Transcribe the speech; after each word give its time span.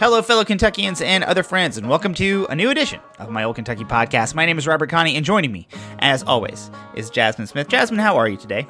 Hello, 0.00 0.20
fellow 0.22 0.42
Kentuckians 0.44 1.00
and 1.00 1.22
other 1.22 1.44
friends, 1.44 1.78
and 1.78 1.88
welcome 1.88 2.14
to 2.14 2.48
a 2.50 2.56
new 2.56 2.68
edition 2.68 3.00
of 3.20 3.30
my 3.30 3.44
Old 3.44 3.54
Kentucky 3.54 3.84
podcast. 3.84 4.34
My 4.34 4.44
name 4.44 4.58
is 4.58 4.66
Robert 4.66 4.90
Kahne, 4.90 5.14
and 5.14 5.24
joining 5.24 5.52
me, 5.52 5.68
as 6.00 6.24
always, 6.24 6.68
is 6.96 7.12
Jazmin 7.12 7.46
Smith. 7.46 7.68
Jazmin, 7.68 8.00
how 8.00 8.16
are 8.16 8.28
you 8.28 8.36
today? 8.36 8.66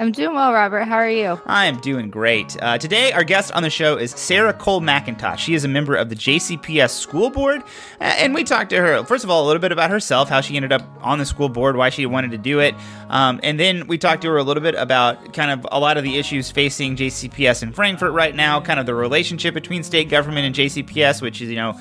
I'm 0.00 0.12
doing 0.12 0.32
well, 0.32 0.52
Robert. 0.52 0.84
How 0.84 0.94
are 0.94 1.10
you? 1.10 1.40
I 1.46 1.66
am 1.66 1.80
doing 1.80 2.08
great. 2.08 2.56
Uh, 2.62 2.78
today, 2.78 3.10
our 3.10 3.24
guest 3.24 3.50
on 3.50 3.64
the 3.64 3.70
show 3.70 3.96
is 3.96 4.12
Sarah 4.12 4.52
Cole 4.52 4.80
McIntosh. 4.80 5.38
She 5.38 5.54
is 5.54 5.64
a 5.64 5.68
member 5.68 5.96
of 5.96 6.08
the 6.08 6.14
JCPS 6.14 6.90
School 6.90 7.30
Board, 7.30 7.64
and 7.98 8.32
we 8.32 8.44
talked 8.44 8.70
to 8.70 8.76
her, 8.76 9.02
first 9.02 9.24
of 9.24 9.30
all, 9.30 9.44
a 9.44 9.46
little 9.48 9.60
bit 9.60 9.72
about 9.72 9.90
herself, 9.90 10.28
how 10.28 10.40
she 10.40 10.54
ended 10.54 10.70
up 10.72 10.82
on 11.00 11.18
the 11.18 11.26
school 11.26 11.48
board, 11.48 11.76
why 11.76 11.90
she 11.90 12.06
wanted 12.06 12.30
to 12.30 12.38
do 12.38 12.60
it, 12.60 12.76
um, 13.08 13.40
and 13.42 13.58
then 13.58 13.88
we 13.88 13.98
talked 13.98 14.22
to 14.22 14.28
her 14.28 14.36
a 14.36 14.44
little 14.44 14.62
bit 14.62 14.76
about 14.76 15.32
kind 15.32 15.50
of 15.50 15.66
a 15.72 15.80
lot 15.80 15.96
of 15.96 16.04
the 16.04 16.16
issues 16.16 16.48
facing 16.48 16.94
JCPS 16.94 17.64
in 17.64 17.72
Frankfort 17.72 18.12
right 18.12 18.36
now, 18.36 18.60
kind 18.60 18.78
of 18.78 18.86
the 18.86 18.94
relationship 18.94 19.52
between 19.52 19.82
state 19.82 20.08
government 20.08 20.46
and 20.46 20.54
JCPS, 20.54 21.20
which 21.20 21.42
is, 21.42 21.48
you 21.48 21.56
know, 21.56 21.76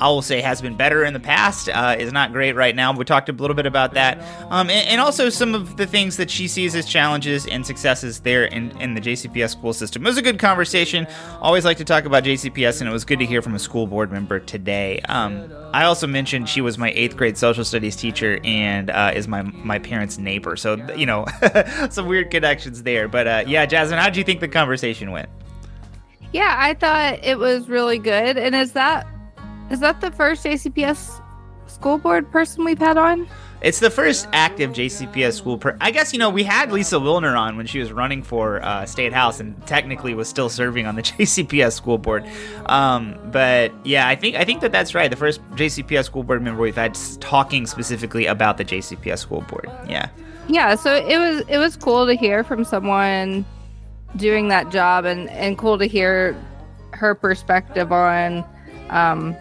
I 0.00 0.08
will 0.08 0.22
say 0.22 0.40
has 0.40 0.60
been 0.60 0.76
better 0.76 1.04
in 1.04 1.12
the 1.12 1.20
past, 1.20 1.68
uh, 1.68 1.96
is 1.98 2.12
not 2.12 2.32
great 2.32 2.54
right 2.54 2.74
now. 2.74 2.92
We 2.92 3.04
talked 3.04 3.28
a 3.28 3.32
little 3.32 3.54
bit 3.54 3.66
about 3.66 3.94
that, 3.94 4.18
um, 4.50 4.70
and, 4.70 4.88
and, 4.88 5.00
also 5.00 5.28
some 5.28 5.54
of 5.54 5.76
the 5.76 5.86
things 5.86 6.16
that 6.16 6.30
she 6.30 6.48
sees 6.48 6.74
as 6.74 6.86
challenges 6.86 7.46
and 7.46 7.64
successes 7.64 8.20
there 8.20 8.44
in, 8.44 8.76
in 8.80 8.94
the 8.94 9.00
JCPS 9.00 9.50
school 9.50 9.72
system. 9.72 10.04
It 10.04 10.08
was 10.08 10.18
a 10.18 10.22
good 10.22 10.38
conversation. 10.38 11.06
Always 11.40 11.64
like 11.64 11.76
to 11.78 11.84
talk 11.84 12.04
about 12.04 12.24
JCPS, 12.24 12.80
and 12.80 12.88
it 12.88 12.92
was 12.92 13.04
good 13.04 13.18
to 13.20 13.26
hear 13.26 13.40
from 13.40 13.54
a 13.54 13.58
school 13.58 13.86
board 13.86 14.10
member 14.10 14.38
today. 14.40 15.00
Um, 15.08 15.52
I 15.72 15.84
also 15.84 16.06
mentioned 16.06 16.48
she 16.48 16.60
was 16.60 16.76
my 16.76 16.90
eighth 16.92 17.16
grade 17.16 17.38
social 17.38 17.64
studies 17.64 17.96
teacher 17.96 18.40
and 18.44 18.90
uh, 18.90 19.12
is 19.14 19.28
my 19.28 19.42
my 19.42 19.78
parents' 19.78 20.18
neighbor, 20.18 20.56
so 20.56 20.74
you 20.94 21.06
know 21.06 21.26
some 21.90 22.06
weird 22.06 22.30
connections 22.30 22.82
there. 22.82 23.08
But 23.08 23.26
uh, 23.26 23.44
yeah, 23.46 23.66
Jazmin, 23.66 23.98
how 23.98 24.06
did 24.06 24.16
you 24.16 24.24
think 24.24 24.40
the 24.40 24.48
conversation 24.48 25.10
went? 25.10 25.28
Yeah, 26.32 26.54
I 26.58 26.74
thought 26.74 27.24
it 27.24 27.38
was 27.38 27.68
really 27.68 27.98
good. 27.98 28.36
And 28.36 28.54
is 28.54 28.72
that 28.72 29.06
is 29.70 29.80
that 29.80 30.00
the 30.00 30.10
first 30.10 30.44
JCPS 30.44 31.20
school 31.66 31.98
board 31.98 32.30
person 32.30 32.64
we've 32.64 32.78
had 32.78 32.96
on? 32.96 33.28
It's 33.62 33.80
the 33.80 33.90
first 33.90 34.28
active 34.32 34.70
JCPS 34.70 35.32
school. 35.32 35.58
Per- 35.58 35.76
I 35.80 35.90
guess 35.90 36.12
you 36.12 36.18
know 36.18 36.28
we 36.30 36.44
had 36.44 36.70
Lisa 36.70 36.96
Willner 36.96 37.38
on 37.38 37.56
when 37.56 37.66
she 37.66 37.78
was 37.78 37.90
running 37.90 38.22
for 38.22 38.62
uh, 38.62 38.84
state 38.84 39.12
house, 39.12 39.40
and 39.40 39.66
technically 39.66 40.14
was 40.14 40.28
still 40.28 40.48
serving 40.48 40.86
on 40.86 40.94
the 40.94 41.02
JCPS 41.02 41.72
school 41.72 41.98
board. 41.98 42.24
Um, 42.66 43.18
but 43.32 43.72
yeah, 43.84 44.06
I 44.06 44.14
think 44.14 44.36
I 44.36 44.44
think 44.44 44.60
that 44.60 44.72
that's 44.72 44.94
right. 44.94 45.10
The 45.10 45.16
first 45.16 45.40
JCPS 45.52 46.04
school 46.04 46.22
board 46.22 46.42
member 46.42 46.60
we've 46.60 46.76
had 46.76 46.96
talking 47.20 47.66
specifically 47.66 48.26
about 48.26 48.58
the 48.58 48.64
JCPS 48.64 49.18
school 49.18 49.40
board. 49.42 49.70
Yeah. 49.88 50.10
Yeah. 50.48 50.74
So 50.74 50.94
it 50.94 51.18
was 51.18 51.42
it 51.48 51.58
was 51.58 51.76
cool 51.76 52.06
to 52.06 52.14
hear 52.14 52.44
from 52.44 52.62
someone 52.62 53.44
doing 54.16 54.48
that 54.48 54.70
job, 54.70 55.06
and 55.06 55.30
and 55.30 55.56
cool 55.56 55.78
to 55.78 55.86
hear 55.86 56.36
her 56.92 57.14
perspective 57.14 57.90
on 57.90 58.44
um, 58.90 59.34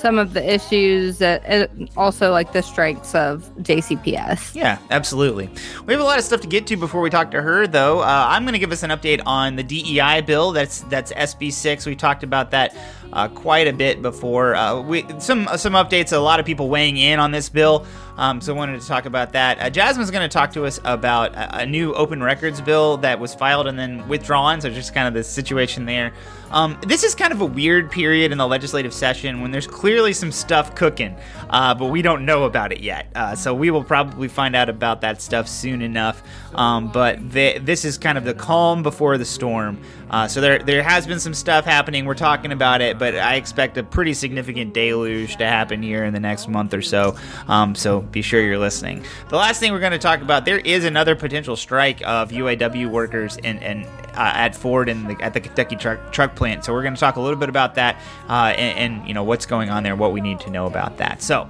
some 0.00 0.18
of 0.18 0.32
the 0.32 0.54
issues 0.54 1.18
that, 1.18 1.42
and 1.44 1.90
also 1.96 2.32
like 2.32 2.52
the 2.52 2.62
strengths 2.62 3.14
of 3.14 3.50
JCPS. 3.58 4.54
Yeah, 4.54 4.78
absolutely. 4.90 5.50
We 5.84 5.92
have 5.92 6.00
a 6.00 6.04
lot 6.04 6.18
of 6.18 6.24
stuff 6.24 6.40
to 6.40 6.48
get 6.48 6.66
to 6.68 6.76
before 6.76 7.00
we 7.02 7.10
talk 7.10 7.30
to 7.32 7.42
her, 7.42 7.66
though. 7.66 8.00
Uh, 8.00 8.26
I'm 8.28 8.44
going 8.44 8.54
to 8.54 8.58
give 8.58 8.72
us 8.72 8.82
an 8.82 8.90
update 8.90 9.20
on 9.26 9.56
the 9.56 9.62
DEI 9.62 10.22
bill. 10.22 10.52
That's 10.52 10.80
that's 10.82 11.12
SB 11.12 11.52
six. 11.52 11.86
We 11.86 11.94
talked 11.94 12.22
about 12.22 12.50
that 12.52 12.74
uh, 13.12 13.28
quite 13.28 13.68
a 13.68 13.72
bit 13.72 14.02
before. 14.02 14.54
Uh, 14.54 14.80
we 14.80 15.04
some 15.18 15.48
some 15.56 15.74
updates. 15.74 16.12
A 16.12 16.18
lot 16.18 16.40
of 16.40 16.46
people 16.46 16.68
weighing 16.68 16.96
in 16.96 17.18
on 17.18 17.30
this 17.30 17.48
bill. 17.48 17.86
Um, 18.20 18.42
so 18.42 18.54
I 18.54 18.56
wanted 18.56 18.78
to 18.78 18.86
talk 18.86 19.06
about 19.06 19.32
that. 19.32 19.58
Uh, 19.58 19.70
Jazmin's 19.70 20.10
going 20.10 20.28
to 20.28 20.32
talk 20.32 20.52
to 20.52 20.66
us 20.66 20.78
about 20.84 21.34
a, 21.34 21.60
a, 21.60 21.66
new 21.66 21.94
open 21.94 22.22
records 22.22 22.60
bill 22.60 22.98
that 22.98 23.18
was 23.18 23.34
filed 23.34 23.66
and 23.66 23.78
then 23.78 24.06
withdrawn. 24.08 24.60
So 24.60 24.68
just 24.68 24.92
kind 24.92 25.08
of 25.08 25.14
the 25.14 25.24
situation 25.24 25.86
there. 25.86 26.12
Um, 26.50 26.78
this 26.86 27.02
is 27.02 27.14
kind 27.14 27.32
of 27.32 27.40
a 27.40 27.46
weird 27.46 27.90
period 27.90 28.30
in 28.30 28.36
the 28.36 28.46
legislative 28.46 28.92
session 28.92 29.40
when 29.40 29.52
there's 29.52 29.66
clearly 29.66 30.12
some 30.12 30.32
stuff 30.32 30.74
cooking, 30.74 31.16
uh, 31.48 31.74
but 31.74 31.86
we 31.86 32.02
don't 32.02 32.26
know 32.26 32.44
about 32.44 32.72
it 32.72 32.80
yet. 32.80 33.06
Uh, 33.14 33.34
so 33.36 33.54
we 33.54 33.70
will 33.70 33.84
probably 33.84 34.28
find 34.28 34.54
out 34.54 34.68
about 34.68 35.00
that 35.00 35.22
stuff 35.22 35.48
soon 35.48 35.80
enough. 35.80 36.22
Um, 36.54 36.90
but 36.90 37.30
this 37.30 37.84
is 37.84 37.96
kind 37.96 38.18
of 38.18 38.24
the 38.24 38.34
calm 38.34 38.82
before 38.82 39.16
the 39.16 39.24
storm. 39.24 39.80
Uh, 40.10 40.26
so 40.26 40.40
there 40.40 40.58
there 40.58 40.82
has 40.82 41.06
been 41.06 41.20
some 41.20 41.32
stuff 41.32 41.64
happening. 41.64 42.04
We're 42.04 42.14
talking 42.14 42.52
about 42.52 42.80
it, 42.80 42.98
but 42.98 43.14
I 43.14 43.36
expect 43.36 43.78
a 43.78 43.82
pretty 43.82 44.12
significant 44.12 44.74
deluge 44.74 45.36
to 45.36 45.46
happen 45.46 45.82
here 45.82 46.04
in 46.04 46.12
the 46.12 46.20
next 46.20 46.48
month 46.48 46.74
or 46.74 46.82
so. 46.82 47.16
Um, 47.48 47.74
so 47.74 48.00
be 48.00 48.20
sure 48.20 48.40
you're 48.42 48.58
listening. 48.58 49.04
The 49.28 49.36
last 49.36 49.60
thing 49.60 49.72
we're 49.72 49.80
going 49.80 49.92
to 49.92 49.98
talk 49.98 50.20
about 50.20 50.44
there 50.44 50.58
is 50.58 50.84
another 50.84 51.14
potential 51.14 51.56
strike 51.56 52.02
of 52.04 52.30
UAW 52.30 52.90
workers 52.90 53.38
and 53.44 53.62
and 53.62 53.86
uh, 53.86 54.32
at 54.34 54.54
Ford 54.54 54.88
and 54.88 55.08
the, 55.08 55.24
at 55.24 55.32
the 55.32 55.40
Kentucky 55.40 55.76
truck, 55.76 56.12
truck 56.12 56.34
plant. 56.34 56.64
So 56.64 56.72
we're 56.72 56.82
going 56.82 56.94
to 56.94 57.00
talk 57.00 57.16
a 57.16 57.20
little 57.20 57.38
bit 57.38 57.48
about 57.48 57.76
that 57.76 58.00
uh, 58.28 58.52
and, 58.56 58.92
and 58.92 59.08
you 59.08 59.14
know 59.14 59.22
what's 59.22 59.46
going 59.46 59.70
on 59.70 59.82
there, 59.82 59.94
what 59.94 60.12
we 60.12 60.20
need 60.20 60.40
to 60.40 60.50
know 60.50 60.66
about 60.66 60.98
that. 60.98 61.22
So 61.22 61.48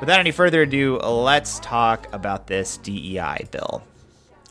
without 0.00 0.20
any 0.20 0.30
further 0.30 0.62
ado, 0.62 0.98
let's 0.98 1.58
talk 1.60 2.06
about 2.12 2.46
this 2.46 2.76
DEI 2.78 3.48
bill. 3.50 3.82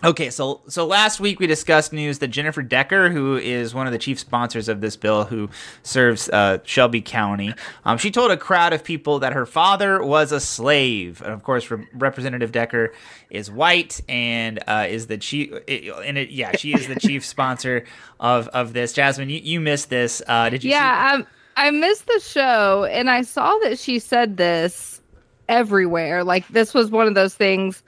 Okay, 0.05 0.29
so 0.29 0.61
so 0.67 0.85
last 0.85 1.19
week 1.19 1.39
we 1.39 1.47
discussed 1.47 1.91
news 1.91 2.19
that 2.19 2.27
Jennifer 2.27 2.61
Decker, 2.61 3.09
who 3.09 3.37
is 3.37 3.73
one 3.73 3.87
of 3.87 3.91
the 3.91 3.97
chief 3.97 4.19
sponsors 4.19 4.69
of 4.69 4.79
this 4.79 4.95
bill, 4.95 5.23
who 5.23 5.49
serves 5.81 6.29
uh, 6.29 6.59
Shelby 6.63 7.01
County, 7.01 7.55
um, 7.85 7.97
she 7.97 8.11
told 8.11 8.29
a 8.29 8.37
crowd 8.37 8.71
of 8.71 8.83
people 8.83 9.17
that 9.17 9.33
her 9.33 9.47
father 9.47 10.03
was 10.03 10.31
a 10.31 10.39
slave, 10.39 11.23
and 11.23 11.33
of 11.33 11.41
course, 11.41 11.71
Re- 11.71 11.87
Representative 11.91 12.51
Decker 12.51 12.93
is 13.31 13.49
white 13.49 13.99
and 14.07 14.59
uh, 14.67 14.85
is 14.87 15.07
the 15.07 15.17
chief. 15.17 15.51
And 15.67 16.19
it, 16.19 16.29
yeah, 16.29 16.55
she 16.55 16.75
is 16.75 16.87
the 16.87 16.99
chief 16.99 17.25
sponsor 17.35 17.83
of 18.19 18.47
of 18.49 18.73
this. 18.73 18.93
Jazmin, 18.93 19.31
you, 19.31 19.39
you 19.39 19.59
missed 19.59 19.89
this. 19.89 20.21
Uh, 20.27 20.51
did 20.51 20.63
you? 20.63 20.69
Yeah, 20.69 21.13
um, 21.15 21.25
I 21.57 21.71
missed 21.71 22.05
the 22.05 22.19
show, 22.19 22.83
and 22.83 23.09
I 23.09 23.23
saw 23.23 23.57
that 23.63 23.79
she 23.79 23.97
said 23.97 24.37
this 24.37 25.01
everywhere. 25.49 26.23
Like 26.23 26.47
this 26.49 26.75
was 26.75 26.91
one 26.91 27.07
of 27.07 27.15
those 27.15 27.33
things 27.33 27.81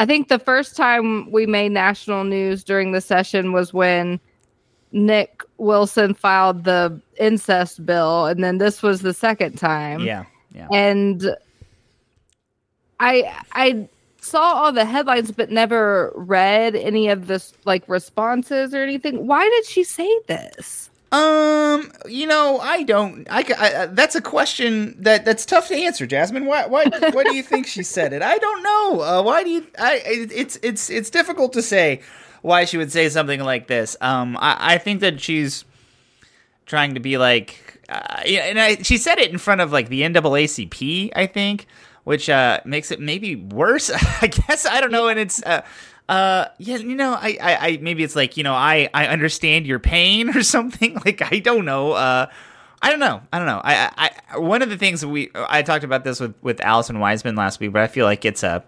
I 0.00 0.06
think 0.06 0.28
the 0.28 0.38
first 0.38 0.76
time 0.76 1.30
we 1.30 1.44
made 1.44 1.72
national 1.72 2.24
news 2.24 2.64
during 2.64 2.92
the 2.92 3.02
session 3.02 3.52
was 3.52 3.74
when 3.74 4.18
Nick 4.92 5.42
Wilson 5.58 6.14
filed 6.14 6.64
the 6.64 6.98
incest 7.18 7.84
bill, 7.84 8.24
and 8.24 8.42
then 8.42 8.56
this 8.56 8.82
was 8.82 9.02
the 9.02 9.12
second 9.12 9.58
time. 9.58 10.00
Yeah, 10.00 10.24
yeah. 10.54 10.68
And 10.72 11.36
I 12.98 13.42
I 13.52 13.88
saw 14.22 14.40
all 14.40 14.72
the 14.72 14.86
headlines, 14.86 15.32
but 15.32 15.50
never 15.50 16.12
read 16.14 16.76
any 16.76 17.08
of 17.10 17.26
this 17.26 17.52
like 17.66 17.86
responses 17.86 18.72
or 18.72 18.82
anything. 18.82 19.26
Why 19.26 19.46
did 19.50 19.66
she 19.66 19.84
say 19.84 20.10
this? 20.28 20.89
Um, 21.12 21.90
you 22.06 22.26
know, 22.26 22.60
I 22.60 22.84
don't. 22.84 23.26
I, 23.30 23.44
I, 23.58 23.74
uh, 23.74 23.86
that's 23.90 24.14
a 24.14 24.20
question 24.20 24.94
that 25.02 25.24
that's 25.24 25.44
tough 25.44 25.66
to 25.68 25.74
answer, 25.74 26.06
Jazmin. 26.06 26.46
Why 26.46 26.66
why 26.66 26.84
why 26.86 27.24
do 27.24 27.34
you 27.34 27.42
think 27.42 27.66
she 27.66 27.82
said 27.82 28.12
it? 28.12 28.22
I 28.22 28.38
don't 28.38 28.62
know. 28.62 29.00
Uh, 29.00 29.22
why 29.22 29.42
do 29.42 29.50
you? 29.50 29.66
I 29.76 30.00
it's 30.04 30.58
it's 30.62 30.88
it's 30.88 31.10
difficult 31.10 31.52
to 31.54 31.62
say 31.62 32.00
why 32.42 32.64
she 32.64 32.76
would 32.76 32.92
say 32.92 33.08
something 33.08 33.40
like 33.40 33.66
this. 33.66 33.96
Um, 34.00 34.36
I 34.36 34.74
I 34.74 34.78
think 34.78 35.00
that 35.00 35.20
she's 35.20 35.64
trying 36.66 36.94
to 36.94 37.00
be 37.00 37.18
like, 37.18 37.80
uh, 37.88 38.22
and 38.24 38.60
I, 38.60 38.76
she 38.76 38.96
said 38.96 39.18
it 39.18 39.32
in 39.32 39.38
front 39.38 39.60
of 39.60 39.72
like 39.72 39.88
the 39.88 40.02
NAACP, 40.02 41.10
I 41.16 41.26
think, 41.26 41.66
which 42.04 42.30
uh 42.30 42.60
makes 42.64 42.92
it 42.92 43.00
maybe 43.00 43.34
worse. 43.34 43.90
I 44.22 44.28
guess 44.28 44.64
I 44.64 44.80
don't 44.80 44.92
know, 44.92 45.08
and 45.08 45.18
it's 45.18 45.42
uh 45.42 45.62
uh, 46.10 46.48
yeah, 46.58 46.76
you 46.76 46.96
know, 46.96 47.12
I, 47.12 47.38
I, 47.40 47.56
I, 47.68 47.78
maybe 47.80 48.02
it's 48.02 48.16
like, 48.16 48.36
you 48.36 48.42
know, 48.42 48.52
I, 48.52 48.90
I 48.92 49.06
understand 49.06 49.64
your 49.64 49.78
pain 49.78 50.28
or 50.36 50.42
something. 50.42 51.00
Like, 51.04 51.32
I 51.32 51.38
don't 51.38 51.64
know. 51.64 51.92
Uh, 51.92 52.26
I 52.82 52.90
don't 52.90 52.98
know. 52.98 53.22
I 53.32 53.38
don't 53.38 53.46
know. 53.46 53.60
I, 53.62 54.10
I, 54.32 54.38
one 54.38 54.60
of 54.60 54.70
the 54.70 54.76
things 54.76 55.06
we, 55.06 55.30
I 55.34 55.62
talked 55.62 55.84
about 55.84 56.02
this 56.02 56.18
with, 56.18 56.34
with 56.42 56.60
Allison 56.60 56.98
Wiseman 56.98 57.36
last 57.36 57.60
week, 57.60 57.72
but 57.72 57.82
I 57.82 57.86
feel 57.86 58.06
like 58.06 58.24
it's 58.24 58.42
a, 58.42 58.64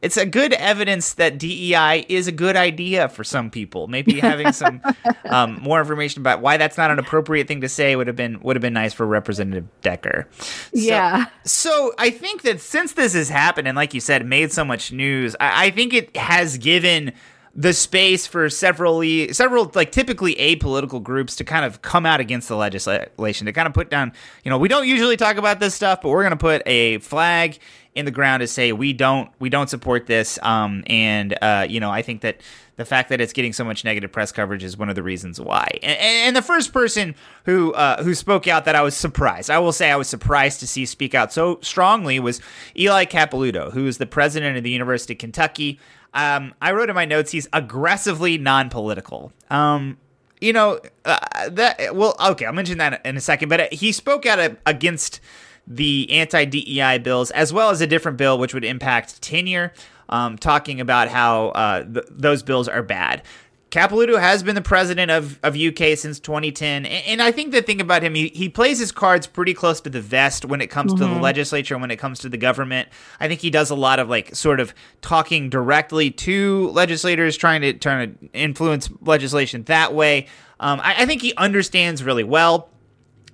it's 0.00 0.16
a 0.16 0.26
good 0.26 0.52
evidence 0.52 1.14
that 1.14 1.38
DEI 1.38 2.06
is 2.08 2.28
a 2.28 2.32
good 2.32 2.56
idea 2.56 3.08
for 3.08 3.24
some 3.24 3.50
people. 3.50 3.88
Maybe 3.88 4.20
having 4.20 4.52
some 4.52 4.80
um, 5.24 5.58
more 5.60 5.80
information 5.80 6.22
about 6.22 6.40
why 6.40 6.56
that's 6.56 6.76
not 6.76 6.90
an 6.90 6.98
appropriate 6.98 7.48
thing 7.48 7.60
to 7.62 7.68
say 7.68 7.96
would 7.96 8.06
have 8.06 8.16
been 8.16 8.40
would 8.40 8.56
have 8.56 8.62
been 8.62 8.74
nice 8.74 8.92
for 8.92 9.06
Representative 9.06 9.66
Decker. 9.80 10.28
So, 10.30 10.68
yeah. 10.72 11.26
So 11.44 11.92
I 11.98 12.10
think 12.10 12.42
that 12.42 12.60
since 12.60 12.92
this 12.92 13.14
has 13.14 13.28
happened 13.28 13.66
and, 13.66 13.76
like 13.76 13.92
you 13.94 14.00
said, 14.00 14.24
made 14.24 14.52
so 14.52 14.64
much 14.64 14.92
news, 14.92 15.34
I, 15.40 15.66
I 15.66 15.70
think 15.70 15.92
it 15.92 16.16
has 16.16 16.58
given 16.58 17.12
the 17.58 17.72
space 17.72 18.24
for 18.24 18.48
several 18.48 19.02
several 19.32 19.68
like 19.74 19.90
typically 19.90 20.36
apolitical 20.36 21.02
groups 21.02 21.34
to 21.34 21.42
kind 21.42 21.64
of 21.64 21.82
come 21.82 22.06
out 22.06 22.20
against 22.20 22.46
the 22.46 22.54
legislation 22.54 23.46
to 23.46 23.52
kind 23.52 23.66
of 23.66 23.74
put 23.74 23.90
down 23.90 24.12
you 24.44 24.48
know 24.48 24.56
we 24.56 24.68
don't 24.68 24.86
usually 24.86 25.16
talk 25.16 25.36
about 25.36 25.58
this 25.58 25.74
stuff 25.74 26.00
but 26.00 26.08
we're 26.10 26.22
going 26.22 26.30
to 26.30 26.36
put 26.36 26.62
a 26.66 26.98
flag 26.98 27.58
in 27.98 28.04
the 28.04 28.10
ground 28.12 28.42
to 28.42 28.46
say 28.46 28.70
we 28.70 28.92
don't 28.92 29.28
we 29.40 29.48
don't 29.48 29.68
support 29.68 30.06
this. 30.06 30.38
Um, 30.42 30.84
and 30.86 31.36
uh, 31.42 31.66
you 31.68 31.80
know, 31.80 31.90
I 31.90 32.02
think 32.02 32.20
that 32.20 32.40
the 32.78 32.84
fact 32.84 33.08
that 33.10 33.20
it's 33.20 33.32
getting 33.32 33.52
so 33.52 33.64
much 33.64 33.84
negative 33.84 34.10
press 34.12 34.30
coverage 34.32 34.62
is 34.62 34.78
one 34.78 34.88
of 34.88 34.94
the 34.94 35.02
reasons 35.02 35.40
why. 35.40 35.68
And, 35.82 35.98
and 35.98 36.36
the 36.36 36.42
first 36.42 36.72
person 36.72 37.16
who 37.44 37.72
uh, 37.74 38.02
who 38.02 38.14
spoke 38.14 38.46
out 38.46 38.64
that 38.64 38.76
I 38.76 38.82
was 38.82 38.96
surprised, 38.96 39.50
I 39.50 39.58
will 39.58 39.72
say 39.72 39.90
I 39.90 39.96
was 39.96 40.08
surprised 40.08 40.60
to 40.60 40.66
see 40.66 40.86
speak 40.86 41.14
out 41.14 41.32
so 41.32 41.58
strongly 41.60 42.20
was 42.20 42.40
Eli 42.76 43.04
Capilouto, 43.04 43.72
who 43.72 43.86
is 43.86 43.98
the 43.98 44.06
president 44.06 44.56
of 44.56 44.62
the 44.62 44.70
University 44.70 45.12
of 45.14 45.18
Kentucky. 45.18 45.80
Um, 46.14 46.54
I 46.62 46.70
wrote 46.72 46.88
in 46.88 46.94
my 46.94 47.04
notes 47.04 47.32
he's 47.32 47.48
aggressively 47.52 48.38
non-political. 48.38 49.32
Um, 49.50 49.98
you 50.40 50.52
know, 50.52 50.78
uh, 51.04 51.18
that 51.50 51.96
well, 51.96 52.14
okay, 52.20 52.46
I'll 52.46 52.52
mention 52.52 52.78
that 52.78 53.04
in 53.04 53.16
a 53.16 53.20
second. 53.20 53.48
But 53.48 53.72
he 53.72 53.90
spoke 53.90 54.24
out 54.24 54.56
against 54.64 55.20
the 55.66 56.08
anti 56.12 56.44
DEI 56.44 56.98
bills 56.98 57.32
as 57.32 57.52
well 57.52 57.70
as 57.70 57.80
a 57.80 57.88
different 57.88 58.18
bill 58.18 58.38
which 58.38 58.54
would 58.54 58.64
impact 58.64 59.20
tenure, 59.20 59.72
um, 60.08 60.38
talking 60.38 60.80
about 60.80 61.08
how 61.08 61.48
uh, 61.48 61.84
th- 61.84 62.06
those 62.10 62.42
bills 62.42 62.68
are 62.68 62.82
bad. 62.82 63.22
Capilouto 63.70 64.18
has 64.18 64.42
been 64.42 64.54
the 64.54 64.62
president 64.62 65.10
of, 65.10 65.38
of 65.42 65.54
UK 65.54 65.96
since 65.98 66.18
2010. 66.20 66.86
And, 66.86 67.06
and 67.06 67.22
I 67.22 67.32
think 67.32 67.52
the 67.52 67.60
thing 67.60 67.80
about 67.80 68.02
him, 68.02 68.14
he, 68.14 68.28
he 68.28 68.48
plays 68.48 68.78
his 68.78 68.90
cards 68.92 69.26
pretty 69.26 69.52
close 69.52 69.80
to 69.82 69.90
the 69.90 70.00
vest 70.00 70.46
when 70.46 70.62
it 70.62 70.68
comes 70.68 70.92
mm-hmm. 70.92 71.02
to 71.02 71.08
the 71.08 71.14
mm-hmm. 71.14 71.22
legislature 71.22 71.74
and 71.74 71.82
when 71.82 71.90
it 71.90 71.98
comes 71.98 72.20
to 72.20 72.30
the 72.30 72.38
government. 72.38 72.88
I 73.20 73.28
think 73.28 73.40
he 73.40 73.50
does 73.50 73.68
a 73.68 73.74
lot 73.74 73.98
of 73.98 74.08
like 74.08 74.34
sort 74.34 74.60
of 74.60 74.72
talking 75.02 75.50
directly 75.50 76.10
to 76.12 76.68
legislators, 76.70 77.36
trying 77.36 77.60
to 77.60 77.74
trying 77.74 78.16
to 78.16 78.28
influence 78.32 78.88
legislation 79.02 79.64
that 79.64 79.92
way. 79.92 80.28
Um, 80.60 80.80
I, 80.80 81.02
I 81.02 81.06
think 81.06 81.20
he 81.20 81.34
understands 81.34 82.02
really 82.02 82.24
well 82.24 82.70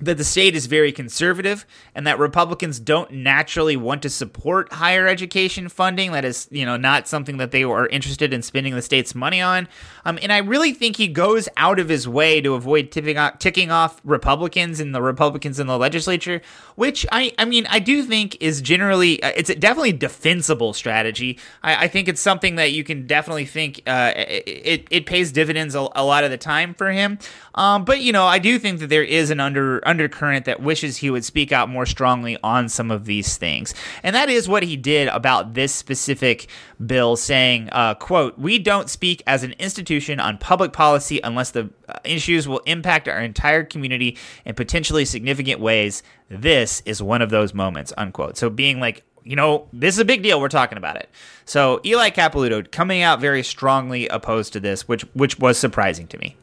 that 0.05 0.19
the 0.19 0.25
state 0.25 0.55
is 0.55 0.67
very 0.67 0.93
conservative 0.93 1.67
and 1.95 2.07
that 2.07 2.19
Republicans 2.19 2.79
don't 2.79 3.11
naturally 3.11 3.77
want 3.77 4.03
to 4.03 4.11
support 4.11 4.73
higher 4.73 5.07
education 5.07 5.69
funding. 5.69 6.13
That 6.13 6.25
is, 6.25 6.49
you 6.51 6.67
know, 6.67 6.77
not 6.77 7.09
something 7.09 7.39
that 7.39 7.51
they 7.51 7.65
are 7.65 7.87
interested 7.89 8.33
in 8.33 8.43
spending 8.43 8.75
the 8.75 8.83
state's 8.83 9.15
money 9.15 9.41
on. 9.41 9.69
Um, 10.05 10.19
and 10.23 10.33
I 10.33 10.39
really 10.39 10.73
think 10.73 10.97
he 10.97 11.09
goes 11.09 11.49
out 11.57 11.79
of 11.79 11.89
his 11.89 12.07
way 12.07 12.41
to 12.41 12.55
avoid 12.55 12.91
tipping 12.91 13.17
off, 13.17 13.39
ticking 13.39 13.71
off 13.71 14.01
Republicans 14.05 14.81
and 14.81 14.95
the 14.95 15.03
Republicans 15.03 15.59
in 15.59 15.67
the 15.67 15.79
legislature, 15.79 16.43
which 16.77 17.07
I, 17.11 17.33
I 17.39 17.45
mean, 17.45 17.67
I 17.71 17.79
do 17.79 18.03
think 18.03 18.37
is 18.41 18.61
generally, 18.61 19.23
uh, 19.23 19.33
it's 19.37 19.51
a 19.51 19.55
definitely 19.55 19.93
defensible 19.93 20.73
strategy. 20.73 21.39
I, 21.63 21.85
I, 21.85 21.89
think 21.89 22.09
it's 22.09 22.21
something 22.21 22.57
that 22.57 22.73
you 22.73 22.85
can 22.85 23.07
definitely 23.07 23.47
think 23.47 23.83
uh, 23.87 24.13
it, 24.17 24.87
it 24.91 25.07
pays 25.07 25.33
dividends 25.33 25.75
a, 25.75 25.89
a, 25.95 26.05
lot 26.05 26.25
of 26.25 26.31
the 26.31 26.39
time 26.39 26.75
for 26.75 26.91
him. 26.91 27.19
Um, 27.55 27.85
but, 27.85 28.01
you 28.01 28.13
know, 28.13 28.27
I 28.27 28.39
do 28.39 28.59
think 28.59 28.81
that 28.81 28.89
there 28.89 29.05
is 29.05 29.31
an 29.31 29.41
under 29.41 29.87
undercurrent 29.95 30.45
that 30.45 30.61
wishes 30.61 30.97
he 30.97 31.09
would 31.09 31.25
speak 31.25 31.53
out 31.53 31.69
more 31.69 31.87
strongly 31.87 32.37
on 32.43 32.69
some 32.69 32.91
of 32.91 33.05
these 33.05 33.37
things. 33.37 33.75
And 34.03 34.15
that 34.17 34.29
is 34.29 34.49
what 34.49 34.65
he 34.65 34.77
did 34.77 35.07
about 35.09 35.55
this 35.55 35.73
specific 35.73 36.49
bill, 36.85 37.15
saying, 37.15 37.69
uh, 37.71 37.95
quote, 37.95 38.37
we 38.37 38.59
don't 38.59 38.91
speak 38.91 39.23
as 39.25 39.45
an 39.45 39.53
institution 39.53 40.19
on 40.19 40.39
public 40.39 40.73
policy 40.73 41.21
unless 41.23 41.53
the 41.53 41.71
uh, 41.89 41.99
issues 42.03 42.49
will 42.49 42.59
impact 42.61 43.07
our 43.07 43.21
entire 43.21 43.63
community 43.63 44.19
in 44.45 44.57
potentially 44.57 45.05
significant 45.05 45.61
ways. 45.61 46.03
This 46.29 46.83
is 46.85 47.01
one 47.01 47.23
of 47.23 47.31
those 47.31 47.55
moments, 47.55 47.93
unquote. 47.97 48.37
So 48.37 48.51
being 48.51 48.81
like, 48.81 49.05
you 49.23 49.37
know, 49.37 49.69
this 49.73 49.95
is 49.95 50.01
a 50.01 50.05
big 50.05 50.25
deal. 50.25 50.41
We're 50.41 50.49
talking 50.49 50.77
about 50.77 50.97
it. 50.97 51.09
So 51.45 51.81
Eli 51.85 52.11
Capilouto 52.11 52.69
coming 52.71 53.03
out 53.03 53.21
very 53.21 53.45
strongly 53.45 54.09
opposed 54.09 54.53
to 54.55 54.61
this, 54.61 54.89
which 54.89 55.03
which 55.15 55.39
was 55.39 55.57
surprising 55.57 56.09
to 56.09 56.19
me. 56.19 56.37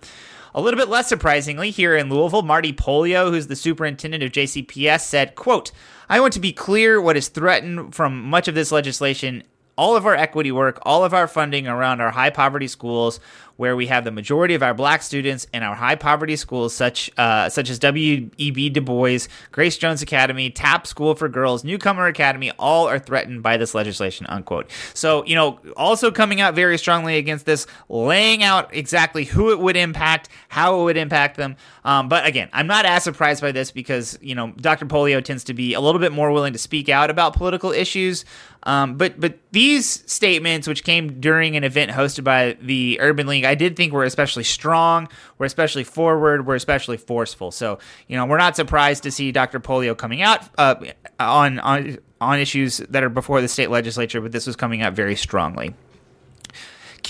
A 0.54 0.60
little 0.62 0.78
bit 0.78 0.90
less 0.90 1.08
surprisingly, 1.08 1.72
here 1.72 1.96
in 1.96 2.10
Louisville, 2.10 2.42
Marty 2.42 2.74
Pollio, 2.74 3.30
who's 3.32 3.48
the 3.48 3.56
superintendent 3.56 4.22
of 4.22 4.34
JCPS, 4.34 5.02
said, 5.02 5.36
quote, 5.36 5.72
I 6.10 6.20
want 6.20 6.34
to 6.34 6.42
be 6.42 6.52
clear 6.52 7.00
what 7.00 7.16
is 7.16 7.30
threatened 7.30 7.96
from 7.96 8.22
much 8.24 8.50
of 8.50 8.56
this 8.56 8.72
legislation. 8.72 9.44
All 9.78 9.96
of 9.96 10.06
our 10.06 10.14
equity 10.14 10.52
work, 10.52 10.80
all 10.82 11.06
of 11.06 11.14
our 11.14 11.28
funding 11.28 11.68
around 11.68 12.02
our 12.02 12.12
high 12.12 12.32
poverty 12.32 12.68
schools, 12.68 13.22
where 13.62 13.76
we 13.76 13.86
have 13.86 14.04
the 14.04 14.12
majority 14.12 14.56
of 14.56 14.64
our 14.64 14.74
black 14.74 15.04
students 15.04 15.46
in 15.54 15.62
our 15.62 15.76
high 15.76 15.94
poverty 15.94 16.36
schools, 16.36 16.74
such 16.74 17.12
uh, 17.20 17.48
such 17.48 17.70
as 17.70 17.78
W.E.B. 17.78 18.70
Du 18.72 18.82
Bois, 18.82 19.20
Grace 19.52 19.78
James 19.78 20.02
Academy, 20.02 20.50
TAP 20.50 20.88
School 20.88 21.14
for 21.14 21.30
Girls, 21.30 21.64
Newcomer 21.64 22.08
Academy, 22.08 22.52
all 22.58 22.88
are 22.88 22.98
threatened 22.98 23.44
by 23.44 23.58
this 23.58 23.76
legislation. 23.76 24.26
Unquote. 24.30 24.72
So 24.96 25.24
you 25.26 25.36
know, 25.36 25.60
also 25.78 26.10
coming 26.10 26.42
out 26.42 26.56
very 26.56 26.76
strongly 26.80 27.18
against 27.18 27.46
this, 27.46 27.68
laying 27.88 28.42
out 28.42 28.74
exactly 28.74 29.26
who 29.26 29.52
it 29.52 29.60
would 29.60 29.78
impact, 29.78 30.30
how 30.50 30.82
it 30.82 30.84
would 30.86 30.98
impact 30.98 31.38
them. 31.38 31.56
Um, 31.86 32.10
but 32.10 32.26
again, 32.26 32.50
I'm 32.54 32.66
not 32.66 32.86
as 32.86 33.04
surprised 33.04 33.42
by 33.44 33.52
this 33.52 33.70
because 33.70 34.18
you 34.24 34.34
know 34.34 34.54
Dr. 34.58 34.88
Pollio 34.88 35.24
tends 35.24 35.44
to 35.44 35.54
be 35.54 35.76
a 35.76 35.82
little 35.82 36.02
bit 36.02 36.12
more 36.12 36.32
willing 36.32 36.54
to 36.54 36.60
speak 36.60 36.90
out 36.90 37.12
about 37.12 37.36
political 37.36 37.72
issues. 37.72 38.26
Um, 38.64 38.96
but 38.96 39.20
but 39.20 39.40
these 39.52 39.88
statements, 40.12 40.68
which 40.68 40.84
came 40.84 41.20
during 41.20 41.56
an 41.56 41.64
event 41.64 41.92
hosted 41.92 42.24
by 42.24 42.58
the 42.62 43.00
Urban 43.02 43.28
League, 43.28 43.44
I 43.44 43.56
did 43.56 43.76
think 43.76 43.92
were 43.92 44.04
especially 44.04 44.44
strong, 44.44 45.08
were 45.38 45.46
especially 45.46 45.84
forward, 45.84 46.46
were 46.46 46.56
especially 46.56 46.98
forceful. 46.98 47.52
So 47.52 47.80
you 48.08 48.16
know 48.16 48.26
we're 48.26 48.38
not 48.38 48.56
surprised 48.56 49.04
to 49.04 49.12
see 49.12 49.32
Dr. 49.32 49.60
Pollio 49.60 49.98
coming 49.98 50.22
out 50.22 50.48
uh, 50.58 50.76
on 51.20 51.60
on 51.60 51.98
on 52.20 52.40
issues 52.40 52.78
that 52.78 53.04
are 53.04 53.10
before 53.10 53.42
the 53.42 53.48
state 53.48 53.72
legislature, 53.72 54.22
but 54.22 54.32
this 54.32 54.46
was 54.46 54.56
coming 54.56 54.82
out 54.82 54.94
very 54.94 55.16
strongly. 55.16 55.74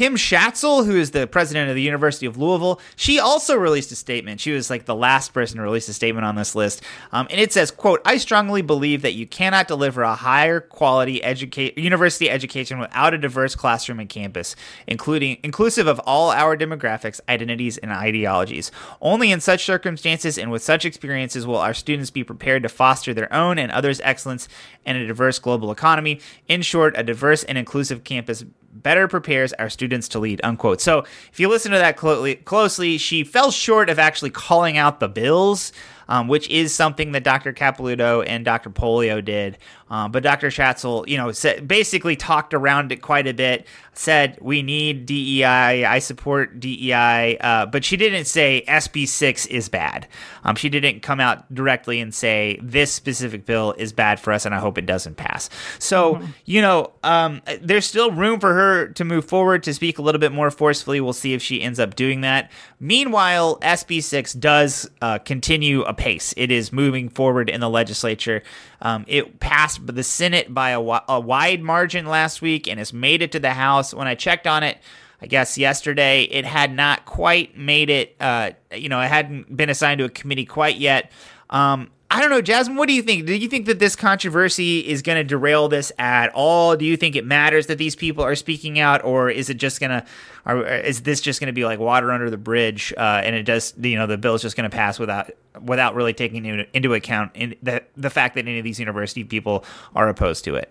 Kim 0.01 0.15
Schatzel, 0.15 0.83
who 0.87 0.95
is 0.95 1.11
the 1.11 1.27
president 1.27 1.69
of 1.69 1.75
the 1.75 1.81
University 1.83 2.25
of 2.25 2.35
Louisville, 2.35 2.81
she 2.95 3.19
also 3.19 3.55
released 3.55 3.91
a 3.91 3.95
statement. 3.95 4.39
She 4.39 4.51
was 4.51 4.67
like 4.67 4.85
the 4.85 4.95
last 4.95 5.31
person 5.31 5.57
to 5.57 5.61
release 5.61 5.87
a 5.89 5.93
statement 5.93 6.25
on 6.25 6.33
this 6.33 6.55
list, 6.55 6.81
um, 7.11 7.27
and 7.29 7.39
it 7.39 7.53
says, 7.53 7.69
"quote 7.69 8.01
I 8.03 8.17
strongly 8.17 8.63
believe 8.63 9.03
that 9.03 9.13
you 9.13 9.27
cannot 9.27 9.67
deliver 9.67 10.01
a 10.01 10.15
higher 10.15 10.59
quality 10.59 11.21
educate 11.23 11.77
university 11.77 12.31
education 12.31 12.79
without 12.79 13.13
a 13.13 13.19
diverse 13.19 13.53
classroom 13.53 13.99
and 13.99 14.09
campus, 14.09 14.55
including 14.87 15.37
inclusive 15.43 15.85
of 15.85 15.99
all 15.99 16.31
our 16.31 16.57
demographics, 16.57 17.19
identities, 17.29 17.77
and 17.77 17.91
ideologies. 17.91 18.71
Only 19.01 19.31
in 19.31 19.39
such 19.39 19.65
circumstances 19.65 20.35
and 20.35 20.49
with 20.49 20.63
such 20.63 20.83
experiences 20.83 21.45
will 21.45 21.57
our 21.57 21.75
students 21.75 22.09
be 22.09 22.23
prepared 22.23 22.63
to 22.63 22.69
foster 22.69 23.13
their 23.13 23.31
own 23.31 23.59
and 23.59 23.71
others' 23.71 24.01
excellence 24.03 24.49
in 24.83 24.95
a 24.95 25.05
diverse 25.05 25.37
global 25.37 25.71
economy. 25.71 26.19
In 26.47 26.63
short, 26.63 26.95
a 26.97 27.03
diverse 27.03 27.43
and 27.43 27.55
inclusive 27.55 28.03
campus 28.03 28.43
better 28.73 29.07
prepares 29.07 29.53
our 29.53 29.69
students 29.69 30.07
to 30.09 30.19
lead 30.19 30.41
unquote. 30.43 30.81
So 30.81 30.99
if 31.31 31.39
you 31.39 31.49
listen 31.49 31.71
to 31.71 31.77
that 31.77 31.97
closely 31.97 32.97
she 32.97 33.23
fell 33.23 33.51
short 33.51 33.89
of 33.89 33.99
actually 33.99 34.31
calling 34.31 34.77
out 34.77 34.99
the 34.99 35.09
bills 35.09 35.71
um, 36.11 36.27
which 36.27 36.49
is 36.49 36.73
something 36.73 37.13
that 37.13 37.23
Dr. 37.23 37.53
Capilouto 37.53 38.21
and 38.27 38.43
Dr. 38.43 38.69
Pollio 38.69 39.23
did. 39.23 39.57
Um, 39.89 40.11
but 40.11 40.23
Dr. 40.23 40.49
Schatzel, 40.49 41.07
you 41.07 41.15
know, 41.17 41.31
basically 41.65 42.17
talked 42.17 42.53
around 42.53 42.91
it 42.91 43.01
quite 43.01 43.27
a 43.27 43.33
bit, 43.33 43.65
said 43.93 44.37
we 44.41 44.61
need 44.61 45.05
DEI, 45.05 45.85
I 45.85 45.99
support 45.99 46.59
DEI, 46.59 47.37
uh, 47.39 47.65
but 47.65 47.85
she 47.85 47.97
didn't 47.97 48.25
say 48.25 48.63
SB6 48.67 49.47
is 49.47 49.69
bad. 49.69 50.07
Um, 50.43 50.55
she 50.55 50.69
didn't 50.69 51.01
come 51.01 51.19
out 51.19 51.53
directly 51.53 51.99
and 51.99 52.13
say 52.13 52.59
this 52.61 52.91
specific 52.91 53.45
bill 53.45 53.73
is 53.77 53.91
bad 53.91 54.19
for 54.19 54.31
us 54.33 54.45
and 54.45 54.53
I 54.53 54.59
hope 54.59 54.77
it 54.77 54.85
doesn't 54.85 55.15
pass. 55.15 55.49
So, 55.79 56.15
mm-hmm. 56.15 56.25
you 56.45 56.61
know, 56.61 56.91
um, 57.03 57.41
there's 57.61 57.85
still 57.85 58.11
room 58.11 58.39
for 58.41 58.53
her 58.53 58.87
to 58.89 59.05
move 59.05 59.25
forward 59.25 59.63
to 59.63 59.73
speak 59.73 59.97
a 59.97 60.01
little 60.01 60.19
bit 60.19 60.31
more 60.31 60.51
forcefully. 60.51 60.99
We'll 60.99 61.13
see 61.13 61.33
if 61.33 61.41
she 61.41 61.61
ends 61.61 61.79
up 61.79 61.95
doing 61.95 62.21
that. 62.21 62.51
Meanwhile, 62.79 63.59
SB6 63.59 64.39
does 64.39 64.89
uh, 65.01 65.19
continue 65.19 65.83
apace. 66.01 66.33
It 66.35 66.51
is 66.51 66.73
moving 66.73 67.09
forward 67.09 67.49
in 67.49 67.61
the 67.61 67.69
legislature. 67.69 68.41
Um, 68.81 69.05
it 69.07 69.39
passed 69.39 69.85
the 69.85 70.03
Senate 70.03 70.53
by 70.53 70.71
a, 70.71 70.79
a 70.79 71.19
wide 71.19 71.61
margin 71.61 72.05
last 72.07 72.41
week 72.41 72.67
and 72.67 72.79
has 72.79 72.91
made 72.91 73.21
it 73.21 73.31
to 73.33 73.39
the 73.39 73.51
House. 73.51 73.93
When 73.93 74.07
I 74.07 74.15
checked 74.15 74.47
on 74.47 74.63
it, 74.63 74.77
I 75.21 75.27
guess 75.27 75.57
yesterday, 75.57 76.23
it 76.23 76.45
had 76.45 76.73
not 76.73 77.05
quite 77.05 77.55
made 77.55 77.91
it. 77.91 78.15
Uh, 78.19 78.51
you 78.75 78.89
know, 78.89 78.99
it 78.99 79.07
hadn't 79.07 79.55
been 79.55 79.69
assigned 79.69 79.99
to 79.99 80.05
a 80.05 80.09
committee 80.09 80.45
quite 80.45 80.77
yet. 80.77 81.11
Um, 81.51 81.91
I 82.13 82.19
don't 82.19 82.29
know, 82.29 82.41
Jazmin. 82.41 82.75
What 82.75 82.89
do 82.89 82.93
you 82.93 83.01
think? 83.01 83.25
Do 83.25 83.33
you 83.33 83.47
think 83.47 83.67
that 83.67 83.79
this 83.79 83.95
controversy 83.95 84.79
is 84.85 85.01
going 85.01 85.15
to 85.15 85.23
derail 85.23 85.69
this 85.69 85.93
at 85.97 86.29
all? 86.33 86.75
Do 86.75 86.83
you 86.83 86.97
think 86.97 87.15
it 87.15 87.25
matters 87.25 87.67
that 87.67 87.77
these 87.77 87.95
people 87.95 88.21
are 88.21 88.35
speaking 88.35 88.79
out, 88.79 89.01
or 89.05 89.29
is 89.29 89.49
it 89.49 89.53
just 89.53 89.79
going 89.79 89.91
to, 89.91 90.85
is 90.85 91.03
this 91.03 91.21
just 91.21 91.39
going 91.39 91.47
to 91.47 91.53
be 91.53 91.63
like 91.63 91.79
water 91.79 92.11
under 92.11 92.29
the 92.29 92.37
bridge, 92.37 92.93
uh, 92.97 93.21
and 93.23 93.33
it 93.33 93.43
does, 93.43 93.73
you 93.79 93.95
know, 93.95 94.07
the 94.07 94.17
bill 94.17 94.35
is 94.35 94.41
just 94.41 94.57
going 94.57 94.69
to 94.69 94.75
pass 94.75 94.99
without 94.99 95.31
without 95.61 95.95
really 95.95 96.11
taking 96.11 96.45
into 96.73 96.93
account 96.93 97.31
in 97.33 97.55
the 97.63 97.81
the 97.95 98.09
fact 98.09 98.35
that 98.35 98.45
any 98.45 98.57
of 98.57 98.65
these 98.65 98.77
university 98.77 99.23
people 99.23 99.63
are 99.95 100.09
opposed 100.09 100.43
to 100.43 100.55
it? 100.55 100.69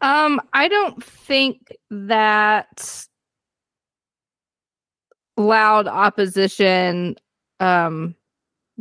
Um, 0.00 0.40
I 0.54 0.66
don't 0.66 1.04
think 1.04 1.58
that 1.90 3.06
loud 5.36 5.88
opposition 5.88 7.16
um 7.60 8.14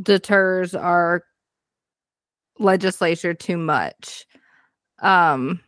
deters 0.01 0.73
our 0.75 1.23
legislature 2.59 3.33
too 3.33 3.57
much. 3.57 4.25
Um, 5.01 5.59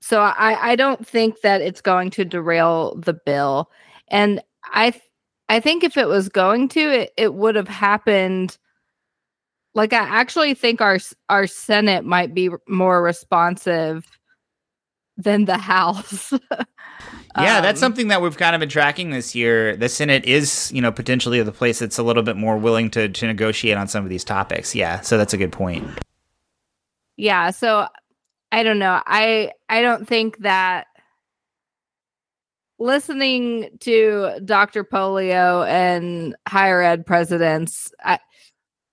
so 0.00 0.20
I, 0.20 0.72
I 0.72 0.76
don't 0.76 1.06
think 1.06 1.40
that 1.40 1.62
it's 1.62 1.80
going 1.80 2.10
to 2.10 2.24
derail 2.24 2.94
the 2.96 3.14
bill. 3.14 3.70
And 4.08 4.42
I 4.72 4.90
th- 4.90 5.02
I 5.48 5.60
think 5.60 5.84
if 5.84 5.96
it 5.96 6.08
was 6.08 6.28
going 6.28 6.68
to, 6.70 6.80
it, 6.80 7.12
it 7.16 7.34
would 7.34 7.54
have 7.54 7.68
happened. 7.68 8.58
Like 9.74 9.92
I 9.92 9.98
actually 9.98 10.54
think 10.54 10.80
our 10.80 10.98
our 11.28 11.46
Senate 11.46 12.04
might 12.04 12.34
be 12.34 12.50
more 12.68 13.02
responsive 13.02 14.06
than 15.16 15.46
the 15.46 15.58
House. 15.72 16.32
Yeah, 17.36 17.56
um, 17.56 17.62
that's 17.62 17.80
something 17.80 18.08
that 18.08 18.22
we've 18.22 18.36
kind 18.36 18.54
of 18.54 18.60
been 18.60 18.68
tracking 18.68 19.10
this 19.10 19.34
year. 19.34 19.76
The 19.76 19.88
Senate 19.88 20.24
is, 20.24 20.70
you 20.72 20.80
know, 20.80 20.92
potentially 20.92 21.42
the 21.42 21.52
place 21.52 21.80
that's 21.80 21.98
a 21.98 22.02
little 22.02 22.22
bit 22.22 22.36
more 22.36 22.56
willing 22.56 22.90
to 22.92 23.08
to 23.08 23.26
negotiate 23.26 23.76
on 23.76 23.88
some 23.88 24.04
of 24.04 24.10
these 24.10 24.24
topics. 24.24 24.74
Yeah, 24.74 25.00
so 25.00 25.18
that's 25.18 25.34
a 25.34 25.36
good 25.36 25.52
point. 25.52 25.86
Yeah, 27.16 27.50
so 27.50 27.88
I 28.52 28.62
don't 28.62 28.78
know. 28.78 29.00
I 29.06 29.50
I 29.68 29.82
don't 29.82 30.06
think 30.06 30.38
that 30.38 30.86
listening 32.78 33.70
to 33.80 34.40
Dr. 34.44 34.84
Pollio 34.84 35.66
and 35.66 36.36
higher 36.46 36.82
ed 36.82 37.06
presidents, 37.06 37.92
I, 38.02 38.18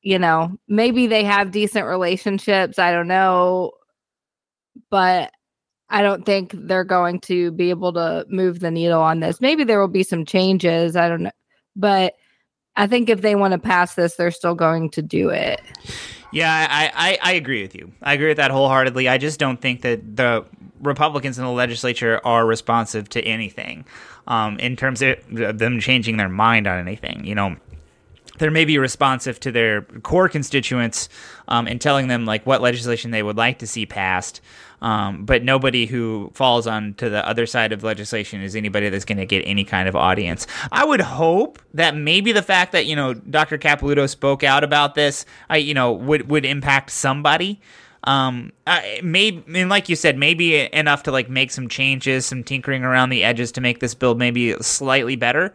you 0.01 0.17
know, 0.17 0.57
maybe 0.67 1.07
they 1.07 1.24
have 1.24 1.51
decent 1.51 1.86
relationships. 1.86 2.79
I 2.79 2.91
don't 2.91 3.07
know. 3.07 3.74
But 4.89 5.31
I 5.91 6.01
don't 6.01 6.25
think 6.25 6.53
they're 6.55 6.86
going 6.86 7.19
to 7.21 7.51
be 7.51 7.69
able 7.69 7.93
to 7.93 8.25
move 8.29 8.62
the 8.62 8.71
needle 8.71 9.01
on 9.01 9.19
this. 9.19 9.41
Maybe 9.41 9.65
there 9.65 9.79
will 9.79 9.89
be 9.89 10.03
some 10.03 10.25
changes. 10.25 10.95
I 10.95 11.10
don't 11.10 11.24
know. 11.24 11.31
But 11.75 12.15
I 12.75 12.88
think 12.88 13.10
if 13.10 13.21
they 13.21 13.36
want 13.36 13.51
to 13.51 13.60
pass 13.60 13.95
this, 13.95 14.15
they're 14.15 14.31
still 14.31 14.55
going 14.55 14.89
to 14.91 15.01
do 15.01 15.29
it. 15.29 15.62
Yeah, 16.31 16.50
I, 16.69 16.91
I, 16.95 17.31
I 17.31 17.33
agree 17.33 17.62
with 17.62 17.75
you. 17.75 17.91
I 18.01 18.13
agree 18.13 18.29
with 18.29 18.38
that 18.38 18.51
wholeheartedly. 18.51 19.10
I 19.10 19.17
just 19.17 19.38
don't 19.38 19.60
think 19.60 19.81
that 19.81 20.15
the 20.15 20.45
Republicans 20.79 21.38
in 21.38 21.43
the 21.43 21.51
legislature 21.51 22.21
are 22.24 22.45
responsive 22.45 23.10
to 23.10 23.21
anything 23.21 23.86
um, 24.27 24.57
in 24.60 24.77
terms 24.77 25.01
of 25.01 25.17
them 25.29 25.81
changing 25.81 26.15
their 26.15 26.29
mind 26.29 26.67
on 26.67 26.79
anything. 26.79 27.25
You 27.25 27.36
know, 27.36 27.57
they're 28.38 28.50
maybe 28.50 28.77
responsive 28.77 29.41
to 29.41 29.51
their 29.51 29.81
core 29.81 30.29
constituents 30.29 31.10
um, 31.50 31.67
and 31.67 31.81
telling 31.81 32.07
them 32.07 32.25
like 32.25 32.45
what 32.45 32.62
legislation 32.62 33.12
they 33.12 33.24
would 33.24 33.38
like 33.38 33.60
to 33.60 33.67
see 33.67 33.86
passed. 33.86 34.39
Um, 34.81 35.25
but 35.25 35.43
nobody 35.43 35.85
who 35.85 36.31
falls 36.33 36.65
on 36.65 36.95
to 36.95 37.09
the 37.09 37.27
other 37.27 37.45
side 37.45 37.71
of 37.71 37.83
legislation 37.83 38.41
is 38.41 38.55
anybody 38.55 38.89
that's 38.89 39.05
going 39.05 39.19
to 39.19 39.27
get 39.27 39.43
any 39.45 39.63
kind 39.63 39.88
of 39.88 39.95
audience. 39.95 40.47
I 40.71 40.85
would 40.85 41.01
hope 41.01 41.61
that 41.75 41.95
maybe 41.95 42.31
the 42.31 42.41
fact 42.41 42.71
that 42.71 42.88
you 42.88 42.95
know 42.95 43.13
Dr. 43.13 43.57
Capilouto 43.57 44.09
spoke 44.09 44.43
out 44.43 44.63
about 44.63 44.95
this, 44.95 45.25
I 45.50 45.57
you 45.57 45.73
know 45.73 45.93
would 45.93 46.29
would 46.29 46.45
impact 46.45 46.89
somebody. 46.91 47.61
Um, 48.03 48.51
maybe 49.03 49.43
and 49.53 49.69
like 49.69 49.88
you 49.88 49.95
said, 49.95 50.17
maybe 50.17 50.73
enough 50.73 51.03
to 51.03 51.11
like 51.11 51.29
make 51.29 51.51
some 51.51 51.67
changes, 51.67 52.25
some 52.25 52.43
tinkering 52.43 52.83
around 52.83 53.09
the 53.09 53.23
edges 53.23 53.51
to 53.53 53.61
make 53.61 53.79
this 53.79 53.93
bill 53.93 54.15
maybe 54.15 54.53
slightly 54.61 55.15
better. 55.15 55.53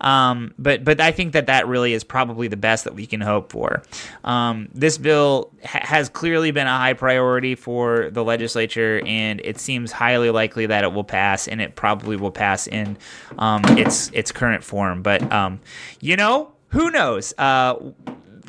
Um, 0.00 0.54
but 0.58 0.84
but 0.84 1.00
I 1.00 1.12
think 1.12 1.32
that 1.32 1.46
that 1.46 1.66
really 1.66 1.92
is 1.92 2.04
probably 2.04 2.48
the 2.48 2.56
best 2.56 2.84
that 2.84 2.94
we 2.94 3.06
can 3.06 3.20
hope 3.20 3.52
for. 3.52 3.82
Um, 4.24 4.68
this 4.72 4.98
bill 4.98 5.50
ha- 5.64 5.80
has 5.82 6.08
clearly 6.08 6.50
been 6.50 6.66
a 6.66 6.76
high 6.76 6.92
priority 6.92 7.54
for 7.54 8.10
the 8.10 8.24
legislature, 8.24 9.02
and 9.04 9.40
it 9.44 9.58
seems 9.58 9.92
highly 9.92 10.30
likely 10.30 10.66
that 10.66 10.84
it 10.84 10.92
will 10.92 11.04
pass, 11.04 11.48
and 11.48 11.60
it 11.60 11.74
probably 11.76 12.16
will 12.16 12.30
pass 12.30 12.66
in 12.66 12.96
um, 13.38 13.62
its 13.78 14.10
its 14.12 14.32
current 14.32 14.62
form. 14.62 15.02
But 15.02 15.30
um, 15.32 15.60
you 16.00 16.16
know, 16.16 16.52
who 16.68 16.90
knows? 16.90 17.34
Uh, 17.38 17.76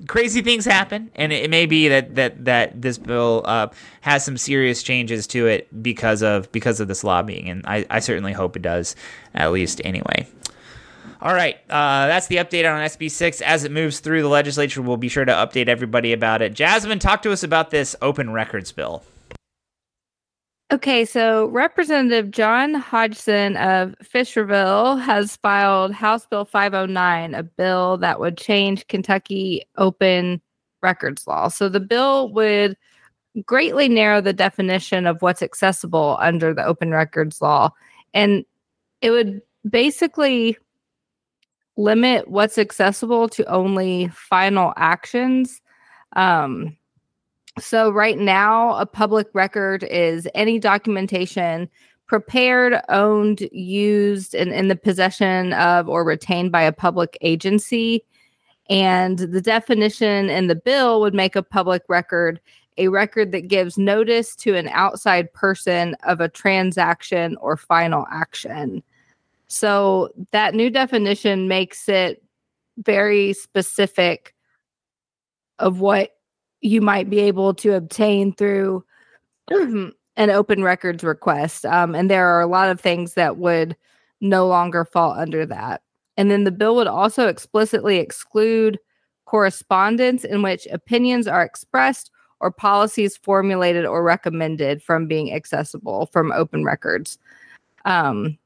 crazy 0.10 0.42
things 0.42 0.66
happen, 0.66 1.12
and 1.16 1.32
it, 1.32 1.50
may 1.50 1.66
be 1.66 1.88
that 1.88 2.16
that 2.16 2.46
that 2.46 2.82
this 2.82 2.98
bill 2.98 3.44
uh, 3.46 3.68
has 4.02 4.26
some 4.26 4.38
serious 4.38 4.84
changes 4.84 5.28
to 5.28 5.48
it 5.48 5.82
because 5.82 6.22
of 6.22 6.52
because 6.52 6.80
of 6.80 6.88
this 6.88 7.04
lobbying, 7.04 7.48
and 7.50 7.66
I, 7.66 7.86
I 7.90 8.00
certainly 8.00 8.34
hope 8.34 8.58
it 8.58 8.62
does, 8.62 8.96
at 9.34 9.52
least 9.52 9.82
anyway. 9.86 10.28
All 11.22 11.34
right, 11.34 11.58
uh, 11.70 12.08
that's 12.08 12.28
the 12.28 12.38
update 12.38 12.72
on 12.72 12.80
SB6. 12.80 13.42
As 13.42 13.66
it 13.66 13.74
moves 13.74 14.00
through 14.00 14.22
the 14.22 14.30
legislature, 14.30 14.82
we'll 14.82 14.96
be 14.96 15.10
sure 15.10 15.26
to 15.26 15.34
update 15.34 15.68
everybody 15.68 16.14
about 16.14 16.42
it. 16.42 16.54
Jazmin, 16.54 17.02
talk 17.02 17.22
to 17.24 17.32
us 17.34 17.44
about 17.44 17.72
this 17.72 17.94
open 18.02 18.32
records 18.32 18.72
bill. 18.72 19.04
Okay, 20.72 21.04
so 21.04 21.48
Representative 21.48 22.32
John 22.32 22.74
Hodgson 22.74 23.58
of 23.58 23.96
Fisherville 24.04 25.02
has 25.02 25.36
filed 25.38 25.92
House 25.92 26.26
Bill 26.26 26.46
509, 26.46 27.34
a 27.34 27.44
bill 27.44 27.98
that 27.98 28.20
would 28.20 28.38
change 28.38 28.88
Kentucky 28.88 29.64
open 29.78 30.40
records 30.82 31.28
law. 31.28 31.50
So 31.50 31.68
the 31.68 31.80
bill 31.82 32.32
would 32.34 32.78
greatly 33.46 33.90
narrow 33.90 34.22
the 34.22 34.32
definition 34.32 35.06
of 35.06 35.22
what's 35.22 35.42
accessible 35.42 36.18
under 36.22 36.54
the 36.54 36.64
open 36.64 36.92
records 36.92 37.42
law. 37.42 37.72
And 38.14 38.46
it 39.02 39.12
would 39.12 39.42
basically 39.70 40.56
limit 41.80 42.28
what's 42.28 42.58
accessible 42.58 43.30
to 43.30 43.46
only 43.46 44.10
final 44.10 44.74
actions. 44.76 45.62
Um, 46.16 46.76
so, 47.58 47.90
right 47.90 48.18
now, 48.18 48.76
a 48.76 48.86
public 48.86 49.28
record 49.34 49.84
is 49.84 50.28
any 50.36 50.60
documentation 50.60 51.70
prepared, 52.06 52.82
owned, 52.90 53.48
used, 53.52 54.34
and 54.34 54.52
in 54.52 54.68
the 54.68 54.76
possession 54.76 55.54
of 55.54 55.88
or 55.88 56.04
retained 56.04 56.52
by 56.52 56.64
a 56.64 56.72
public 56.72 57.18
agency. 57.22 58.04
And 58.70 59.20
the 59.20 59.42
definition 59.42 60.30
in 60.30 60.48
the 60.48 60.56
bill 60.56 61.02
would 61.02 61.14
make 61.14 61.36
a 61.36 61.44
public 61.44 61.84
record 61.88 62.40
a 62.78 62.88
record 62.88 63.34
that 63.34 63.50
gives 63.50 63.78
notice 63.78 64.36
to 64.38 64.56
an 64.56 64.70
outside 64.70 65.32
person 65.34 65.96
of 66.06 66.22
a 66.22 66.30
transaction 66.30 67.36
or 67.42 67.58
final 67.58 68.08
action. 68.10 68.82
So 69.50 70.10
that 70.32 70.54
new 70.54 70.70
definition 70.70 71.48
makes 71.48 71.90
it 71.90 72.24
very 72.78 73.34
specific 73.34 74.34
of 75.58 75.82
what 75.82 76.12
you 76.62 76.82
might 76.82 77.10
be 77.10 77.20
able 77.20 77.54
to 77.56 77.74
obtain 77.76 78.34
through 78.34 78.84
an 79.52 79.94
open 80.18 80.64
records 80.64 81.04
request. 81.04 81.66
Um, 81.66 81.96
and 81.96 82.10
there 82.10 82.28
are 82.28 82.42
a 82.42 82.48
lot 82.48 82.70
of 82.70 82.80
things 82.80 83.16
that 83.16 83.38
would 83.38 83.76
no 84.22 84.48
longer 84.48 84.86
fall 84.86 85.14
under 85.14 85.46
that. 85.46 85.82
And 86.18 86.30
then 86.30 86.44
the 86.44 86.52
bill 86.52 86.76
would 86.76 86.88
also 86.88 87.28
explicitly 87.28 87.98
exclude 87.98 88.78
correspondence 89.26 90.24
in 90.26 90.42
which 90.42 90.68
opinions 90.72 91.28
are 91.28 91.44
expressed 91.44 92.12
or 92.40 92.52
policies 92.52 93.18
formulated 93.18 93.86
or 93.86 94.04
recommended 94.04 94.84
from 94.84 95.08
being 95.08 95.34
accessible 95.34 96.08
from 96.12 96.32
open 96.32 96.64
records. 96.64 97.18
Um, 97.86 98.38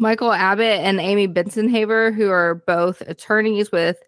Michael 0.00 0.32
Abate 0.32 0.80
and 0.80 0.98
Amye 0.98 1.32
Bensenhaver, 1.32 2.14
who 2.14 2.30
are 2.30 2.56
both 2.66 3.00
attorneys 3.02 3.72
with 3.72 3.98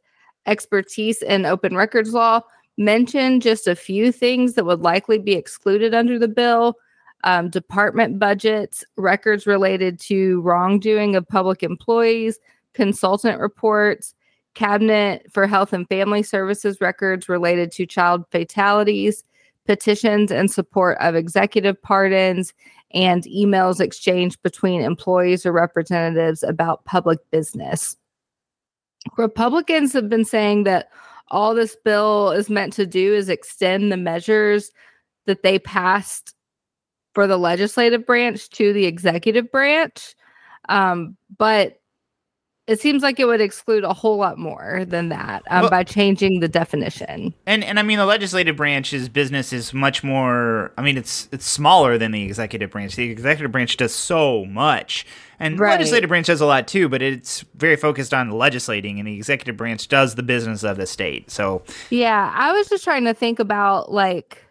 expertise 0.46 1.22
in 1.22 1.46
open 1.46 1.76
records 1.76 2.12
law, 2.12 2.40
mentioned 2.76 3.42
just 3.42 3.66
a 3.66 3.74
few 3.74 4.12
things 4.12 4.54
that 4.54 4.64
would 4.64 4.80
likely 4.80 5.18
be 5.18 5.32
excluded 5.32 5.94
under 5.94 6.18
the 6.18 6.28
bill. 6.28 6.76
Um, 7.24 7.50
department 7.50 8.18
budgets, 8.18 8.84
records 8.96 9.46
related 9.46 9.98
to 10.00 10.40
wrongdoing 10.42 11.16
of 11.16 11.26
public 11.26 11.64
employees, 11.64 12.38
consultant 12.74 13.40
reports, 13.40 14.14
cabinet 14.54 15.26
for 15.32 15.46
health 15.46 15.72
and 15.72 15.88
family 15.88 16.22
services 16.22 16.80
records 16.80 17.28
related 17.28 17.72
to 17.72 17.86
child 17.86 18.24
fatalities, 18.30 19.24
petitions 19.66 20.30
and 20.30 20.50
support 20.50 20.96
of 21.00 21.14
executive 21.14 21.80
pardons, 21.82 22.54
and 22.92 23.24
emails 23.24 23.80
exchanged 23.80 24.42
between 24.42 24.80
employees 24.80 25.44
or 25.44 25.52
representatives 25.52 26.42
about 26.42 26.84
public 26.84 27.18
business. 27.30 27.96
Republicans 29.16 29.92
have 29.92 30.08
been 30.08 30.24
saying 30.24 30.64
that 30.64 30.88
all 31.28 31.54
this 31.54 31.76
bill 31.84 32.30
is 32.30 32.48
meant 32.48 32.72
to 32.72 32.86
do 32.86 33.14
is 33.14 33.28
extend 33.28 33.92
the 33.92 33.96
measures 33.96 34.70
that 35.26 35.42
they 35.42 35.58
passed 35.58 36.34
for 37.14 37.26
the 37.26 37.36
legislative 37.36 38.06
branch 38.06 38.48
to 38.50 38.72
the 38.72 38.86
executive 38.86 39.50
branch. 39.50 40.14
Um, 40.68 41.16
but 41.36 41.80
it 42.68 42.78
seems 42.78 43.02
like 43.02 43.18
it 43.18 43.24
would 43.24 43.40
exclude 43.40 43.82
a 43.82 43.94
whole 43.94 44.18
lot 44.18 44.38
more 44.38 44.84
than 44.86 45.08
that 45.08 45.42
um, 45.50 45.62
well, 45.62 45.70
by 45.70 45.82
changing 45.82 46.40
the 46.40 46.48
definition. 46.48 47.34
And 47.46 47.64
and 47.64 47.78
I 47.78 47.82
mean 47.82 47.98
the 47.98 48.06
legislative 48.06 48.56
branch's 48.56 49.08
business 49.08 49.52
is 49.52 49.72
much 49.72 50.04
more. 50.04 50.70
I 50.76 50.82
mean 50.82 50.98
it's 50.98 51.28
it's 51.32 51.46
smaller 51.46 51.96
than 51.96 52.12
the 52.12 52.22
executive 52.22 52.70
branch. 52.70 52.94
The 52.94 53.10
executive 53.10 53.50
branch 53.50 53.78
does 53.78 53.94
so 53.94 54.44
much, 54.44 55.06
and 55.40 55.58
right. 55.58 55.70
the 55.70 55.78
legislative 55.78 56.08
branch 56.08 56.26
does 56.26 56.42
a 56.42 56.46
lot 56.46 56.68
too. 56.68 56.88
But 56.90 57.00
it's 57.00 57.42
very 57.54 57.76
focused 57.76 58.12
on 58.12 58.30
legislating, 58.30 58.98
and 58.98 59.08
the 59.08 59.16
executive 59.16 59.56
branch 59.56 59.88
does 59.88 60.14
the 60.14 60.22
business 60.22 60.62
of 60.62 60.76
the 60.76 60.86
state. 60.86 61.30
So 61.30 61.62
yeah, 61.88 62.32
I 62.36 62.52
was 62.52 62.68
just 62.68 62.84
trying 62.84 63.06
to 63.06 63.14
think 63.14 63.38
about 63.38 63.90
like 63.90 64.44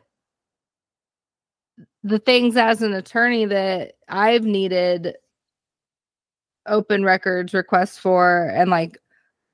the 2.03 2.19
things 2.19 2.57
as 2.57 2.81
an 2.81 2.93
attorney 2.93 3.45
that 3.45 3.93
I've 4.09 4.43
needed 4.43 5.15
open 6.67 7.03
records 7.03 7.53
requests 7.53 7.97
for 7.97 8.49
and 8.53 8.69
like 8.69 8.97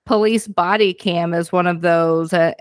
police 0.06 0.48
body 0.48 0.94
cam 0.94 1.34
is 1.34 1.52
one 1.52 1.68
of 1.68 1.82
those 1.82 2.34
uh, 2.34 2.54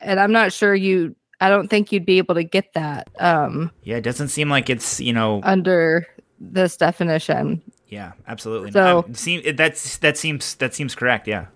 and 0.00 0.18
i'm 0.18 0.32
not 0.32 0.52
sure 0.52 0.74
you 0.74 1.14
i 1.40 1.48
don't 1.48 1.68
think 1.68 1.92
you'd 1.92 2.06
be 2.06 2.18
able 2.18 2.34
to 2.34 2.44
get 2.44 2.72
that 2.74 3.08
um 3.18 3.70
yeah 3.82 3.96
it 3.96 4.02
doesn't 4.02 4.28
seem 4.28 4.48
like 4.48 4.68
it's 4.68 5.00
you 5.00 5.12
know 5.12 5.40
under 5.44 6.06
this 6.40 6.76
definition. 6.76 7.62
Yeah 7.88 8.12
absolutely. 8.26 8.70
So 8.72 9.04
seem, 9.12 9.56
that's 9.56 9.98
that 9.98 10.16
seems 10.16 10.54
that 10.56 10.74
seems 10.74 10.94
correct 10.94 11.28
yeah. 11.28 11.46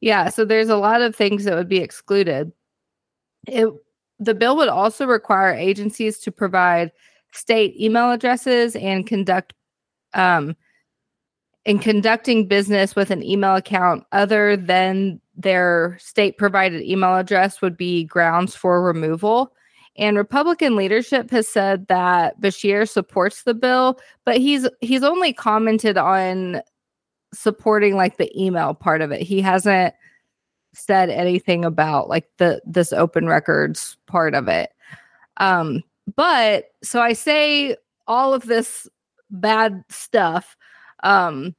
Yeah 0.00 0.28
so 0.28 0.44
there's 0.44 0.68
a 0.68 0.76
lot 0.76 1.00
of 1.00 1.16
things 1.16 1.44
that 1.44 1.54
would 1.54 1.68
be 1.68 1.78
excluded. 1.78 2.52
It 3.48 3.68
the 4.18 4.34
bill 4.34 4.56
would 4.56 4.68
also 4.68 5.06
require 5.06 5.52
agencies 5.52 6.18
to 6.20 6.30
provide 6.30 6.92
state 7.32 7.74
email 7.80 8.10
addresses 8.10 8.76
and 8.76 9.06
conduct 9.06 9.54
um, 10.14 10.54
in 11.64 11.78
conducting 11.78 12.46
business 12.46 12.96
with 12.96 13.10
an 13.10 13.22
email 13.22 13.54
account 13.54 14.04
other 14.12 14.56
than 14.56 15.20
their 15.36 15.96
state 16.00 16.36
provided 16.36 16.82
email 16.82 17.16
address 17.16 17.62
would 17.62 17.76
be 17.76 18.04
grounds 18.04 18.54
for 18.54 18.82
removal. 18.82 19.52
And 19.96 20.16
Republican 20.16 20.74
leadership 20.74 21.30
has 21.30 21.46
said 21.46 21.86
that 21.88 22.40
Beshear 22.40 22.88
supports 22.88 23.42
the 23.42 23.54
bill, 23.54 24.00
but 24.24 24.38
he's 24.38 24.66
he's 24.80 25.02
only 25.02 25.32
commented 25.32 25.98
on 25.98 26.62
supporting 27.34 27.96
like 27.96 28.16
the 28.16 28.30
email 28.40 28.74
part 28.74 29.02
of 29.02 29.10
it. 29.10 29.20
He 29.20 29.40
hasn't 29.40 29.94
said 30.74 31.10
anything 31.10 31.64
about 31.64 32.08
like 32.08 32.28
the 32.38 32.62
this 32.64 32.92
open 32.92 33.26
records 33.26 33.96
part 34.06 34.34
of 34.34 34.48
it. 34.48 34.70
Um, 35.36 35.82
but 36.16 36.70
so 36.82 37.00
I 37.00 37.12
say 37.12 37.76
all 38.06 38.34
of 38.34 38.46
this 38.46 38.88
bad 39.30 39.84
stuff. 39.88 40.56
Um, 41.02 41.54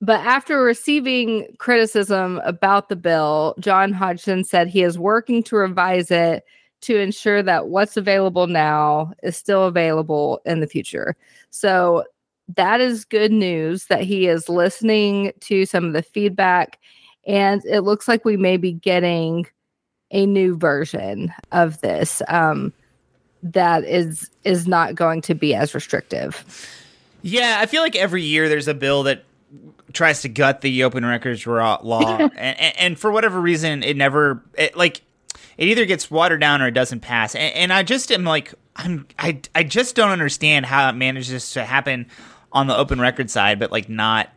but 0.00 0.20
after 0.20 0.62
receiving 0.62 1.46
criticism 1.58 2.40
about 2.44 2.88
the 2.88 2.96
bill, 2.96 3.54
John 3.60 3.92
Hodgson 3.92 4.44
said 4.44 4.68
he 4.68 4.82
is 4.82 4.98
working 4.98 5.42
to 5.44 5.56
revise 5.56 6.10
it 6.10 6.44
to 6.82 6.98
ensure 6.98 7.42
that 7.42 7.68
what's 7.68 7.98
available 7.98 8.46
now 8.46 9.12
is 9.22 9.36
still 9.36 9.64
available 9.64 10.40
in 10.46 10.60
the 10.60 10.66
future. 10.66 11.14
So 11.50 12.04
that 12.56 12.80
is 12.80 13.04
good 13.04 13.30
news 13.30 13.86
that 13.86 14.02
he 14.02 14.26
is 14.26 14.48
listening 14.48 15.32
to 15.40 15.66
some 15.66 15.84
of 15.84 15.92
the 15.92 16.02
feedback 16.02 16.78
and 17.26 17.64
it 17.66 17.82
looks 17.82 18.08
like 18.08 18.24
we 18.24 18.36
may 18.36 18.56
be 18.56 18.72
getting 18.72 19.46
a 20.10 20.26
new 20.26 20.56
version 20.56 21.32
of 21.52 21.80
this 21.80 22.22
um, 22.28 22.72
that 23.42 23.84
is 23.84 24.30
is 24.44 24.66
not 24.66 24.94
going 24.94 25.22
to 25.22 25.34
be 25.34 25.54
as 25.54 25.74
restrictive. 25.74 26.44
Yeah, 27.22 27.58
I 27.60 27.66
feel 27.66 27.82
like 27.82 27.96
every 27.96 28.22
year 28.22 28.48
there's 28.48 28.68
a 28.68 28.74
bill 28.74 29.04
that 29.04 29.24
tries 29.92 30.22
to 30.22 30.28
gut 30.28 30.60
the 30.60 30.84
open 30.84 31.04
records 31.04 31.46
law, 31.46 32.16
and, 32.18 32.32
and, 32.36 32.78
and, 32.78 32.98
for 32.98 33.10
whatever 33.10 33.40
reason, 33.40 33.82
it 33.82 33.96
never 33.96 34.42
it, 34.56 34.76
like 34.76 35.02
it 35.56 35.68
either 35.68 35.84
gets 35.84 36.10
watered 36.10 36.40
down 36.40 36.62
or 36.62 36.68
it 36.68 36.74
doesn't 36.74 37.00
pass. 37.00 37.34
And, 37.34 37.54
and 37.54 37.72
I 37.72 37.82
just 37.82 38.10
am 38.12 38.24
like, 38.24 38.54
I'm 38.76 39.06
I 39.18 39.40
I 39.54 39.62
just 39.62 39.96
don't 39.96 40.10
understand 40.10 40.66
how 40.66 40.88
it 40.88 40.94
manages 40.94 41.52
to 41.52 41.64
happen 41.64 42.06
on 42.52 42.66
the 42.66 42.76
open 42.76 43.00
record 43.00 43.30
side, 43.30 43.58
but 43.58 43.70
like 43.70 43.88
not 43.88 44.30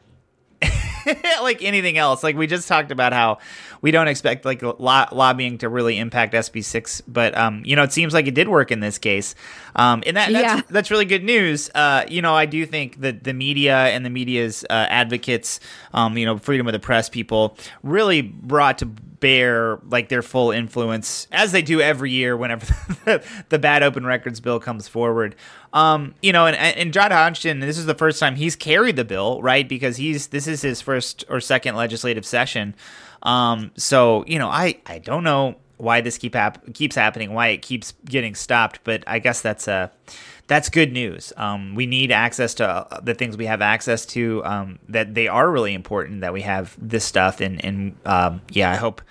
like 1.41 1.63
anything 1.63 1.97
else. 1.97 2.23
Like 2.23 2.35
we 2.35 2.47
just 2.47 2.67
talked 2.67 2.91
about 2.91 3.13
how 3.13 3.39
we 3.83 3.91
don't 3.91 4.07
expect 4.07 4.45
like 4.45 4.61
lo- 4.61 4.77
lobbying 4.79 5.57
to 5.57 5.67
really 5.67 5.99
impact 5.99 6.33
SB6, 6.33 7.01
but 7.05 7.37
um, 7.37 7.61
you 7.65 7.75
know, 7.75 7.83
it 7.83 7.91
seems 7.91 8.13
like 8.13 8.27
it 8.27 8.33
did 8.33 8.47
work 8.47 8.71
in 8.71 8.79
this 8.79 8.97
case. 8.97 9.35
Um, 9.75 10.01
and 10.07 10.15
that 10.15 10.31
that's, 10.31 10.55
yeah. 10.55 10.61
that's 10.69 10.89
really 10.89 11.03
good 11.03 11.23
news. 11.23 11.69
Uh, 11.75 12.05
you 12.07 12.21
know, 12.21 12.33
I 12.33 12.45
do 12.45 12.65
think 12.65 13.01
that 13.01 13.25
the 13.25 13.33
media 13.33 13.75
and 13.75 14.05
the 14.05 14.09
media's 14.09 14.63
uh, 14.69 14.87
advocates, 14.89 15.59
um, 15.93 16.17
you 16.17 16.25
know, 16.25 16.37
freedom 16.37 16.65
of 16.65 16.71
the 16.71 16.79
press 16.79 17.09
people 17.09 17.57
really 17.83 18.21
brought 18.21 18.77
to 18.77 18.85
bear 18.85 19.79
like 19.89 20.07
their 20.07 20.21
full 20.21 20.51
influence 20.51 21.27
as 21.33 21.51
they 21.51 21.61
do 21.61 21.81
every 21.81 22.11
year 22.11 22.37
whenever 22.37 22.65
the, 23.05 23.23
the 23.49 23.59
bad 23.59 23.83
open 23.83 24.05
records 24.05 24.39
bill 24.39 24.61
comes 24.61 24.87
forward. 24.87 25.35
Um, 25.73 26.13
you 26.21 26.31
know, 26.31 26.45
and, 26.45 26.55
and 26.55 26.93
John 26.93 27.11
Hodgson, 27.11 27.59
this 27.59 27.77
is 27.77 27.85
the 27.85 27.95
first 27.95 28.17
time 28.17 28.35
he's 28.35 28.55
carried 28.55 28.95
the 28.95 29.05
bill, 29.05 29.41
right? 29.41 29.67
Because 29.67 29.97
he's 29.97 30.27
this 30.27 30.47
is 30.47 30.61
his 30.61 30.79
first 30.79 31.25
or 31.27 31.41
second 31.41 31.75
legislative 31.75 32.25
session. 32.25 32.75
Um, 33.23 33.71
so 33.75 34.23
you 34.27 34.37
know, 34.37 34.49
I 34.49 34.79
I 34.85 34.99
don't 34.99 35.23
know 35.23 35.55
why 35.77 36.01
this 36.01 36.17
keep 36.17 36.35
hap- 36.35 36.73
keeps 36.73 36.95
happening, 36.95 37.33
why 37.33 37.47
it 37.49 37.61
keeps 37.61 37.93
getting 38.05 38.35
stopped, 38.35 38.79
but 38.83 39.03
I 39.07 39.19
guess 39.19 39.41
that's 39.41 39.67
a 39.67 39.91
that's 40.47 40.69
good 40.69 40.91
news. 40.91 41.33
Um, 41.37 41.73
we 41.75 41.85
need 41.85 42.11
access 42.11 42.53
to 42.55 42.67
uh, 42.67 42.99
the 43.01 43.13
things 43.13 43.37
we 43.37 43.45
have 43.45 43.61
access 43.61 44.05
to. 44.07 44.43
Um, 44.45 44.79
that 44.89 45.13
they 45.13 45.27
are 45.27 45.49
really 45.49 45.73
important. 45.73 46.21
That 46.21 46.33
we 46.33 46.41
have 46.41 46.75
this 46.79 47.05
stuff, 47.05 47.41
and 47.41 47.63
and 47.63 47.95
um, 48.05 48.41
yeah, 48.49 48.71
I 48.71 48.75
hope. 48.75 49.01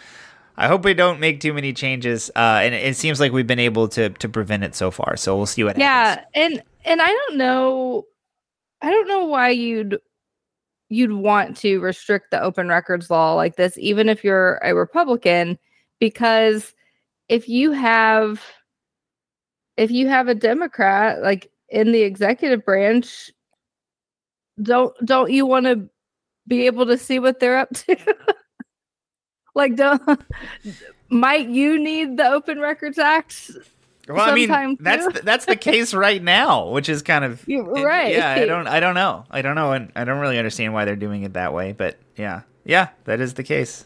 I 0.54 0.68
hope 0.68 0.84
we 0.84 0.92
don't 0.92 1.18
make 1.18 1.40
too 1.40 1.54
many 1.54 1.72
changes, 1.72 2.30
uh, 2.36 2.60
and 2.62 2.74
it 2.74 2.94
seems 2.94 3.18
like 3.18 3.32
we've 3.32 3.46
been 3.46 3.58
able 3.58 3.88
to 3.88 4.10
to 4.10 4.28
prevent 4.28 4.64
it 4.64 4.74
so 4.74 4.90
far. 4.90 5.16
So 5.16 5.34
we'll 5.34 5.46
see 5.46 5.64
what 5.64 5.78
yeah, 5.78 6.10
happens. 6.10 6.26
Yeah, 6.34 6.44
and 6.44 6.62
and 6.84 7.02
I 7.02 7.08
don't 7.08 7.36
know, 7.36 8.04
I 8.82 8.90
don't 8.90 9.08
know 9.08 9.24
why 9.24 9.48
you'd 9.48 9.98
you'd 10.92 11.12
want 11.12 11.56
to 11.56 11.80
restrict 11.80 12.30
the 12.30 12.42
open 12.42 12.68
records 12.68 13.10
law 13.10 13.34
like 13.34 13.56
this, 13.56 13.78
even 13.78 14.08
if 14.08 14.22
you're 14.22 14.56
a 14.62 14.74
Republican, 14.74 15.58
because 15.98 16.74
if 17.28 17.48
you 17.48 17.72
have 17.72 18.42
if 19.78 19.90
you 19.90 20.06
have 20.08 20.28
a 20.28 20.34
Democrat 20.34 21.22
like 21.22 21.50
in 21.70 21.92
the 21.92 22.02
executive 22.02 22.64
branch, 22.64 23.30
don't 24.62 24.94
don't 25.04 25.30
you 25.30 25.46
want 25.46 25.64
to 25.64 25.88
be 26.46 26.66
able 26.66 26.84
to 26.84 26.98
see 26.98 27.18
what 27.18 27.40
they're 27.40 27.58
up 27.58 27.70
to? 27.70 27.96
like 29.54 29.76
don't 29.76 30.02
might 31.08 31.48
you 31.48 31.78
need 31.78 32.18
the 32.18 32.28
Open 32.28 32.60
Records 32.60 32.98
Act? 32.98 33.50
Well, 34.08 34.28
I 34.28 34.34
mean, 34.34 34.76
that's 34.80 35.06
the, 35.12 35.20
that's 35.22 35.44
the 35.44 35.54
case 35.54 35.94
right 35.94 36.22
now, 36.22 36.70
which 36.70 36.88
is 36.88 37.02
kind 37.02 37.24
of 37.24 37.46
You're 37.46 37.64
right. 37.64 38.12
Yeah, 38.12 38.32
I 38.32 38.46
don't 38.46 38.66
I 38.66 38.80
don't 38.80 38.94
know. 38.94 39.24
I 39.30 39.42
don't 39.42 39.54
know 39.54 39.72
and 39.72 39.92
I 39.94 40.04
don't 40.04 40.18
really 40.18 40.38
understand 40.38 40.74
why 40.74 40.84
they're 40.84 40.96
doing 40.96 41.22
it 41.22 41.34
that 41.34 41.54
way, 41.54 41.72
but 41.72 41.98
yeah. 42.16 42.42
Yeah, 42.64 42.88
that 43.04 43.20
is 43.20 43.34
the 43.34 43.42
case. 43.42 43.84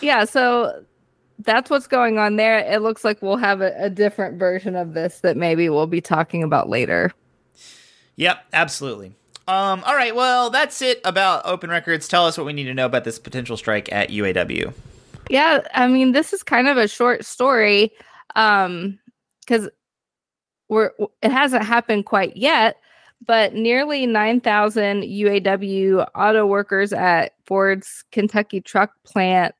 Yeah, 0.00 0.24
so 0.24 0.84
that's 1.38 1.70
what's 1.70 1.86
going 1.86 2.18
on 2.18 2.36
there. 2.36 2.58
It 2.58 2.82
looks 2.82 3.04
like 3.04 3.22
we'll 3.22 3.36
have 3.36 3.60
a, 3.60 3.72
a, 3.78 3.90
different 3.90 4.38
version 4.38 4.76
of 4.76 4.92
this 4.92 5.20
that 5.20 5.36
maybe 5.36 5.68
we'll 5.68 5.86
be 5.86 6.00
talking 6.00 6.42
about 6.42 6.68
later. 6.68 7.12
Yep, 8.16 8.44
absolutely. 8.52 9.14
Um, 9.48 9.82
all 9.84 9.96
right, 9.96 10.14
well, 10.14 10.50
that's 10.50 10.82
it 10.82 11.00
about 11.04 11.46
open 11.46 11.70
records. 11.70 12.06
Tell 12.06 12.26
us 12.26 12.36
what 12.36 12.46
we 12.46 12.52
need 12.52 12.64
to 12.64 12.74
know 12.74 12.86
about 12.86 13.04
this 13.04 13.18
potential 13.18 13.56
strike 13.56 13.90
at 13.92 14.10
UAW. 14.10 14.72
Yeah, 15.30 15.60
I 15.74 15.86
mean, 15.88 16.12
this 16.12 16.32
is 16.32 16.42
kind 16.42 16.68
of 16.68 16.76
a 16.76 16.88
short 16.88 17.24
story 17.24 17.92
um 18.36 18.98
cuz 19.46 19.68
we're 20.68 20.90
it 21.22 21.30
hasn't 21.30 21.64
happened 21.64 22.06
quite 22.06 22.36
yet, 22.36 22.76
but 23.26 23.54
nearly 23.54 24.06
9,000 24.06 25.02
UAW 25.04 26.06
auto 26.14 26.46
workers 26.46 26.92
at 26.92 27.34
Ford's 27.46 28.04
Kentucky 28.12 28.60
truck 28.60 28.92
plant 29.04 29.54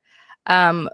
um 0.47 0.89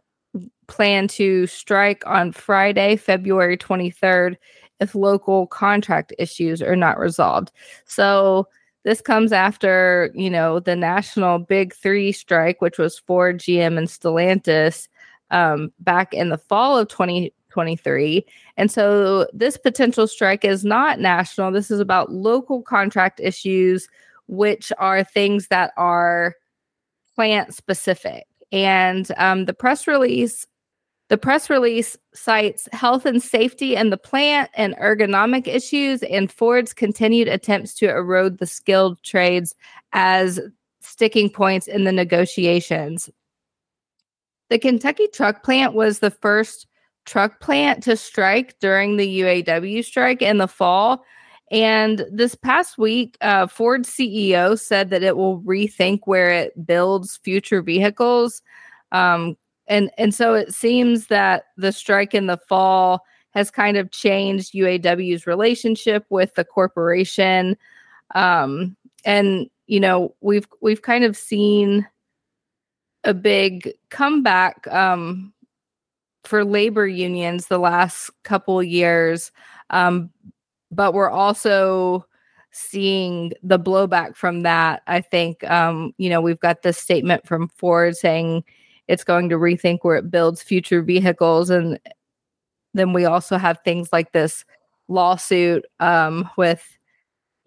plan 0.67 1.07
to 1.09 1.47
strike 1.47 2.03
on 2.07 2.31
Friday, 2.31 2.95
February 2.95 3.57
23rd, 3.57 4.37
if 4.79 4.95
local 4.95 5.47
contract 5.47 6.13
issues 6.17 6.61
are 6.61 6.75
not 6.77 6.97
resolved. 6.99 7.51
So 7.85 8.47
this 8.83 9.01
comes 9.01 9.31
after, 9.31 10.11
you 10.13 10.29
know, 10.29 10.59
the 10.59 10.75
national 10.75 11.39
big 11.39 11.73
three 11.73 12.11
strike, 12.11 12.61
which 12.61 12.77
was 12.77 12.99
Ford, 12.99 13.39
GM, 13.39 13.77
and 13.77 13.87
Stellantis 13.87 14.87
um, 15.29 15.71
back 15.79 16.13
in 16.13 16.29
the 16.29 16.37
fall 16.37 16.77
of 16.77 16.87
2023. 16.87 18.25
And 18.57 18.71
so 18.71 19.27
this 19.33 19.57
potential 19.57 20.07
strike 20.07 20.43
is 20.43 20.65
not 20.65 20.99
national. 20.99 21.51
This 21.51 21.71
is 21.71 21.79
about 21.79 22.11
local 22.11 22.61
contract 22.61 23.19
issues, 23.19 23.87
which 24.27 24.71
are 24.77 25.03
things 25.03 25.47
that 25.47 25.71
are 25.77 26.35
plant 27.15 27.53
specific. 27.53 28.25
And 28.51 29.07
um, 29.17 29.45
the 29.45 29.53
press 29.53 29.87
release 29.87 30.45
the 31.11 31.17
press 31.17 31.49
release 31.49 31.97
cites 32.13 32.69
health 32.71 33.05
and 33.05 33.21
safety 33.21 33.75
in 33.75 33.89
the 33.89 33.97
plant 33.97 34.49
and 34.53 34.77
ergonomic 34.77 35.45
issues 35.45 36.03
and 36.03 36.31
Ford's 36.31 36.73
continued 36.73 37.27
attempts 37.27 37.73
to 37.75 37.89
erode 37.89 38.37
the 38.37 38.45
skilled 38.45 39.03
trades 39.03 39.53
as 39.91 40.39
sticking 40.79 41.29
points 41.29 41.67
in 41.67 41.83
the 41.83 41.91
negotiations. 41.91 43.09
The 44.49 44.57
Kentucky 44.57 45.09
truck 45.13 45.43
plant 45.43 45.73
was 45.73 45.99
the 45.99 46.11
first 46.11 46.65
truck 47.05 47.41
plant 47.41 47.83
to 47.83 47.97
strike 47.97 48.57
during 48.61 48.95
the 48.95 49.19
UAW 49.19 49.83
strike 49.83 50.21
in 50.21 50.37
the 50.37 50.47
fall. 50.47 51.03
And 51.51 52.05
this 52.09 52.35
past 52.35 52.77
week, 52.77 53.17
uh, 53.19 53.47
Ford 53.47 53.83
CEO 53.83 54.57
said 54.57 54.89
that 54.91 55.03
it 55.03 55.17
will 55.17 55.41
rethink 55.41 56.03
where 56.05 56.31
it 56.31 56.65
builds 56.65 57.17
future 57.17 57.61
vehicles. 57.61 58.41
Um, 58.93 59.35
and 59.71 59.89
and 59.97 60.13
so 60.13 60.33
it 60.33 60.53
seems 60.53 61.07
that 61.07 61.45
the 61.55 61.71
strike 61.71 62.13
in 62.13 62.27
the 62.27 62.37
fall 62.49 63.05
has 63.31 63.49
kind 63.49 63.77
of 63.77 63.89
changed 63.91 64.53
UAW's 64.53 65.25
relationship 65.25 66.05
with 66.09 66.35
the 66.35 66.43
corporation. 66.43 67.57
Um, 68.13 68.75
and 69.05 69.49
you 69.67 69.79
know 69.79 70.13
we've 70.19 70.45
we've 70.61 70.81
kind 70.81 71.05
of 71.05 71.15
seen 71.15 71.87
a 73.05 73.13
big 73.13 73.73
comeback 73.89 74.67
um, 74.67 75.31
for 76.25 76.43
labor 76.43 76.85
unions 76.85 77.47
the 77.47 77.57
last 77.57 78.11
couple 78.23 78.61
years. 78.61 79.31
Um, 79.69 80.11
but 80.69 80.93
we're 80.93 81.09
also 81.09 82.05
seeing 82.51 83.31
the 83.41 83.57
blowback 83.57 84.17
from 84.17 84.41
that 84.41 84.83
i 84.85 84.99
think. 84.99 85.49
Um, 85.49 85.93
you 85.97 86.09
know 86.09 86.19
we've 86.19 86.41
got 86.41 86.61
this 86.61 86.77
statement 86.77 87.25
from 87.25 87.47
ford 87.47 87.95
saying 87.95 88.43
it's 88.91 89.03
going 89.03 89.29
to 89.29 89.35
rethink 89.35 89.79
where 89.81 89.95
it 89.95 90.11
builds 90.11 90.41
future 90.41 90.81
vehicles 90.81 91.49
and 91.49 91.79
then 92.73 92.93
we 92.93 93.05
also 93.05 93.37
have 93.37 93.59
things 93.63 93.89
like 93.91 94.11
this 94.11 94.45
lawsuit 94.87 95.65
um, 95.79 96.29
with 96.37 96.77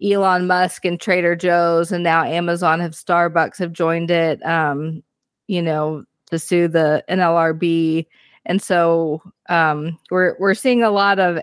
Elon 0.03 0.45
Musk 0.45 0.85
and 0.85 0.99
Trader 0.99 1.35
Joe's, 1.35 1.91
and 1.91 2.03
now 2.03 2.23
Amazon 2.23 2.79
have 2.79 2.91
Starbucks 2.91 3.57
have 3.57 3.71
joined 3.71 4.11
it. 4.11 4.45
Um, 4.45 5.01
you 5.47 5.61
know, 5.61 6.03
to 6.29 6.37
sue 6.37 6.67
the 6.67 7.03
NLRB 7.09 8.05
and 8.45 8.61
so 8.61 9.21
um, 9.49 9.97
we're 10.11 10.35
we're 10.39 10.53
seeing 10.53 10.83
a 10.83 10.91
lot 10.91 11.19
of 11.19 11.39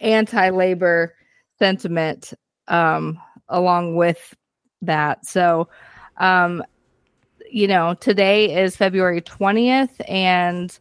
anti-labor 0.00 1.14
sentiment 1.58 2.32
um, 2.68 3.18
along 3.48 3.96
with 3.96 4.34
that. 4.82 5.24
So, 5.26 5.68
um, 6.18 6.62
you 7.56 7.66
know, 7.66 7.94
today 7.94 8.62
is 8.64 8.76
February 8.76 9.22
twentieth, 9.22 10.02
and 10.06 10.78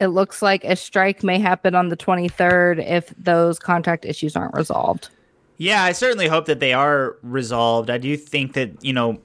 it 0.00 0.06
looks 0.06 0.40
like 0.40 0.64
a 0.64 0.74
strike 0.74 1.22
may 1.22 1.38
happen 1.38 1.74
on 1.74 1.90
the 1.90 1.98
23rd 1.98 2.82
if 2.84 3.12
those 3.18 3.58
contract 3.58 4.06
issues 4.06 4.34
aren't 4.34 4.54
resolved. 4.54 5.10
Yeah, 5.58 5.84
I 5.84 5.92
certainly 5.92 6.28
hope 6.28 6.46
that 6.46 6.60
they 6.60 6.72
are 6.72 7.18
resolved. 7.22 7.90
I 7.90 7.98
do 7.98 8.16
think 8.16 8.54
that, 8.54 8.82
you 8.82 8.94
know, 8.94 9.20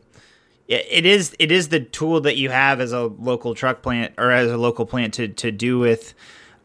it 0.67 1.05
is 1.05 1.33
it 1.39 1.53
is 1.53 1.69
the 1.69 1.79
tool 1.79 2.19
that 2.19 2.35
you 2.35 2.49
have 2.49 2.81
as 2.81 2.91
a 2.91 3.03
local 3.03 3.55
truck 3.55 3.81
plant 3.81 4.13
or 4.17 4.29
as 4.29 4.51
a 4.51 4.57
local 4.57 4.85
plant 4.85 5.13
to 5.13 5.29
to 5.29 5.49
do 5.53 5.79
with 5.79 6.13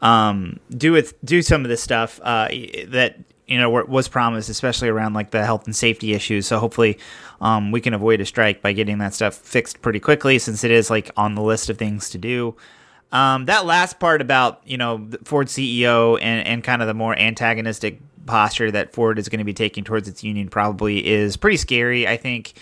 um 0.01 0.59
do 0.69 0.91
with 0.91 1.13
do 1.23 1.41
some 1.41 1.63
of 1.63 1.69
this 1.69 1.81
stuff 1.81 2.19
uh 2.23 2.49
that 2.87 3.17
you 3.47 3.57
know 3.57 3.69
was 3.69 4.07
promised 4.07 4.49
especially 4.49 4.89
around 4.89 5.13
like 5.13 5.31
the 5.31 5.43
health 5.43 5.65
and 5.65 5.75
safety 5.75 6.13
issues 6.13 6.47
so 6.47 6.59
hopefully 6.59 6.97
um 7.41 7.71
we 7.71 7.81
can 7.81 7.93
avoid 7.93 8.21
a 8.21 8.25
strike 8.25 8.61
by 8.61 8.71
getting 8.71 8.99
that 8.99 9.13
stuff 9.13 9.35
fixed 9.35 9.81
pretty 9.81 9.99
quickly 9.99 10.39
since 10.39 10.63
it 10.63 10.71
is 10.71 10.89
like 10.89 11.11
on 11.17 11.35
the 11.35 11.41
list 11.41 11.69
of 11.69 11.77
things 11.77 12.09
to 12.09 12.17
do 12.17 12.55
um, 13.13 13.45
that 13.45 13.67
last 13.67 13.99
part 13.99 14.21
about 14.21 14.61
you 14.65 14.75
know 14.75 15.07
Ford 15.23 15.47
CEO 15.47 16.17
and 16.19 16.45
and 16.47 16.63
kind 16.63 16.81
of 16.81 16.87
the 16.87 16.95
more 16.95 17.17
antagonistic 17.17 17.99
posture 18.25 18.71
that 18.71 18.91
Ford 18.91 19.19
is 19.19 19.29
going 19.29 19.39
to 19.39 19.45
be 19.45 19.53
taking 19.53 19.83
towards 19.83 20.07
its 20.07 20.23
union 20.23 20.49
probably 20.49 21.05
is 21.05 21.37
pretty 21.37 21.57
scary. 21.57 22.07
I 22.07 22.17
think. 22.17 22.53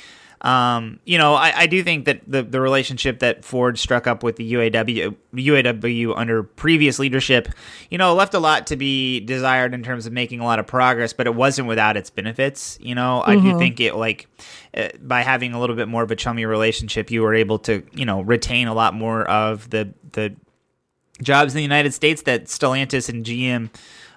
Um, 0.41 0.99
you 1.06 1.19
know, 1.19 1.36
I, 1.36 1.54
I, 1.56 1.67
do 1.67 1.84
think 1.84 2.06
that 2.06 2.21
the, 2.25 2.41
the 2.41 2.60
relationship 2.60 3.19
that 3.19 3.45
Ford 3.45 3.77
struck 3.77 4.08
up 4.08 4.23
with 4.23 4.38
the 4.38 4.54
UAW 4.54 5.15
UAW 5.36 6.13
under 6.17 6.41
previous 6.41 6.97
leadership, 6.97 7.47
you 7.91 7.99
know, 7.99 8.15
left 8.15 8.34
a 8.34 8.39
lot 8.39 8.65
to 8.67 8.75
be 8.75 9.19
desired 9.19 9.75
in 9.75 9.84
terms 9.84 10.08
of 10.08 10.13
making 10.13 10.39
a 10.39 10.43
lot 10.43 10.58
of 10.58 10.65
progress, 10.65 11.13
but 11.13 11.27
it 11.27 11.36
wasn't 11.36 11.67
without 11.67 11.95
its 11.95 12.10
benefits. 12.10 12.80
You 12.82 12.95
know, 12.95 13.21
mm-hmm. 13.21 13.30
I 13.30 13.36
do 13.36 13.41
mm-hmm. 13.41 13.60
think 13.60 13.80
it 13.80 13.95
like 13.95 14.27
uh, 14.75 14.88
by 14.99 15.21
having 15.21 15.54
a 15.54 15.60
little 15.60 15.75
bit 15.75 15.88
more 15.88 16.01
of 16.01 16.10
a 16.10 16.15
chummy 16.15 16.45
relationship, 16.45 17.12
you 17.12 17.21
were 17.21 17.36
able 17.36 17.60
to 17.60 17.84
you 17.93 18.06
know 18.06 18.21
retain 18.21 18.67
a 18.67 18.73
lot 18.73 18.95
more 18.95 19.30
of 19.30 19.69
the 19.69 19.93
the 20.13 20.36
jobs 21.21 21.54
in 21.54 21.58
the 21.58 21.63
United 21.63 21.93
States 21.93 22.23
that 22.23 22.45
Stellantis 22.45 23.10
and 23.10 23.23
GM 23.23 23.69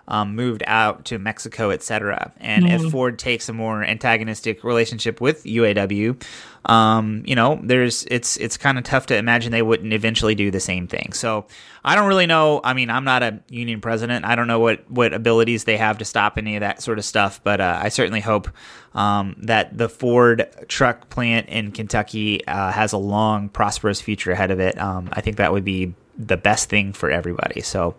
um, 0.09 0.35
moved 0.35 0.63
out 0.67 1.05
to 1.07 1.19
Mexico, 1.19 1.71
etc. 1.71 2.33
And 2.39 2.65
mm-hmm. 2.65 2.87
if 2.87 2.93
Ford 2.93 3.19
takes 3.19 3.49
a 3.49 3.53
more 3.53 3.83
antagonistic 3.83 4.65
relationship 4.65 5.21
with 5.21 5.45
UAW, 5.45 6.23
um, 6.67 7.23
you 7.27 7.35
know, 7.35 7.61
there's 7.63 8.05
it's 8.11 8.37
it's 8.39 8.57
kind 8.57 8.79
of 8.79 8.85
tough 8.85 9.07
to 9.07 9.17
imagine 9.17 9.53
they 9.53 9.63
wouldn't 9.63 9.93
eventually 9.93 10.35
do 10.35 10.51
the 10.51 10.61
same 10.61 10.87
thing. 10.87 11.13
So 11.13 11.47
I 11.85 11.95
don't 11.95 12.09
really 12.09 12.27
know. 12.27 12.61
I 12.65 12.73
mean, 12.73 12.89
I'm 12.89 13.05
not 13.05 13.23
a 13.23 13.41
union 13.51 13.81
president. 13.81 14.25
I 14.25 14.35
don't 14.35 14.47
know 14.47 14.61
what 14.61 14.91
what 14.91 15.13
abilities 15.13 15.65
they 15.65 15.77
have 15.77 15.99
to 15.99 16.05
stop 16.05 16.39
any 16.39 16.57
of 16.57 16.61
that 16.61 16.83
sort 16.83 16.99
of 16.99 17.05
stuff. 17.05 17.43
But 17.45 17.61
uh, 17.61 17.81
I 17.83 17.91
certainly 17.91 18.21
hope 18.21 18.49
um, 18.95 19.37
that 19.43 19.77
the 19.77 19.89
Ford 19.89 20.49
truck 20.69 21.11
plant 21.11 21.49
in 21.49 21.73
Kentucky 21.73 22.47
uh, 22.47 22.73
has 22.73 22.93
a 22.93 22.99
long, 22.99 23.51
prosperous 23.51 24.01
future 24.01 24.33
ahead 24.33 24.51
of 24.51 24.61
it. 24.61 24.79
Um, 24.79 25.11
I 25.13 25.21
think 25.21 25.37
that 25.37 25.53
would 25.53 25.65
be 25.65 25.95
the 26.17 26.37
best 26.37 26.69
thing 26.69 26.93
for 26.93 27.11
everybody. 27.11 27.61
So, 27.61 27.95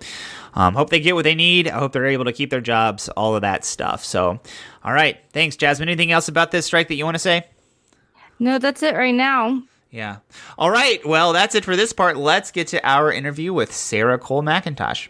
um, 0.53 0.73
hope 0.73 0.89
they 0.89 0.99
get 0.99 1.15
what 1.15 1.23
they 1.23 1.35
need. 1.35 1.67
I 1.67 1.79
hope 1.79 1.91
they're 1.91 2.05
able 2.05 2.25
to 2.25 2.33
keep 2.33 2.49
their 2.49 2.61
jobs, 2.61 3.09
all 3.09 3.35
of 3.35 3.41
that 3.41 3.65
stuff. 3.65 4.03
So, 4.03 4.39
all 4.83 4.93
right. 4.93 5.17
Thanks, 5.33 5.55
Jazmin. 5.55 5.83
Anything 5.83 6.11
else 6.11 6.27
about 6.27 6.51
this 6.51 6.65
strike 6.65 6.87
that 6.87 6.95
you 6.95 7.05
want 7.05 7.15
to 7.15 7.19
say? 7.19 7.45
No, 8.39 8.57
that's 8.57 8.83
it 8.83 8.95
right 8.95 9.13
now. 9.13 9.61
Yeah. 9.91 10.17
All 10.57 10.71
right. 10.71 11.05
Well, 11.05 11.33
that's 11.33 11.55
it 11.55 11.63
for 11.63 11.75
this 11.75 11.93
part. 11.93 12.17
Let's 12.17 12.51
get 12.51 12.67
to 12.69 12.85
our 12.85 13.11
interview 13.11 13.53
with 13.53 13.73
Sarah 13.73 14.17
Cole 14.17 14.43
McIntosh. 14.43 15.07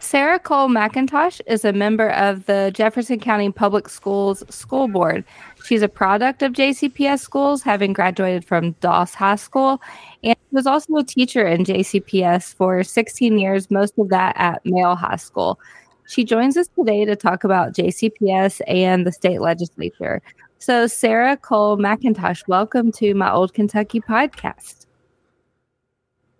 Sarah 0.00 0.38
Cole 0.38 0.68
McIntosh 0.68 1.40
is 1.46 1.64
a 1.64 1.72
member 1.72 2.10
of 2.10 2.46
the 2.46 2.70
Jefferson 2.74 3.20
County 3.20 3.50
Public 3.50 3.88
Schools 3.88 4.42
School 4.50 4.88
Board. 4.88 5.24
She's 5.64 5.80
a 5.80 5.88
product 5.88 6.42
of 6.42 6.52
JCPS 6.52 7.20
schools, 7.20 7.62
having 7.62 7.94
graduated 7.94 8.44
from 8.44 8.72
Doss 8.82 9.14
High 9.14 9.36
School, 9.36 9.80
and 10.22 10.36
was 10.52 10.66
also 10.66 10.96
a 10.96 11.02
teacher 11.04 11.46
in 11.46 11.64
JCPS 11.64 12.54
for 12.54 12.82
16 12.82 13.38
years, 13.38 13.70
most 13.70 13.94
of 13.98 14.10
that 14.10 14.36
at 14.36 14.60
Male 14.66 14.94
High 14.94 15.16
School. 15.16 15.58
She 16.06 16.22
joins 16.22 16.58
us 16.58 16.68
today 16.78 17.06
to 17.06 17.16
talk 17.16 17.44
about 17.44 17.72
JCPS 17.72 18.60
and 18.68 19.06
the 19.06 19.12
state 19.12 19.40
legislature. 19.40 20.20
So, 20.58 20.86
Sarah 20.86 21.38
Cole 21.38 21.78
McIntosh, 21.78 22.46
welcome 22.46 22.92
to 22.92 23.14
my 23.14 23.32
Old 23.32 23.54
Kentucky 23.54 24.02
podcast. 24.02 24.84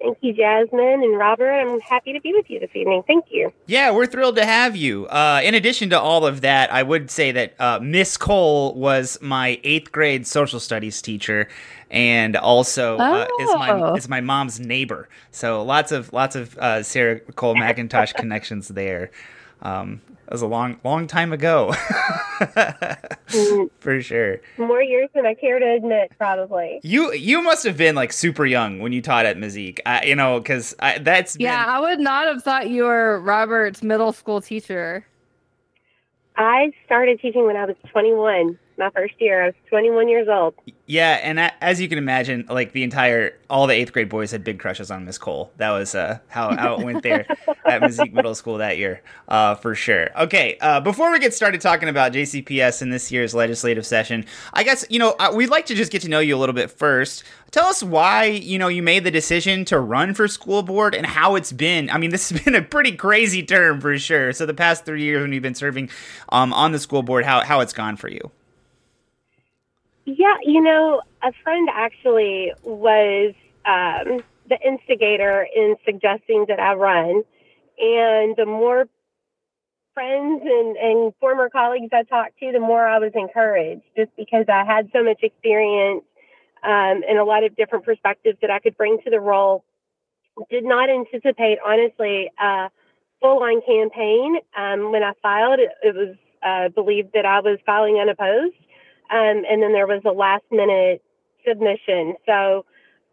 Thank 0.05 0.19
you, 0.21 0.35
Jazmin 0.35 1.03
and 1.03 1.17
Robert. 1.17 1.51
I'm 1.51 1.81
happy 1.81 2.13
to 2.13 2.21
be 2.21 2.35
with 2.35 2.51
you 2.51 2.61
this 2.61 2.69
evening. 2.75 3.03
Thank 3.07 3.25
you. 3.31 3.51
Yeah, 3.67 3.91
we're 3.91 4.05
thrilled 4.05 4.37
to 4.37 4.45
have 4.45 4.77
you. 4.77 5.07
Uh, 5.07 5.41
in 5.43 5.55
addition 5.55 5.89
to 5.91 5.99
all 5.99 6.27
of 6.27 6.43
that, 6.43 6.71
I 6.71 6.83
would 6.83 7.11
say 7.11 7.33
that 7.33 7.55
uh, 7.59 7.81
Miss 7.81 8.19
Cole 8.19 8.75
was 8.75 9.17
my 9.23 9.59
eighth 9.65 9.93
grade 9.93 10.27
social 10.27 10.61
studies 10.61 11.01
teacher, 11.01 11.49
and 11.91 12.37
also 12.37 12.99
uh, 12.99 13.27
is 13.41 13.55
my 13.55 13.71
oh. 13.71 13.95
is 13.95 14.07
my 14.07 14.21
mom's 14.21 14.61
neighbor. 14.61 15.09
So 15.31 15.63
lots 15.63 15.91
of 15.91 16.13
lots 16.13 16.37
of 16.37 16.59
uh, 16.59 16.83
Sarah 16.83 17.21
Cole 17.21 17.55
McIntosh 17.55 18.13
connections 18.15 18.69
there. 18.69 19.11
Um, 19.63 20.03
that 20.13 20.14
was 20.35 20.43
a 20.43 20.47
long, 20.49 20.79
long 20.85 21.07
time 21.07 21.33
ago. 21.33 21.73
Mm-hmm. 23.29 23.67
For 23.81 24.01
sure. 24.03 24.41
More 24.59 24.83
years 24.83 25.09
than 25.15 25.25
I 25.25 25.35
care 25.35 25.59
to 25.59 25.75
admit, 25.77 26.13
probably. 26.19 26.81
You 26.83 27.13
you 27.13 27.43
must 27.43 27.65
have 27.65 27.77
been 27.77 27.95
like 27.95 28.13
super 28.13 28.45
young 28.45 28.81
when 28.81 28.93
you 28.93 29.01
taught 29.01 29.25
at 29.25 29.37
Meyzeek. 29.37 29.81
I, 29.87 30.05
you 30.05 30.15
know, 30.15 30.41
because 30.41 30.75
that's 31.01 31.37
yeah. 31.39 31.65
Been... 31.65 31.75
I 31.75 31.81
would 31.81 32.01
not 32.01 32.27
have 32.27 32.43
thought 32.43 32.69
you 32.69 32.85
were 32.85 33.21
Robert's 33.21 33.83
middle 33.83 34.13
school 34.13 34.41
teacher. 34.41 35.07
I 36.37 36.73
started 36.85 37.21
teaching 37.21 37.47
when 37.47 37.57
I 37.57 37.65
was 37.65 37.77
21 37.91 38.59
my 38.79 38.91
first 38.91 39.15
year. 39.19 39.43
I 39.43 39.47
was 39.47 39.55
21 39.69 40.09
years 40.09 40.29
old. 40.29 40.55
Yeah, 40.87 41.19
and 41.23 41.41
as 41.63 41.81
you 41.81 41.89
can 41.89 41.97
imagine, 41.97 42.45
like 42.49 42.73
the 42.73 42.83
entire 42.83 43.39
all 43.49 43.67
the 43.67 43.73
eighth 43.73 43.93
grade 43.93 44.11
boys 44.11 44.33
had 44.33 44.45
big 44.45 44.59
crushes 44.59 44.91
on 44.91 45.07
Miss 45.07 45.17
Cole. 45.17 45.51
That 45.57 45.71
was 45.71 45.95
uh, 45.95 46.19
how 46.29 46.55
how 46.55 46.75
it 46.75 46.85
went 46.85 47.03
there 47.03 47.21
at 47.65 47.81
Meyzeek 47.81 48.13
Middle 48.13 48.35
School 48.35 48.59
that 48.59 48.77
year, 48.77 49.03
uh, 49.29 49.55
for 49.55 49.75
sure. 49.75 50.11
Okay, 50.23 50.59
uh, 50.61 50.81
before 50.81 51.11
we 51.11 51.19
get 51.19 51.33
started 51.33 51.63
talking 51.63 51.89
about 51.89 52.13
JCPS 52.13 52.83
in 52.83 52.91
this 52.91 53.11
year's 53.11 53.35
legislative 53.35 53.87
session, 53.87 54.27
I 54.53 54.63
guess 54.63 54.85
you 54.91 54.99
know 54.99 55.17
uh, 55.19 55.33
we'd 55.35 55.49
like 55.49 55.65
to 55.67 55.75
just 55.75 55.91
get 55.91 56.03
to 56.03 56.09
know 56.09 56.21
you 56.21 56.37
a 56.37 56.39
little 56.39 56.55
bit 56.55 56.71
first. 56.71 57.25
Tell 57.51 57.67
us 57.67 57.83
why 57.83 58.25
you 58.25 58.59
know 58.59 58.69
you 58.69 58.83
made 58.83 59.05
the 59.05 59.11
decision 59.11 59.65
to 59.67 59.81
run 59.81 60.13
for 60.13 60.29
school 60.29 60.63
board 60.63 60.95
and 60.95 61.07
how 61.07 61.35
it's 61.35 61.53
been. 61.53 61.89
I 61.89 61.97
mean, 61.97 62.11
this 62.11 62.29
has 62.29 62.43
been 62.45 62.55
a 62.55 62.63
pretty 62.63 62.93
crazy 62.93 63.43
term 63.43 63.81
for 63.81 63.99
sure. 63.99 64.35
So 64.35 64.45
the 64.45 64.53
past 64.53 64.85
three 64.85 65.03
years 65.03 65.23
when 65.23 65.33
you've 65.33 65.43
been 65.43 65.55
serving 65.55 65.89
um, 66.29 66.53
on 66.53 66.73
the 66.73 66.79
school 66.79 67.03
board, 67.03 67.25
how 67.25 67.43
how 67.43 67.61
it's 67.61 67.73
gone 67.73 67.97
for 67.97 68.09
you. 68.09 68.31
Yeah, 70.07 70.37
you 70.43 70.61
know, 70.61 71.03
a 71.23 71.33
friend 71.43 71.69
actually 71.73 72.53
was 72.63 73.35
um, 73.65 74.23
the 74.49 74.59
instigator 74.65 75.47
in 75.55 75.77
suggesting 75.85 76.47
that 76.49 76.61
I 76.61 76.75
run. 76.75 77.23
And 77.79 78.37
the 78.37 78.45
more 78.47 78.87
friends 79.95 80.43
and, 80.45 80.77
and 80.77 81.15
former 81.21 81.49
colleagues 81.49 81.91
I 81.93 82.03
talked 82.03 82.39
to, 82.41 82.53
the 82.53 82.61
more 82.61 82.87
I 82.87 82.99
was 82.99 83.13
encouraged 83.15 83.83
just 83.97 84.11
because 84.17 84.45
I 84.49 84.65
had 84.65 84.91
so 84.93 85.03
much 85.03 85.23
experience 85.23 86.05
um, 86.63 87.03
and 87.09 87.19
a 87.19 87.25
lot 87.25 87.45
of 87.45 87.57
different 87.57 87.85
perspectives 87.85 88.39
that 88.43 88.51
I 88.51 88.59
could 88.59 88.77
bring 88.77 88.99
to 89.05 89.11
the 89.11 89.21
role. 89.21 89.65
Did 90.51 90.65
not 90.65 90.91
anticipate, 90.91 91.59
honestly, 91.65 92.31
a 92.39 92.69
full 93.21 93.43
on 93.43 93.63
campaign. 93.63 94.39
Um, 94.57 94.91
when 94.91 95.03
I 95.03 95.13
filed, 95.23 95.61
it, 95.61 95.71
it 95.83 95.95
was 95.95 96.17
uh, 96.45 96.69
believed 96.71 97.13
that 97.15 97.25
I 97.25 97.41
was 97.41 97.59
filing 97.65 97.99
unopposed. 97.99 98.57
Um, 99.11 99.45
and 99.51 99.63
then 99.63 99.73
there 99.73 99.87
was 99.87 100.03
a 100.05 100.13
last 100.13 100.45
minute 100.51 101.03
submission. 101.47 102.15
So 102.27 102.65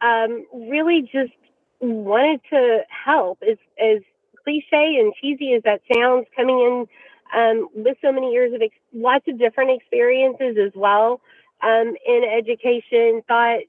um, 0.01 0.45
really 0.53 1.01
just 1.03 1.33
wanted 1.81 2.41
to 2.51 2.81
help. 2.89 3.39
As, 3.43 3.57
as 3.79 4.01
cliche 4.43 4.97
and 4.99 5.13
cheesy 5.21 5.53
as 5.55 5.63
that 5.63 5.81
sounds, 5.93 6.27
coming 6.35 6.59
in 6.59 6.87
um, 7.37 7.69
with 7.75 7.97
so 8.01 8.11
many 8.11 8.31
years 8.31 8.53
of 8.53 8.61
ex- 8.61 8.75
lots 8.93 9.25
of 9.27 9.39
different 9.39 9.71
experiences 9.71 10.57
as 10.63 10.71
well 10.75 11.21
um, 11.63 11.95
in 12.07 12.23
education, 12.25 13.21
thought 13.27 13.59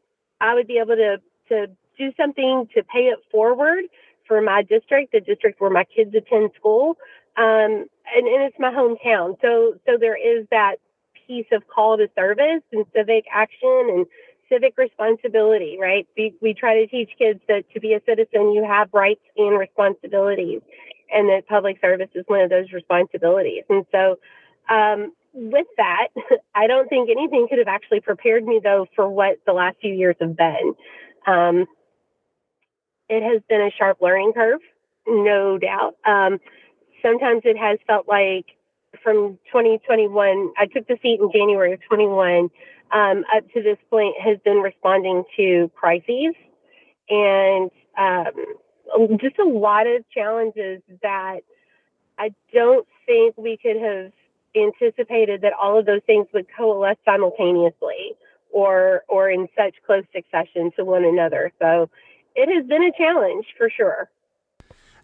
I 0.41 0.55
would 0.55 0.67
be 0.67 0.79
able 0.79 0.97
to 0.97 1.19
to 1.49 1.67
do 1.99 2.13
something 2.17 2.69
to 2.75 2.83
pay 2.85 3.09
it 3.09 3.19
forward 3.31 3.85
for 4.27 4.41
my 4.41 4.63
district, 4.63 5.13
the 5.13 5.21
district 5.21 5.61
where 5.61 5.71
my 5.71 5.85
kids 5.85 6.15
attend 6.15 6.51
school, 6.57 6.97
um, 7.37 7.87
and, 8.17 8.27
and 8.27 8.43
it's 8.45 8.57
my 8.59 8.71
hometown. 8.71 9.37
So 9.43 9.75
so 9.87 9.97
there 10.01 10.17
is 10.17 10.47
that 10.51 10.77
piece 11.33 11.47
of 11.53 11.62
call 11.68 11.97
to 11.97 12.09
service 12.14 12.62
and 12.73 12.85
civic 12.95 13.25
action 13.33 13.88
and 13.88 14.07
civic 14.51 14.77
responsibility, 14.77 15.79
right? 15.81 16.07
We, 16.16 16.35
we 16.42 16.53
try 16.53 16.75
to 16.81 16.87
teach 16.87 17.11
kids 17.16 17.40
that 17.49 17.64
to 17.73 17.81
be 17.81 17.95
a 17.95 18.01
citizen, 18.07 18.53
you 18.53 18.64
have 18.68 18.88
rights 18.92 19.25
and 19.37 19.59
responsibilities, 19.59 20.61
and 21.11 21.29
that 21.31 21.49
public 21.49 21.79
service 21.81 22.11
is 22.14 22.25
one 22.27 22.42
of 22.42 22.51
those 22.51 22.71
responsibilities. 22.73 23.64
And 23.71 23.87
so, 23.90 24.18
um, 24.68 25.12
with 25.33 25.66
that, 25.79 26.09
I 26.55 26.66
don't 26.66 26.88
think 26.88 27.09
anything 27.09 27.47
could 27.49 27.59
have 27.59 27.68
actually 27.68 28.01
prepared 28.01 28.45
me, 28.45 28.61
though, 28.62 28.87
for 28.95 29.09
what 29.09 29.38
the 29.47 29.55
last 29.55 29.79
few 29.81 29.95
years 29.95 30.16
have 30.21 30.37
been. 30.37 30.75
Um, 31.27 31.66
it 33.09 33.23
has 33.23 33.42
been 33.49 33.62
a 33.62 33.71
sharp 33.71 33.99
learning 34.03 34.33
curve, 34.35 34.61
no 35.07 35.57
doubt. 35.57 35.97
Um, 36.05 36.38
sometimes 37.01 37.42
it 37.45 37.57
has 37.57 37.79
felt 37.87 38.07
like 38.07 38.47
from 39.03 39.39
2021, 39.47 40.53
I 40.59 40.67
took 40.67 40.87
the 40.87 40.99
seat 41.03 41.21
in 41.21 41.31
January 41.33 41.73
of 41.73 41.81
21, 41.89 42.51
um, 42.93 43.25
up 43.35 43.51
to 43.53 43.63
this 43.63 43.79
point 43.91 44.15
has 44.21 44.39
been 44.45 44.59
responding 44.59 45.25
to 45.37 45.71
crises 45.75 46.35
and 47.09 47.71
um, 47.97 49.19
just 49.19 49.39
a 49.39 49.45
lot 49.45 49.87
of 49.87 50.05
challenges 50.11 50.83
that 51.03 51.41
I 52.19 52.35
don't 52.53 52.87
think 53.07 53.37
we 53.37 53.57
could 53.57 53.77
have 53.77 54.13
anticipated 54.55 55.41
that 55.43 55.53
all 55.61 55.79
of 55.79 55.87
those 55.87 56.03
things 56.07 56.27
would 56.35 56.47
coalesce 56.55 56.99
simultaneously 57.05 58.15
or 58.51 59.03
or 59.09 59.31
in 59.31 59.49
such 59.57 59.75
close 59.87 60.05
succession 60.15 60.71
to 60.77 60.85
one 60.85 61.05
another. 61.05 61.51
So 61.59 61.89
it 62.35 62.55
has 62.55 62.67
been 62.67 62.83
a 62.83 62.93
challenge 62.93 63.47
for 63.57 63.71
sure. 63.71 64.11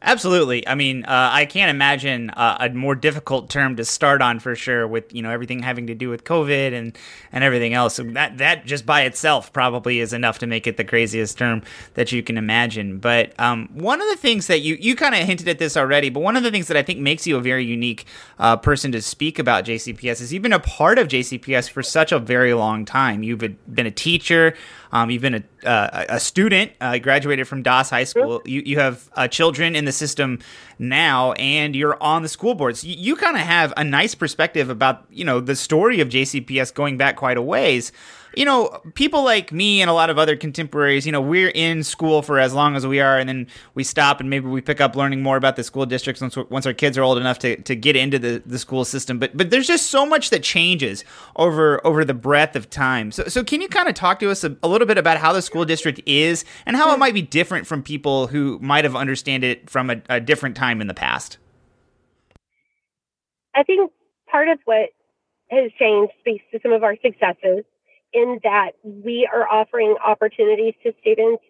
Absolutely. 0.01 0.67
I 0.67 0.77
mean, 0.77 1.05
uh, 1.05 1.31
I 1.33 1.45
can't 1.45 1.71
imagine 1.71 2.31
uh, 2.31 2.57
a 2.61 2.71
more 2.71 2.95
difficult 2.95 3.51
term 3.51 3.75
to 3.77 3.85
start 3.85 4.23
on 4.23 4.39
for 4.39 4.55
sure. 4.55 4.87
With 4.87 5.13
you 5.13 5.23
know 5.23 5.31
everything 5.31 5.61
having 5.61 5.89
to 5.89 5.95
do 5.95 6.09
with 6.09 6.23
COVID 6.23 6.73
and 6.73 6.97
and 7.33 7.43
everything 7.43 7.75
else. 7.75 7.97
So 7.97 8.05
that 8.05 8.39
that 8.39 8.65
just 8.65 8.87
by 8.87 9.03
itself 9.03 9.53
probably 9.53 9.99
is 9.99 10.13
enough 10.13 10.39
to 10.39 10.47
make 10.47 10.69
it 10.69 10.77
the 10.77 10.85
craziest 10.85 11.37
term 11.37 11.63
that 11.95 12.13
you 12.13 12.23
can 12.23 12.39
imagine. 12.39 12.99
But 12.99 13.39
um, 13.41 13.71
one 13.73 14.01
of 14.01 14.09
the 14.09 14.17
things 14.17 14.47
that 14.47 14.61
you 14.61 14.77
you 14.81 14.95
kind 14.95 15.17
of 15.17 15.23
hinted 15.23 15.49
at 15.49 15.59
this 15.59 15.77
already, 15.77 16.11
but 16.11 16.21
one 16.21 16.37
of 16.37 16.45
the 16.45 16.53
things 16.53 16.69
that 16.69 16.77
I 16.77 16.83
think 16.85 17.01
makes 17.01 17.27
you 17.27 17.37
a 17.37 17.41
very 17.41 17.65
unique 17.65 18.07
uh, 18.39 18.57
person 18.57 18.93
to 18.93 19.03
speak 19.03 19.41
about 19.41 19.65
JCPS 19.65 20.21
is 20.21 20.33
you've 20.33 20.45
been 20.45 20.53
a 20.53 20.61
part 20.61 21.01
of 21.01 21.09
JCPS 21.09 21.71
for 21.71 21.83
such 21.83 22.13
a 22.13 22.21
very 22.21 22.55
long 22.55 22.85
time. 22.85 23.25
You've 23.25 23.41
been 23.41 23.87
a 23.87 23.91
teacher. 23.91 24.55
Um, 24.93 25.11
you've 25.11 25.23
been 25.23 25.35
a, 25.35 25.69
uh, 25.69 26.05
a 26.09 26.21
student, 26.21 26.73
uh, 26.81 26.99
graduated 26.99 27.47
from 27.47 27.63
Doss 27.63 27.91
High 27.91 28.05
School. 28.05 28.41
You, 28.45 28.63
you 28.65 28.79
have 28.79 29.09
uh, 29.15 29.29
children 29.29 29.77
in 29.77 29.85
the 29.89 29.93
system 29.93 30.39
now, 30.79 31.33
and 31.33 31.75
you're 31.75 32.01
on 32.01 32.23
the 32.23 32.29
school 32.29 32.55
boards. 32.55 32.85
You, 32.85 32.95
you 32.97 33.17
kind 33.17 33.37
of 33.37 33.43
have 33.43 33.73
a 33.77 33.83
nice 33.83 34.15
perspective 34.15 34.71
about 34.71 35.05
you 35.11 35.25
know 35.25 35.41
the 35.41 35.57
story 35.57 36.01
of 36.01 36.09
JCPS 36.09 36.73
going 36.73 36.97
back 36.97 37.17
quite 37.17 37.37
a 37.37 37.43
ways 37.43 37.91
you 38.39 38.45
know, 38.45 38.69
people 38.95 39.25
like 39.25 39.51
me 39.51 39.81
and 39.81 39.91
a 39.91 39.93
lot 39.93 40.11
of 40.11 40.19
other 40.19 40.37
contemporaries, 40.37 41.05
you 41.05 41.11
know, 41.11 41.21
we're 41.21 41.51
in 41.57 41.83
school 41.83 42.23
for 42.23 42.39
as 42.39 42.55
long 42.55 42.77
as 42.77 42.87
we 42.87 43.01
are, 43.01 43.19
and 43.19 43.29
then 43.29 43.49
we 43.75 43.83
stop 43.83 44.21
and 44.21 44.31
maybe 44.31 44.47
we 44.47 44.61
pick 44.61 44.81
up 44.81 44.95
learning 44.95 45.25
more 45.25 45.37
about 45.37 45.57
the 45.57 45.65
school 45.65 45.85
districts 45.85 46.23
once, 46.23 46.37
once 46.37 46.65
our 46.65 46.73
kids 46.73 46.97
are 46.97 47.03
old 47.03 47.19
enough 47.19 47.41
to, 47.41 47.61
to 47.63 47.75
get 47.75 47.97
into 47.97 48.17
the, 48.17 48.41
the 48.47 48.57
school 48.61 48.85
system. 48.85 49.19
But 49.19 49.37
but 49.37 49.51
there's 49.51 49.67
just 49.67 49.91
so 49.91 50.07
much 50.07 50.31
that 50.31 50.45
changes 50.45 51.05
over 51.35 51.85
over 51.85 52.05
the 52.05 52.15
breadth 52.15 52.55
of 52.55 52.71
time. 52.71 53.11
So 53.11 53.25
so 53.25 53.43
can 53.43 53.61
you 53.61 53.67
kind 53.67 53.89
of 53.89 53.97
talk 53.97 54.21
to 54.21 54.31
us 54.31 54.45
a, 54.45 54.57
a 54.63 54.69
little 54.69 54.87
bit 54.87 54.99
about 54.99 55.17
how 55.17 55.33
the 55.33 55.43
school 55.43 55.65
district 55.65 56.01
is 56.07 56.45
and 56.65 56.77
how 56.77 56.95
it 56.95 56.99
might 57.01 57.15
be 57.15 57.23
different 57.23 57.67
from 57.67 57.83
people 57.83 58.29
who 58.29 58.61
might 58.63 58.85
have 58.85 58.95
understand 58.95 59.43
it 59.43 59.69
from 59.69 59.91
a, 59.91 60.01
a 60.09 60.21
different 60.21 60.55
time 60.55 60.81
in 60.81 60.87
the 60.87 60.95
past? 60.95 61.39
I 63.57 63.65
think 63.65 63.91
part 64.31 64.47
of 64.47 64.61
what 64.65 64.91
has 65.51 65.73
changed 65.77 66.13
speaks 66.21 66.45
to 66.53 66.61
some 66.63 66.71
of 66.71 66.85
our 66.85 66.95
successes 67.03 67.65
in 68.19 68.41
that 68.43 68.73
we 68.83 69.29
are 69.33 69.49
offering 69.49 69.97
opportunities 70.05 70.75
to 70.83 70.93
students 71.01 71.43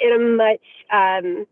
in 0.00 0.12
a 0.12 0.18
much 0.18 0.60
um, 0.92 1.46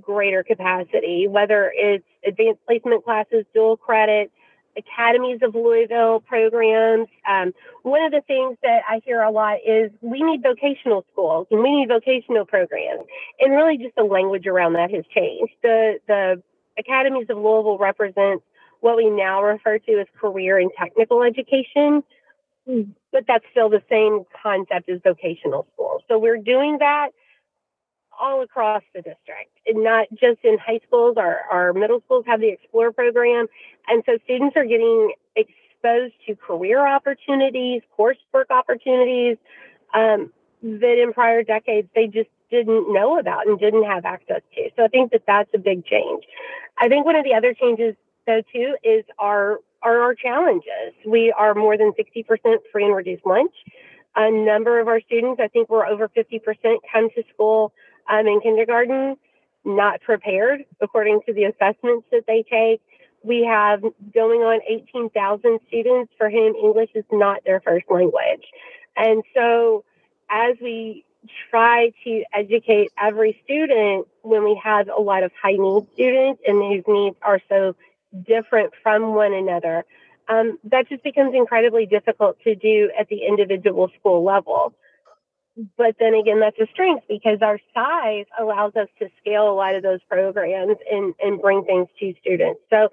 greater 0.00 0.42
capacity, 0.42 1.26
whether 1.28 1.72
it's 1.74 2.04
advanced 2.26 2.60
placement 2.66 3.04
classes, 3.04 3.44
dual 3.54 3.76
credit, 3.76 4.30
academies 4.76 5.40
of 5.42 5.54
Louisville 5.54 6.20
programs. 6.20 7.08
Um, 7.28 7.52
one 7.82 8.02
of 8.02 8.12
the 8.12 8.22
things 8.26 8.56
that 8.62 8.82
I 8.88 9.00
hear 9.04 9.20
a 9.20 9.30
lot 9.30 9.58
is 9.66 9.90
we 10.00 10.22
need 10.22 10.42
vocational 10.42 11.04
schools 11.12 11.48
and 11.50 11.62
we 11.62 11.74
need 11.74 11.88
vocational 11.88 12.46
programs, 12.46 13.04
and 13.40 13.52
really 13.52 13.78
just 13.78 13.94
the 13.96 14.04
language 14.04 14.46
around 14.46 14.74
that 14.74 14.90
has 14.90 15.04
changed. 15.14 15.52
The 15.62 15.98
the 16.06 16.42
academies 16.78 17.26
of 17.28 17.36
Louisville 17.36 17.78
represents 17.78 18.44
what 18.80 18.96
we 18.96 19.10
now 19.10 19.42
refer 19.42 19.78
to 19.78 20.00
as 20.00 20.06
career 20.18 20.58
and 20.58 20.70
technical 20.78 21.22
education 21.22 22.02
but 23.12 23.24
that's 23.26 23.44
still 23.50 23.68
the 23.68 23.82
same 23.90 24.24
concept 24.42 24.88
as 24.88 25.00
vocational 25.02 25.66
school. 25.72 26.02
So 26.08 26.18
we're 26.18 26.38
doing 26.38 26.78
that 26.78 27.10
all 28.20 28.42
across 28.42 28.82
the 28.94 29.00
district, 29.00 29.50
and 29.66 29.82
not 29.82 30.06
just 30.10 30.40
in 30.44 30.58
high 30.58 30.80
schools. 30.86 31.16
Our, 31.16 31.40
our 31.50 31.72
middle 31.72 32.00
schools 32.04 32.24
have 32.26 32.40
the 32.40 32.48
Explore 32.48 32.92
program. 32.92 33.46
And 33.88 34.02
so 34.04 34.18
students 34.24 34.56
are 34.56 34.64
getting 34.64 35.12
exposed 35.36 36.14
to 36.26 36.36
career 36.36 36.86
opportunities, 36.86 37.82
coursework 37.98 38.50
opportunities 38.50 39.38
um, 39.94 40.32
that 40.62 41.02
in 41.02 41.12
prior 41.14 41.42
decades 41.42 41.88
they 41.94 42.06
just 42.06 42.28
didn't 42.50 42.92
know 42.92 43.18
about 43.18 43.46
and 43.46 43.58
didn't 43.58 43.84
have 43.84 44.04
access 44.04 44.42
to. 44.54 44.68
So 44.76 44.84
I 44.84 44.88
think 44.88 45.12
that 45.12 45.22
that's 45.26 45.50
a 45.54 45.58
big 45.58 45.86
change. 45.86 46.24
I 46.78 46.88
think 46.88 47.06
one 47.06 47.16
of 47.16 47.24
the 47.24 47.34
other 47.34 47.54
changes, 47.54 47.94
though, 48.26 48.42
too, 48.52 48.76
is 48.82 49.04
our 49.18 49.60
are 49.82 50.00
our 50.00 50.14
challenges. 50.14 50.94
We 51.06 51.32
are 51.36 51.54
more 51.54 51.76
than 51.76 51.92
60% 51.92 52.56
free 52.72 52.84
and 52.84 52.94
reduced 52.94 53.26
lunch. 53.26 53.54
A 54.16 54.30
number 54.30 54.80
of 54.80 54.88
our 54.88 55.00
students, 55.00 55.40
I 55.42 55.48
think 55.48 55.68
we're 55.68 55.86
over 55.86 56.08
50%, 56.08 56.40
come 56.92 57.10
to 57.10 57.22
school 57.32 57.72
um, 58.10 58.26
in 58.26 58.40
kindergarten 58.40 59.16
not 59.64 60.00
prepared 60.00 60.64
according 60.80 61.20
to 61.26 61.32
the 61.32 61.44
assessments 61.44 62.06
that 62.10 62.24
they 62.26 62.44
take. 62.50 62.80
We 63.22 63.44
have 63.44 63.82
going 63.82 64.40
on 64.40 64.60
18,000 64.66 65.60
students 65.68 66.12
for 66.16 66.30
whom 66.30 66.54
English 66.54 66.90
is 66.94 67.04
not 67.12 67.44
their 67.44 67.60
first 67.60 67.84
language. 67.90 68.46
And 68.96 69.22
so 69.34 69.84
as 70.30 70.56
we 70.62 71.04
try 71.50 71.92
to 72.04 72.24
educate 72.32 72.90
every 72.98 73.38
student 73.44 74.06
when 74.22 74.44
we 74.44 74.58
have 74.62 74.88
a 74.88 75.00
lot 75.00 75.22
of 75.22 75.32
high 75.40 75.56
need 75.56 75.86
students 75.92 76.40
and 76.46 76.62
whose 76.62 76.84
needs 76.88 77.16
are 77.20 77.40
so 77.48 77.76
different 78.26 78.72
from 78.82 79.14
one 79.14 79.32
another. 79.32 79.84
Um, 80.28 80.58
that 80.64 80.88
just 80.88 81.02
becomes 81.02 81.34
incredibly 81.34 81.86
difficult 81.86 82.38
to 82.44 82.54
do 82.54 82.90
at 82.98 83.08
the 83.08 83.26
individual 83.26 83.90
school 83.98 84.24
level. 84.24 84.74
But 85.76 85.96
then 85.98 86.14
again, 86.14 86.40
that's 86.40 86.58
a 86.60 86.70
strength 86.72 87.04
because 87.08 87.38
our 87.42 87.58
size 87.74 88.26
allows 88.38 88.76
us 88.76 88.88
to 89.00 89.08
scale 89.20 89.50
a 89.50 89.54
lot 89.54 89.74
of 89.74 89.82
those 89.82 90.00
programs 90.08 90.76
and, 90.90 91.14
and 91.20 91.40
bring 91.40 91.64
things 91.64 91.88
to 91.98 92.14
students. 92.20 92.60
So 92.70 92.88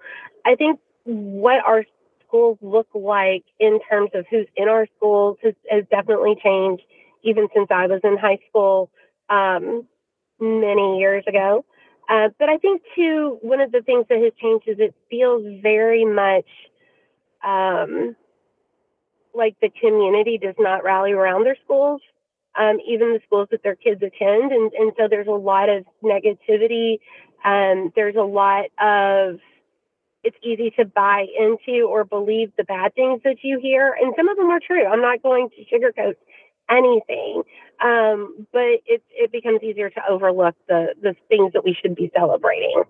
I 0.45 0.55
think 0.55 0.79
what 1.05 1.63
our 1.65 1.85
schools 2.27 2.57
look 2.61 2.87
like 2.93 3.43
in 3.59 3.79
terms 3.89 4.09
of 4.13 4.25
who's 4.29 4.47
in 4.55 4.67
our 4.67 4.87
schools 4.97 5.37
has, 5.43 5.53
has 5.69 5.85
definitely 5.89 6.35
changed 6.43 6.83
even 7.23 7.47
since 7.53 7.67
I 7.69 7.87
was 7.87 8.01
in 8.03 8.17
high 8.17 8.39
school 8.49 8.89
um, 9.29 9.87
many 10.39 10.99
years 10.99 11.23
ago. 11.27 11.65
Uh, 12.09 12.29
but 12.39 12.49
I 12.49 12.57
think 12.57 12.81
too, 12.95 13.37
one 13.41 13.59
of 13.59 13.71
the 13.71 13.81
things 13.81 14.05
that 14.09 14.19
has 14.19 14.31
changed 14.41 14.67
is 14.67 14.77
it 14.79 14.95
feels 15.09 15.43
very 15.61 16.05
much 16.05 16.45
um, 17.43 18.15
like 19.33 19.55
the 19.61 19.69
community 19.69 20.37
does 20.37 20.55
not 20.57 20.83
rally 20.83 21.11
around 21.11 21.43
their 21.43 21.57
schools, 21.63 22.01
um, 22.57 22.79
even 22.87 23.13
the 23.13 23.19
schools 23.25 23.49
that 23.51 23.61
their 23.61 23.75
kids 23.75 24.01
attend, 24.01 24.51
and 24.51 24.71
and 24.73 24.93
so 24.97 25.07
there's 25.09 25.27
a 25.27 25.31
lot 25.31 25.69
of 25.69 25.85
negativity. 26.03 26.99
Um, 27.43 27.91
there's 27.95 28.15
a 28.15 28.21
lot 28.21 28.65
of 28.79 29.39
it's 30.23 30.37
easy 30.43 30.71
to 30.71 30.85
buy 30.85 31.25
into 31.39 31.87
or 31.87 32.03
believe 32.03 32.51
the 32.57 32.63
bad 32.63 32.95
things 32.95 33.21
that 33.23 33.37
you 33.43 33.59
hear, 33.59 33.95
and 33.99 34.13
some 34.17 34.27
of 34.29 34.37
them 34.37 34.49
are 34.49 34.59
true. 34.65 34.85
I'm 34.85 35.01
not 35.01 35.21
going 35.21 35.49
to 35.49 35.75
sugarcoat 35.75 36.15
anything. 36.69 37.43
Um, 37.83 38.47
but 38.51 38.81
it, 38.85 39.03
it 39.11 39.31
becomes 39.31 39.61
easier 39.61 39.89
to 39.89 40.01
overlook 40.09 40.55
the, 40.67 40.95
the 41.01 41.15
things 41.29 41.53
that 41.53 41.63
we 41.63 41.77
should 41.79 41.95
be 41.95 42.11
celebrating. 42.15 42.83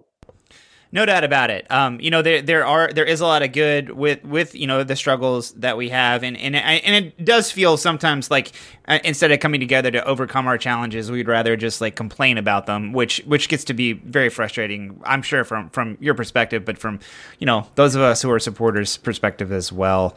No 0.92 1.06
doubt 1.06 1.26
about 1.26 1.50
it. 1.50 1.70
Um, 1.70 2.00
you 2.00 2.10
know, 2.10 2.22
there 2.22 2.42
there 2.42 2.66
are 2.66 2.94
there 2.94 3.04
is 3.04 3.20
a 3.20 3.26
lot 3.26 3.44
of 3.44 3.52
good 3.52 3.92
with 3.92 4.24
with 4.24 4.56
you 4.56 4.68
know 4.68 4.86
the 4.86 4.96
struggles 4.96 5.52
that 5.54 5.76
we 5.76 5.90
have, 5.90 6.24
and 6.24 6.38
and 6.38 6.56
and 6.56 7.06
it 7.06 7.26
does 7.26 7.52
feel 7.52 7.76
sometimes 7.76 8.32
like 8.32 8.54
uh, 8.88 9.00
instead 9.04 9.32
of 9.34 9.42
coming 9.42 9.60
together 9.60 9.92
to 9.92 10.04
overcome 10.06 10.48
our 10.48 10.58
challenges, 10.58 11.12
we'd 11.12 11.28
rather 11.28 11.58
just 11.58 11.82
like 11.82 11.98
complain 11.98 12.38
about 12.38 12.68
them, 12.68 12.94
which 12.94 13.22
which 13.26 13.50
gets 13.50 13.66
to 13.66 13.74
be 13.74 13.94
very 13.94 14.30
frustrating. 14.30 15.02
I'm 15.04 15.22
sure 15.22 15.44
from 15.44 15.70
from 15.72 15.98
your 16.00 16.14
perspective, 16.14 16.64
but 16.64 16.78
from 16.78 17.02
you 17.38 17.46
know 17.46 17.68
those 17.76 17.94
of 17.94 18.02
us 18.02 18.22
who 18.22 18.32
are 18.32 18.40
supporters' 18.40 18.96
perspective 18.96 19.52
as 19.52 19.74
well. 19.74 20.16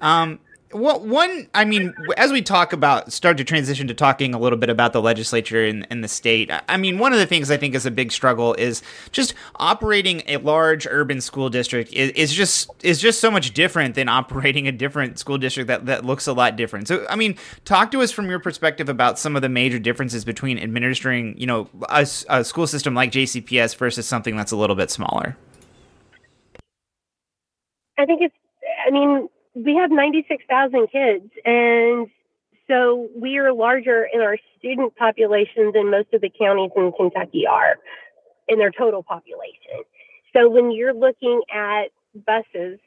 Um, 0.00 0.38
well, 0.72 1.00
one, 1.00 1.48
I 1.54 1.64
mean, 1.64 1.94
as 2.16 2.32
we 2.32 2.42
talk 2.42 2.72
about, 2.72 3.12
start 3.12 3.36
to 3.38 3.44
transition 3.44 3.88
to 3.88 3.94
talking 3.94 4.34
a 4.34 4.38
little 4.38 4.58
bit 4.58 4.70
about 4.70 4.92
the 4.92 5.02
legislature 5.02 5.64
and, 5.64 5.86
and, 5.90 6.02
the 6.02 6.08
state. 6.08 6.50
I 6.68 6.76
mean, 6.76 6.98
one 6.98 7.12
of 7.12 7.18
the 7.18 7.26
things 7.26 7.50
I 7.50 7.56
think 7.56 7.74
is 7.74 7.86
a 7.86 7.90
big 7.90 8.12
struggle 8.12 8.54
is 8.54 8.82
just 9.10 9.34
operating 9.56 10.22
a 10.26 10.38
large 10.38 10.86
urban 10.86 11.20
school 11.20 11.50
district 11.50 11.92
is, 11.92 12.10
is 12.12 12.32
just 12.32 12.70
is 12.82 13.00
just 13.00 13.20
so 13.20 13.30
much 13.30 13.54
different 13.54 13.94
than 13.94 14.08
operating 14.22 14.66
a 14.66 14.72
different 14.72 15.18
school 15.18 15.38
district 15.38 15.68
that, 15.68 15.86
that 15.86 16.04
looks 16.04 16.26
a 16.26 16.32
lot 16.32 16.56
different. 16.56 16.88
So, 16.88 17.06
I 17.08 17.16
mean, 17.16 17.36
talk 17.64 17.90
to 17.92 18.00
us 18.00 18.10
from 18.10 18.28
your 18.28 18.40
perspective 18.40 18.88
about 18.88 19.18
some 19.18 19.36
of 19.36 19.42
the 19.42 19.48
major 19.48 19.78
differences 19.78 20.24
between 20.24 20.58
administering, 20.58 21.36
you 21.38 21.46
know, 21.46 21.68
a, 21.88 22.06
a 22.28 22.44
school 22.44 22.66
system 22.66 22.94
like 22.94 23.12
JCPS 23.12 23.76
versus 23.76 24.06
something 24.06 24.36
that's 24.36 24.52
a 24.52 24.56
little 24.56 24.76
bit 24.76 24.90
smaller. 24.90 25.36
I 27.98 28.06
think 28.06 28.22
it's, 28.22 28.34
I 28.86 28.90
mean, 28.90 29.28
we 29.54 29.76
have 29.76 29.90
96,000 29.90 30.88
kids. 30.90 31.30
And 31.44 32.08
so 32.68 33.08
we 33.16 33.38
are 33.38 33.52
larger 33.52 34.08
in 34.12 34.20
our 34.20 34.38
student 34.58 34.96
population 34.96 35.72
than 35.74 35.90
most 35.90 36.12
of 36.12 36.20
the 36.20 36.30
counties 36.30 36.70
in 36.76 36.92
Kentucky 36.92 37.46
are 37.46 37.76
in 38.48 38.58
their 38.58 38.70
total 38.70 39.02
population. 39.02 39.84
So 40.34 40.48
when 40.48 40.70
you're 40.70 40.94
looking 40.94 41.42
at 41.52 41.86
buses, 42.14 42.78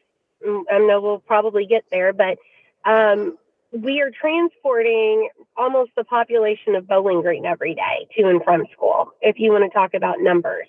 mm, 0.45 0.63
I 0.71 0.79
know 0.79 1.01
we'll 1.01 1.19
probably 1.19 1.65
get 1.65 1.85
there, 1.91 2.13
but 2.13 2.37
um, 2.85 3.37
we 3.71 4.01
are 4.01 4.09
transporting 4.09 5.29
almost 5.57 5.91
the 5.95 6.03
population 6.03 6.75
of 6.75 6.87
Bowling 6.87 7.21
Green 7.21 7.45
every 7.45 7.75
day 7.75 8.07
to 8.17 8.27
and 8.27 8.43
from 8.43 8.65
school, 8.73 9.11
if 9.21 9.39
you 9.39 9.51
want 9.51 9.63
to 9.63 9.69
talk 9.69 9.93
about 9.93 10.19
numbers. 10.19 10.67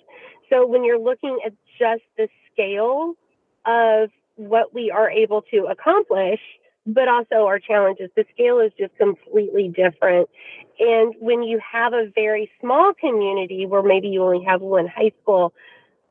So 0.49 0.65
when 0.65 0.83
you're 0.83 0.99
looking 0.99 1.39
at 1.45 1.53
just 1.79 2.03
the 2.17 2.27
scale 2.51 3.13
of 3.65 4.09
what 4.37 4.73
we 4.73 4.89
are 4.91 5.09
able 5.09 5.41
to 5.51 5.65
accomplish, 5.69 6.39
but 6.85 7.07
also 7.07 7.45
our 7.45 7.59
challenges, 7.59 8.09
the 8.15 8.25
scale 8.33 8.59
is 8.59 8.71
just 8.79 8.95
completely 8.97 9.67
different. 9.67 10.29
And 10.79 11.13
when 11.19 11.43
you 11.43 11.59
have 11.59 11.93
a 11.93 12.09
very 12.15 12.49
small 12.61 12.93
community 12.93 13.65
where 13.65 13.83
maybe 13.83 14.07
you 14.07 14.23
only 14.23 14.45
have 14.45 14.61
one 14.61 14.87
high 14.87 15.11
school, 15.21 15.53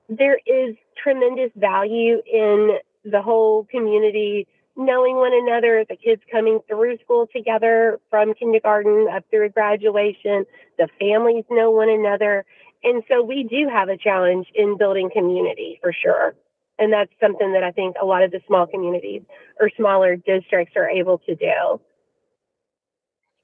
there 0.09 0.39
is 0.47 0.77
tremendous 1.03 1.51
value 1.57 2.21
in 2.31 2.79
the 3.05 3.23
whole 3.23 3.65
community 3.65 4.47
knowing 4.77 5.17
one 5.17 5.33
another, 5.33 5.85
the 5.89 5.97
kids 5.97 6.21
coming 6.31 6.61
through 6.69 6.99
school 6.99 7.27
together 7.35 7.99
from 8.11 8.35
kindergarten 8.35 9.09
up 9.11 9.25
through 9.31 9.49
graduation, 9.49 10.45
the 10.79 10.89
families 11.01 11.45
know 11.51 11.71
one 11.71 11.89
another. 11.89 12.45
And 12.85 13.03
so 13.09 13.23
we 13.23 13.45
do 13.45 13.69
have 13.73 13.89
a 13.89 13.97
challenge 13.97 14.49
in 14.55 14.77
building 14.77 15.11
community 15.13 15.79
for 15.83 15.93
sure. 15.93 16.35
And 16.79 16.93
that's 16.93 17.11
something 17.21 17.53
that 17.53 17.63
I 17.63 17.73
think 17.73 17.97
a 18.01 18.05
lot 18.05 18.23
of 18.23 18.31
the 18.31 18.41
small 18.47 18.67
communities 18.67 19.23
or 19.61 19.71
smaller 19.77 20.17
districts 20.17 20.75
are 20.77 20.89
able 20.89 21.19
to 21.19 21.35
do. 21.35 21.81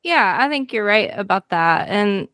Yeah, 0.02 0.36
I 0.38 0.48
think 0.48 0.72
you're 0.72 0.84
right 0.84 1.10
about 1.14 1.48
that. 1.50 1.88
And, 1.88 2.28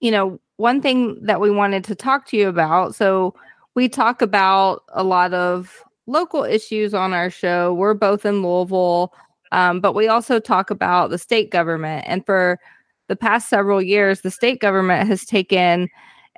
you 0.00 0.10
know, 0.10 0.40
one 0.56 0.80
thing 0.80 1.18
that 1.22 1.40
we 1.40 1.50
wanted 1.50 1.84
to 1.84 1.94
talk 1.94 2.26
to 2.28 2.36
you 2.36 2.48
about 2.48 2.94
so 2.94 3.34
we 3.74 3.88
talk 3.88 4.22
about 4.22 4.82
a 4.88 5.04
lot 5.04 5.32
of 5.34 5.84
local 6.08 6.42
issues 6.42 6.94
on 6.94 7.12
our 7.12 7.30
show. 7.30 7.74
We're 7.74 7.94
both 7.94 8.26
in 8.26 8.42
Louisville, 8.42 9.14
um, 9.52 9.80
but 9.80 9.94
we 9.94 10.08
also 10.08 10.40
talk 10.40 10.70
about 10.70 11.10
the 11.10 11.18
state 11.18 11.50
government. 11.50 12.04
And 12.08 12.26
for 12.26 12.58
the 13.06 13.14
past 13.14 13.48
several 13.48 13.80
years, 13.80 14.22
the 14.22 14.32
state 14.32 14.60
government 14.60 15.06
has 15.06 15.24
taken 15.24 15.88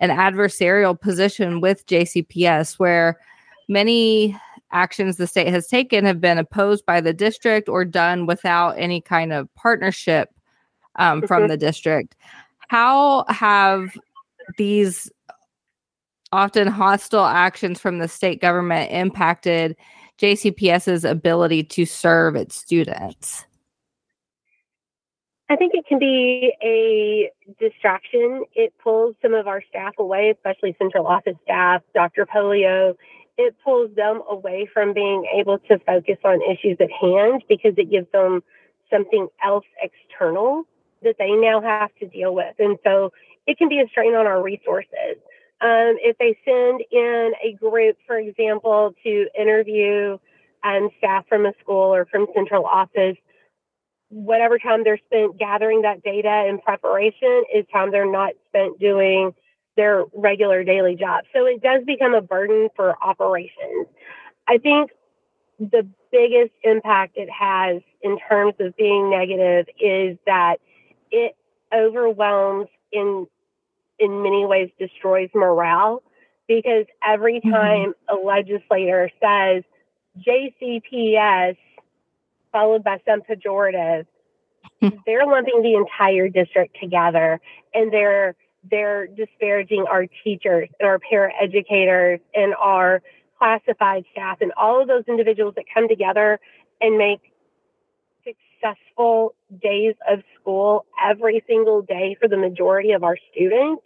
an 0.01 0.11
adversarial 0.11 0.99
position 0.99 1.61
with 1.61 1.87
JCPS 1.87 2.79
where 2.79 3.19
many 3.69 4.37
actions 4.73 5.17
the 5.17 5.27
state 5.27 5.49
has 5.49 5.67
taken 5.67 6.05
have 6.05 6.21
been 6.21 6.39
opposed 6.39 6.85
by 6.87 7.01
the 7.01 7.13
district 7.13 7.69
or 7.69 7.85
done 7.85 8.27
without 8.27 8.71
any 8.73 9.01
kind 9.01 9.33
of 9.33 9.53
partnership 9.55 10.31
um, 10.97 11.23
from 11.27 11.49
the 11.49 11.57
district. 11.57 12.17
How 12.69 13.25
have 13.29 13.97
these 14.57 15.11
often 16.33 16.69
hostile 16.69 17.25
actions 17.25 17.81
from 17.81 17.99
the 17.99 18.09
state 18.09 18.41
government 18.41 18.91
impacted 18.93 19.77
JCPS's 20.19 21.05
ability 21.05 21.65
to 21.65 21.85
serve 21.85 22.37
its 22.37 22.55
students? 22.55 23.45
I 25.51 25.57
think 25.57 25.73
it 25.75 25.85
can 25.85 25.99
be 25.99 26.55
a 26.63 27.33
distraction. 27.59 28.45
It 28.55 28.73
pulls 28.83 29.17
some 29.21 29.35
of 29.35 29.49
our 29.49 29.65
staff 29.69 29.95
away, 29.99 30.31
especially 30.31 30.77
central 30.79 31.09
office 31.09 31.35
staff, 31.43 31.83
Dr. 31.93 32.25
Pollio. 32.25 32.95
It 33.37 33.57
pulls 33.65 33.93
them 33.97 34.23
away 34.31 34.69
from 34.73 34.95
being 34.95 35.27
able 35.37 35.59
to 35.59 35.81
focus 35.81 36.19
on 36.25 36.41
issues 36.43 36.77
at 36.79 36.93
hand 36.93 37.43
because 37.49 37.75
it 37.79 37.91
gives 37.91 38.07
them 38.13 38.45
something 38.93 39.27
else 39.45 39.65
external 39.83 40.63
that 41.03 41.17
they 41.19 41.33
now 41.33 41.61
have 41.61 41.91
to 41.99 42.07
deal 42.07 42.33
with. 42.33 42.55
And 42.61 42.79
so 42.85 43.13
it 43.49 43.59
can 43.59 43.69
be 43.69 43.81
a 43.81 43.89
strain 43.89 44.15
on 44.15 44.29
our 44.29 44.41
resources. 44.41 45.17
Um, 45.61 45.97
if 45.99 46.17
they 46.19 46.39
send 46.45 46.83
in 46.93 47.33
a 47.43 47.55
group, 47.55 47.97
for 48.07 48.19
example, 48.19 48.95
to 49.03 49.27
interview 49.37 50.17
um, 50.63 50.91
staff 50.99 51.27
from 51.29 51.45
a 51.45 51.53
school 51.61 51.93
or 51.93 52.05
from 52.05 52.29
central 52.37 52.65
office, 52.67 53.17
whatever 54.11 54.59
time 54.59 54.85
they're 54.85 55.01
spent 55.07 55.38
gathering 55.38 55.83
that 55.83 56.03
data 56.03 56.46
in 56.49 56.59
preparation 56.59 57.44
is 57.55 57.64
time 57.73 57.90
they're 57.90 58.11
not 58.11 58.33
spent 58.49 58.79
doing 58.79 59.33
their 59.77 60.05
regular 60.14 60.64
daily 60.64 60.96
job. 60.96 61.25
So 61.33 61.46
it 61.46 61.62
does 61.62 61.85
become 61.87 62.14
a 62.14 62.20
burden 62.20 62.68
for 62.77 62.96
operations. 63.03 63.87
I 64.49 64.59
think 64.59 64.90
the 65.59 65.87
biggest 66.11 66.53
impact 66.64 67.16
it 67.16 67.29
has 67.31 67.83
in 68.03 68.18
terms 68.29 68.55
of 68.59 68.77
being 68.77 69.11
negative 69.11 69.66
is 69.81 70.18
that 70.27 70.57
it 71.11 71.37
overwhelms 71.73 72.68
in 72.92 73.27
in 73.99 74.23
many 74.23 74.46
ways 74.46 74.70
destroys 74.79 75.29
morale 75.35 76.03
because 76.49 76.87
every 77.07 77.40
mm-hmm. 77.40 77.51
time 77.51 77.92
mm-hmm. 77.92 78.16
a 78.16 78.27
legislator 78.27 79.11
says 79.23 79.62
JCPS 80.27 81.57
followed 82.53 82.85
by 82.85 82.99
some 83.07 83.23
pejorative, 83.23 84.07
they're 84.81 85.27
lumping 85.27 85.63
the 85.63 85.75
entire 85.75 86.29
district 86.29 86.77
together 86.81 87.41
and 87.75 87.93
they're 87.93 88.35
they're 88.71 89.07
disparaging 89.07 89.87
our 89.89 90.07
teachers 90.23 90.69
and 90.79 90.87
our 90.87 90.99
paraeducators 90.99 92.21
and 92.35 92.55
our 92.57 93.01
classified 93.39 94.05
staff 94.13 94.39
and 94.43 94.53
all 94.55 94.83
of 94.83 94.89
those 94.89 95.05
individuals 95.09 95.55
that 95.55 95.65
come 95.73 95.89
together 95.89 96.39
and 96.79 96.99
make 96.99 97.21
successful 98.23 99.35
days 99.63 99.95
of 100.11 100.23
school 100.39 100.85
every 101.03 101.43
single 101.47 101.81
day 101.81 102.15
for 102.21 102.29
the 102.29 102.37
majority 102.37 102.93
of 102.93 103.03
our 103.03 103.17
students 103.33 103.83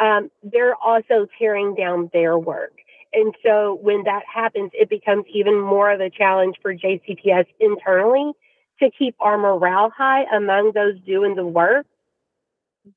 um, 0.00 0.30
they're 0.42 0.74
also 0.74 1.26
tearing 1.38 1.74
down 1.74 2.10
their 2.12 2.38
work. 2.38 2.72
And 3.12 3.34
so 3.44 3.78
when 3.82 4.04
that 4.04 4.22
happens, 4.32 4.70
it 4.72 4.88
becomes 4.88 5.24
even 5.32 5.60
more 5.60 5.90
of 5.90 6.00
a 6.00 6.10
challenge 6.10 6.56
for 6.62 6.74
JCPS 6.74 7.46
internally 7.58 8.32
to 8.80 8.90
keep 8.96 9.14
our 9.20 9.36
morale 9.36 9.90
high 9.96 10.24
among 10.34 10.72
those 10.74 10.98
doing 11.00 11.34
the 11.34 11.46
work 11.46 11.86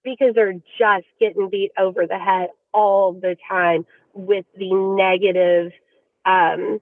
because 0.04 0.34
they're 0.36 0.54
just 0.78 1.06
getting 1.20 1.50
beat 1.50 1.72
over 1.78 2.06
the 2.08 2.18
head 2.18 2.50
all 2.74 3.14
the 3.14 3.36
time 3.50 3.86
with 4.14 4.46
the 4.58 4.74
negative 4.74 5.72
um, 6.26 6.80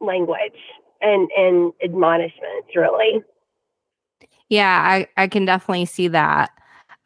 language 0.00 0.58
and, 1.00 1.28
and 1.36 1.72
admonishments, 1.82 2.68
really. 2.74 3.22
Yeah, 4.48 4.82
I, 4.82 5.06
I 5.16 5.28
can 5.28 5.44
definitely 5.44 5.86
see 5.86 6.08
that. 6.08 6.50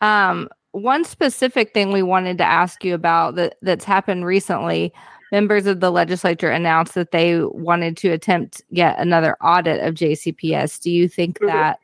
Um, 0.01 0.49
one 0.73 1.05
specific 1.05 1.75
thing 1.75 1.93
we 1.93 2.03
wanted 2.03 2.39
to 2.39 2.45
ask 2.45 2.85
you 2.85 2.95
about 2.95 3.35
that 3.37 3.57
that's 3.63 3.85
happened 3.85 4.25
recently 4.25 4.93
members 5.33 5.67
of 5.67 5.81
the 5.81 5.91
legislature 5.91 6.51
announced 6.51 6.95
that 6.95 7.11
they 7.11 7.41
wanted 7.43 7.97
to 7.97 8.11
attempt 8.11 8.63
yet 8.71 8.97
another 8.99 9.37
audit 9.43 9.81
of 9.83 9.95
jcps 9.95 10.81
do 10.81 10.91
you 10.91 11.09
think 11.09 11.39
mm-hmm. 11.39 11.47
that 11.47 11.79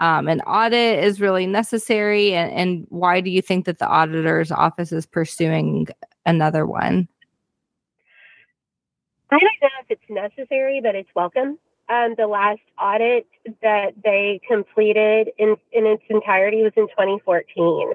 um, 0.00 0.26
an 0.26 0.40
audit 0.40 1.04
is 1.04 1.20
really 1.20 1.46
necessary 1.46 2.34
and, 2.34 2.50
and 2.52 2.86
why 2.88 3.20
do 3.20 3.30
you 3.30 3.40
think 3.40 3.64
that 3.66 3.78
the 3.78 3.86
auditor's 3.86 4.50
office 4.50 4.90
is 4.90 5.06
pursuing 5.06 5.86
another 6.26 6.66
one? 6.66 7.06
I 9.30 9.38
don't 9.38 9.62
know 9.62 9.68
if 9.82 9.90
it's 9.90 10.10
necessary 10.10 10.80
but 10.82 10.96
it's 10.96 11.08
welcome. 11.14 11.58
Um, 11.88 12.14
the 12.16 12.26
last 12.26 12.62
audit 12.80 13.26
that 13.62 13.92
they 14.02 14.40
completed 14.48 15.30
in, 15.38 15.56
in 15.70 15.86
its 15.86 16.02
entirety 16.08 16.62
was 16.62 16.72
in 16.76 16.88
2014 16.88 17.92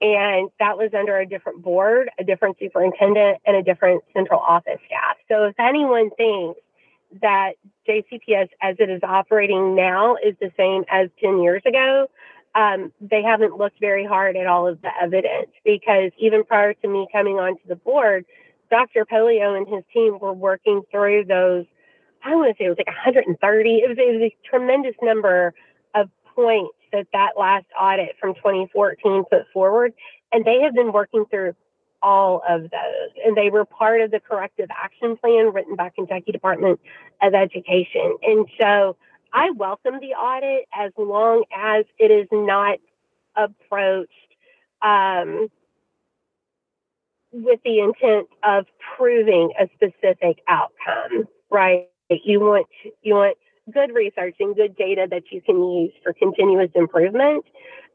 and 0.00 0.50
that 0.58 0.78
was 0.78 0.90
under 0.94 1.18
a 1.18 1.26
different 1.26 1.62
board, 1.62 2.10
a 2.18 2.24
different 2.24 2.56
superintendent, 2.58 3.38
and 3.46 3.56
a 3.56 3.62
different 3.62 4.02
central 4.14 4.40
office 4.40 4.78
staff. 4.86 5.16
So 5.28 5.44
if 5.44 5.54
anyone 5.58 6.10
thinks 6.16 6.60
that 7.20 7.52
JCPS 7.88 8.48
as 8.62 8.76
it 8.78 8.88
is 8.88 9.02
operating 9.02 9.74
now 9.74 10.16
is 10.16 10.34
the 10.40 10.50
same 10.56 10.84
as 10.90 11.10
10 11.20 11.40
years 11.42 11.62
ago, 11.66 12.06
um, 12.54 12.92
they 13.00 13.22
haven't 13.22 13.56
looked 13.56 13.78
very 13.78 14.04
hard 14.04 14.36
at 14.36 14.46
all 14.46 14.66
of 14.66 14.80
the 14.82 14.90
evidence 15.00 15.50
because 15.64 16.10
even 16.18 16.44
prior 16.44 16.74
to 16.74 16.88
me 16.88 17.06
coming 17.12 17.36
onto 17.36 17.66
the 17.68 17.76
board, 17.76 18.24
Dr. 18.70 19.04
Pollio 19.04 19.54
and 19.54 19.68
his 19.68 19.84
team 19.92 20.18
were 20.18 20.32
working 20.32 20.82
through 20.90 21.24
those. 21.26 21.66
I 22.24 22.34
want 22.34 22.56
to 22.56 22.62
say 22.62 22.66
it 22.66 22.68
was 22.70 22.78
like 22.78 22.86
130. 22.86 23.70
It 23.70 23.88
was, 23.88 23.98
it 23.98 24.20
was 24.20 24.30
a 24.30 24.48
tremendous 24.48 24.94
number 25.02 25.54
of 25.94 26.08
points 26.34 26.74
that 26.92 27.06
that 27.12 27.32
last 27.38 27.66
audit 27.78 28.16
from 28.20 28.34
2014 28.34 29.24
put 29.30 29.46
forward, 29.52 29.92
and 30.32 30.44
they 30.44 30.60
have 30.60 30.74
been 30.74 30.92
working 30.92 31.24
through 31.30 31.54
all 32.02 32.42
of 32.48 32.62
those, 32.62 33.10
and 33.24 33.36
they 33.36 33.50
were 33.50 33.64
part 33.64 34.00
of 34.00 34.10
the 34.10 34.20
corrective 34.20 34.68
action 34.70 35.16
plan 35.16 35.52
written 35.52 35.76
by 35.76 35.90
Kentucky 35.90 36.32
Department 36.32 36.80
of 37.22 37.34
Education. 37.34 38.16
And 38.22 38.46
so 38.60 38.96
I 39.32 39.50
welcome 39.50 40.00
the 40.00 40.14
audit 40.14 40.66
as 40.74 40.92
long 40.96 41.44
as 41.54 41.84
it 41.98 42.10
is 42.10 42.26
not 42.32 42.78
approached 43.36 44.10
um, 44.82 45.48
with 47.32 47.60
the 47.64 47.80
intent 47.80 48.28
of 48.42 48.66
proving 48.96 49.52
a 49.58 49.68
specific 49.74 50.42
outcome, 50.48 51.28
right? 51.50 51.88
You 52.08 52.40
want 52.40 52.66
you 53.02 53.14
want 53.14 53.36
good 53.72 53.94
research 53.94 54.36
and 54.40 54.54
good 54.54 54.76
data 54.76 55.06
that 55.10 55.24
you 55.30 55.40
can 55.40 55.56
use 55.56 55.92
for 56.02 56.12
continuous 56.12 56.70
improvement. 56.74 57.44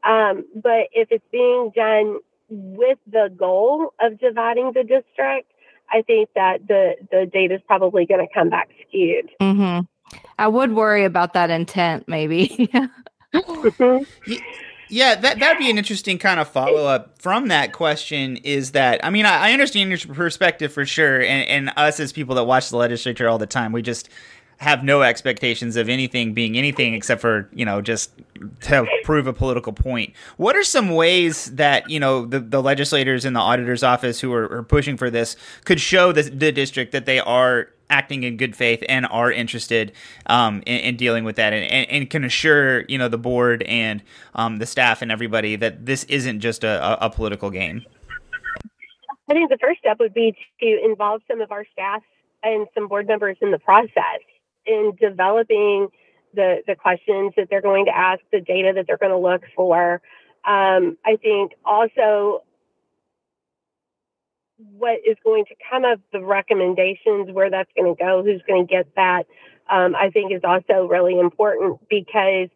Um, 0.04 0.44
but 0.54 0.88
if 0.92 1.08
it's 1.10 1.24
being 1.32 1.72
done 1.74 2.18
with 2.48 2.98
the 3.10 3.30
goal 3.36 3.92
of 4.00 4.18
dividing 4.18 4.72
the 4.74 4.82
district, 4.82 5.50
I 5.90 6.02
think 6.02 6.30
that 6.34 6.66
the 6.66 6.94
the 7.10 7.26
data 7.32 7.54
is 7.56 7.60
probably 7.66 8.06
going 8.06 8.26
to 8.26 8.32
come 8.32 8.50
back 8.50 8.68
skewed. 8.88 9.30
Mm-hmm. 9.40 9.84
I 10.38 10.48
would 10.48 10.72
worry 10.72 11.04
about 11.04 11.32
that 11.34 11.50
intent, 11.50 12.06
maybe. 12.08 12.70
mm-hmm. 13.34 14.32
Yeah, 14.88 15.16
that 15.16 15.40
that'd 15.40 15.58
be 15.58 15.68
an 15.68 15.78
interesting 15.78 16.18
kind 16.18 16.38
of 16.38 16.48
follow 16.48 16.86
up 16.86 17.20
from 17.20 17.48
that 17.48 17.72
question. 17.72 18.36
Is 18.38 18.72
that 18.72 19.04
I 19.04 19.10
mean 19.10 19.26
I, 19.26 19.48
I 19.48 19.52
understand 19.52 19.90
your 19.90 20.14
perspective 20.14 20.72
for 20.72 20.86
sure, 20.86 21.20
and, 21.20 21.48
and 21.48 21.72
us 21.76 21.98
as 21.98 22.12
people 22.12 22.36
that 22.36 22.44
watch 22.44 22.70
the 22.70 22.76
legislature 22.76 23.28
all 23.28 23.38
the 23.38 23.46
time, 23.46 23.72
we 23.72 23.82
just 23.82 24.08
have 24.58 24.82
no 24.82 25.02
expectations 25.02 25.76
of 25.76 25.88
anything 25.88 26.32
being 26.32 26.56
anything 26.56 26.94
except 26.94 27.20
for 27.20 27.48
you 27.52 27.64
know 27.64 27.82
just 27.82 28.10
to 28.62 28.86
prove 29.04 29.26
a 29.26 29.32
political 29.32 29.72
point. 29.72 30.14
What 30.36 30.56
are 30.56 30.64
some 30.64 30.90
ways 30.90 31.46
that 31.56 31.88
you 31.90 32.00
know 32.00 32.24
the, 32.24 32.40
the 32.40 32.62
legislators 32.62 33.24
in 33.24 33.34
the 33.34 33.40
auditor's 33.40 33.82
office 33.82 34.20
who 34.20 34.32
are, 34.32 34.50
are 34.50 34.62
pushing 34.62 34.96
for 34.96 35.10
this 35.10 35.36
could 35.64 35.80
show 35.80 36.12
the, 36.12 36.22
the 36.22 36.52
district 36.52 36.92
that 36.92 37.06
they 37.06 37.20
are 37.20 37.68
acting 37.88 38.24
in 38.24 38.36
good 38.36 38.56
faith 38.56 38.82
and 38.88 39.06
are 39.06 39.30
interested 39.30 39.92
um, 40.26 40.62
in, 40.66 40.80
in, 40.80 40.96
dealing 40.96 41.22
with 41.22 41.36
that 41.36 41.52
and, 41.52 41.64
and, 41.70 41.88
and, 41.88 42.10
can 42.10 42.24
assure 42.24 42.80
you 42.88 42.98
know 42.98 43.08
the 43.08 43.18
board 43.18 43.62
and 43.64 44.02
um, 44.34 44.56
the 44.56 44.66
staff 44.66 45.02
and 45.02 45.12
everybody 45.12 45.54
that 45.54 45.86
this 45.86 46.02
isn't 46.04 46.40
just 46.40 46.64
a, 46.64 47.04
a 47.04 47.10
political 47.10 47.50
game? 47.50 47.84
I 49.28 49.32
think 49.32 49.50
the 49.50 49.58
first 49.58 49.80
step 49.80 49.98
would 49.98 50.14
be 50.14 50.36
to 50.60 50.84
involve 50.84 51.20
some 51.28 51.40
of 51.40 51.52
our 51.52 51.64
staff 51.72 52.02
and 52.42 52.66
some 52.74 52.88
board 52.88 53.06
members 53.06 53.36
in 53.40 53.50
the 53.50 53.58
process 53.58 54.20
in 54.66 54.92
developing 55.00 55.88
the 56.34 56.62
the 56.66 56.74
questions 56.74 57.32
that 57.36 57.48
they're 57.50 57.62
going 57.62 57.86
to 57.86 57.96
ask, 57.96 58.20
the 58.32 58.40
data 58.40 58.72
that 58.74 58.86
they're 58.86 58.98
going 58.98 59.12
to 59.12 59.18
look 59.18 59.42
for. 59.54 60.00
Um, 60.44 60.96
I 61.04 61.16
think 61.20 61.52
also 61.64 62.44
what 64.78 65.00
is 65.06 65.16
going 65.24 65.44
to 65.46 65.54
come 65.70 65.84
of 65.84 66.00
the 66.12 66.22
recommendations, 66.22 67.30
where 67.30 67.50
that's 67.50 67.70
going 67.76 67.94
to 67.94 68.02
go, 68.02 68.22
who's 68.22 68.42
going 68.46 68.66
to 68.66 68.70
get 68.70 68.86
that, 68.96 69.26
um, 69.70 69.94
I 69.94 70.10
think 70.10 70.32
is 70.32 70.42
also 70.44 70.86
really 70.86 71.18
important 71.18 71.80
because 71.90 72.48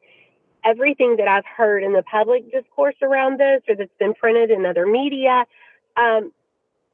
everything 0.65 1.17
that 1.17 1.29
I've 1.29 1.45
heard 1.45 1.83
in 1.83 1.93
the 1.93 2.03
public 2.03 2.51
discourse 2.51 2.95
around 3.03 3.39
this 3.39 3.63
or 3.69 3.77
that's 3.77 3.91
been 3.99 4.15
printed 4.15 4.51
in 4.51 4.65
other 4.65 4.87
media, 4.87 5.45
um, 5.97 6.33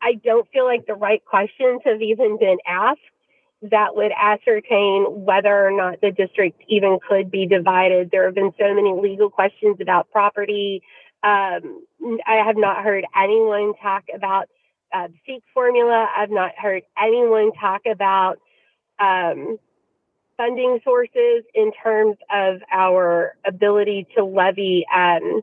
I 0.03 0.14
don't 0.25 0.49
feel 0.51 0.64
like 0.64 0.87
the 0.87 0.95
right 0.95 1.25
questions 1.25 1.83
have 1.85 2.03
even 2.03 2.39
been 2.39 2.59
asked 2.67 3.01
that 3.63 3.97
would 3.97 4.13
ascertain 4.13 5.05
whether 5.25 5.67
or 5.67 5.71
not 5.71 6.01
the 6.01 6.11
district 6.11 6.63
even 6.69 6.99
could 7.09 7.31
be 7.31 7.47
divided. 7.47 8.11
There 8.11 8.25
have 8.27 8.35
been 8.35 8.53
so 8.59 8.75
many 8.75 8.93
legal 8.93 9.31
questions 9.31 9.79
about 9.81 10.11
property. 10.11 10.83
Um, 11.23 11.83
I 12.27 12.43
have 12.45 12.57
not 12.57 12.85
heard 12.85 13.05
anyone 13.17 13.73
talk 13.83 14.05
about 14.15 14.49
uh, 14.93 15.09
SEEK 15.27 15.43
formula. 15.55 16.09
I've 16.17 16.31
not 16.31 16.53
heard 16.57 16.83
anyone 16.99 17.53
talk 17.53 17.83
about 17.91 18.39
um, 18.99 19.59
funding 20.37 20.81
sources 20.85 21.45
in 21.55 21.73
terms 21.83 22.17
of 22.33 22.61
our 22.71 23.35
ability 23.47 24.07
to 24.17 24.25
levy, 24.25 24.87
um, 24.95 25.41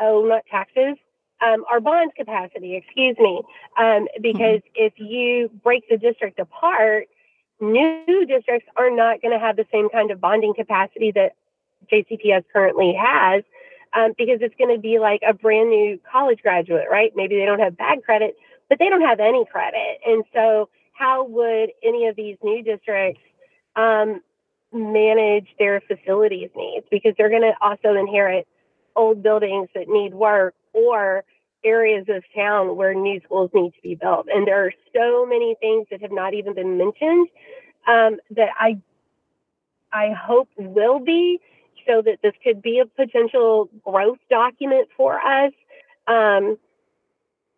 oh, 0.00 0.24
not 0.26 0.42
taxes, 0.50 0.96
um, 1.44 1.64
our 1.70 1.80
bond 1.80 2.12
capacity, 2.16 2.76
excuse 2.76 3.16
me, 3.18 3.42
um, 3.78 4.08
because 4.20 4.60
mm-hmm. 4.60 4.86
if 4.86 4.92
you 4.96 5.50
break 5.62 5.88
the 5.88 5.96
district 5.96 6.38
apart, 6.38 7.08
new 7.60 8.26
districts 8.26 8.68
are 8.76 8.90
not 8.90 9.20
going 9.20 9.32
to 9.32 9.38
have 9.38 9.56
the 9.56 9.66
same 9.72 9.88
kind 9.90 10.10
of 10.10 10.20
bonding 10.20 10.54
capacity 10.54 11.12
that 11.12 11.32
JCPS 11.92 12.44
currently 12.52 12.94
has. 12.98 13.44
Um, 13.96 14.12
because 14.18 14.38
it's 14.40 14.56
going 14.58 14.74
to 14.74 14.80
be 14.80 14.98
like 14.98 15.20
a 15.24 15.32
brand 15.32 15.70
new 15.70 16.00
college 16.10 16.40
graduate, 16.42 16.86
right? 16.90 17.12
Maybe 17.14 17.36
they 17.36 17.44
don't 17.44 17.60
have 17.60 17.76
bad 17.76 18.02
credit, 18.02 18.34
but 18.68 18.80
they 18.80 18.88
don't 18.88 19.02
have 19.02 19.20
any 19.20 19.44
credit. 19.44 20.00
And 20.04 20.24
so, 20.34 20.68
how 20.94 21.24
would 21.24 21.70
any 21.80 22.08
of 22.08 22.16
these 22.16 22.36
new 22.42 22.60
districts 22.60 23.20
um, 23.76 24.20
manage 24.72 25.46
their 25.60 25.80
facilities 25.80 26.50
needs? 26.56 26.84
Because 26.90 27.14
they're 27.16 27.30
going 27.30 27.42
to 27.42 27.54
also 27.60 27.94
inherit 27.94 28.48
old 28.96 29.22
buildings 29.22 29.68
that 29.76 29.88
need 29.88 30.12
work 30.12 30.56
or 30.72 31.22
areas 31.64 32.06
of 32.08 32.22
town 32.34 32.76
where 32.76 32.94
new 32.94 33.20
schools 33.24 33.50
need 33.54 33.72
to 33.74 33.82
be 33.82 33.94
built. 33.94 34.26
And 34.32 34.46
there 34.46 34.64
are 34.64 34.72
so 34.94 35.26
many 35.26 35.56
things 35.60 35.86
that 35.90 36.00
have 36.02 36.12
not 36.12 36.34
even 36.34 36.54
been 36.54 36.78
mentioned 36.78 37.28
um, 37.86 38.18
that 38.30 38.48
I 38.58 38.80
I 39.92 40.12
hope 40.12 40.48
will 40.56 40.98
be 40.98 41.38
so 41.86 42.02
that 42.02 42.18
this 42.22 42.32
could 42.42 42.62
be 42.62 42.80
a 42.80 42.86
potential 42.86 43.68
growth 43.84 44.18
document 44.28 44.88
for 44.96 45.20
us. 45.20 45.52
Um, 46.06 46.58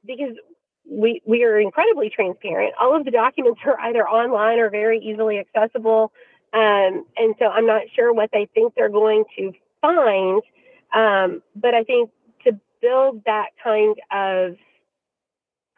because 0.06 0.34
we 0.88 1.20
we 1.26 1.44
are 1.44 1.58
incredibly 1.58 2.10
transparent. 2.10 2.74
All 2.80 2.96
of 2.96 3.04
the 3.04 3.10
documents 3.10 3.60
are 3.66 3.78
either 3.80 4.08
online 4.08 4.58
or 4.58 4.70
very 4.70 5.00
easily 5.00 5.38
accessible. 5.38 6.12
Um, 6.52 7.04
and 7.16 7.34
so 7.38 7.46
I'm 7.46 7.66
not 7.66 7.82
sure 7.94 8.12
what 8.12 8.30
they 8.32 8.48
think 8.54 8.74
they're 8.74 8.88
going 8.88 9.24
to 9.36 9.52
find. 9.80 10.42
Um, 10.94 11.42
but 11.54 11.74
I 11.74 11.82
think 11.82 12.10
build 12.80 13.22
that 13.24 13.50
kind 13.62 13.96
of 14.12 14.56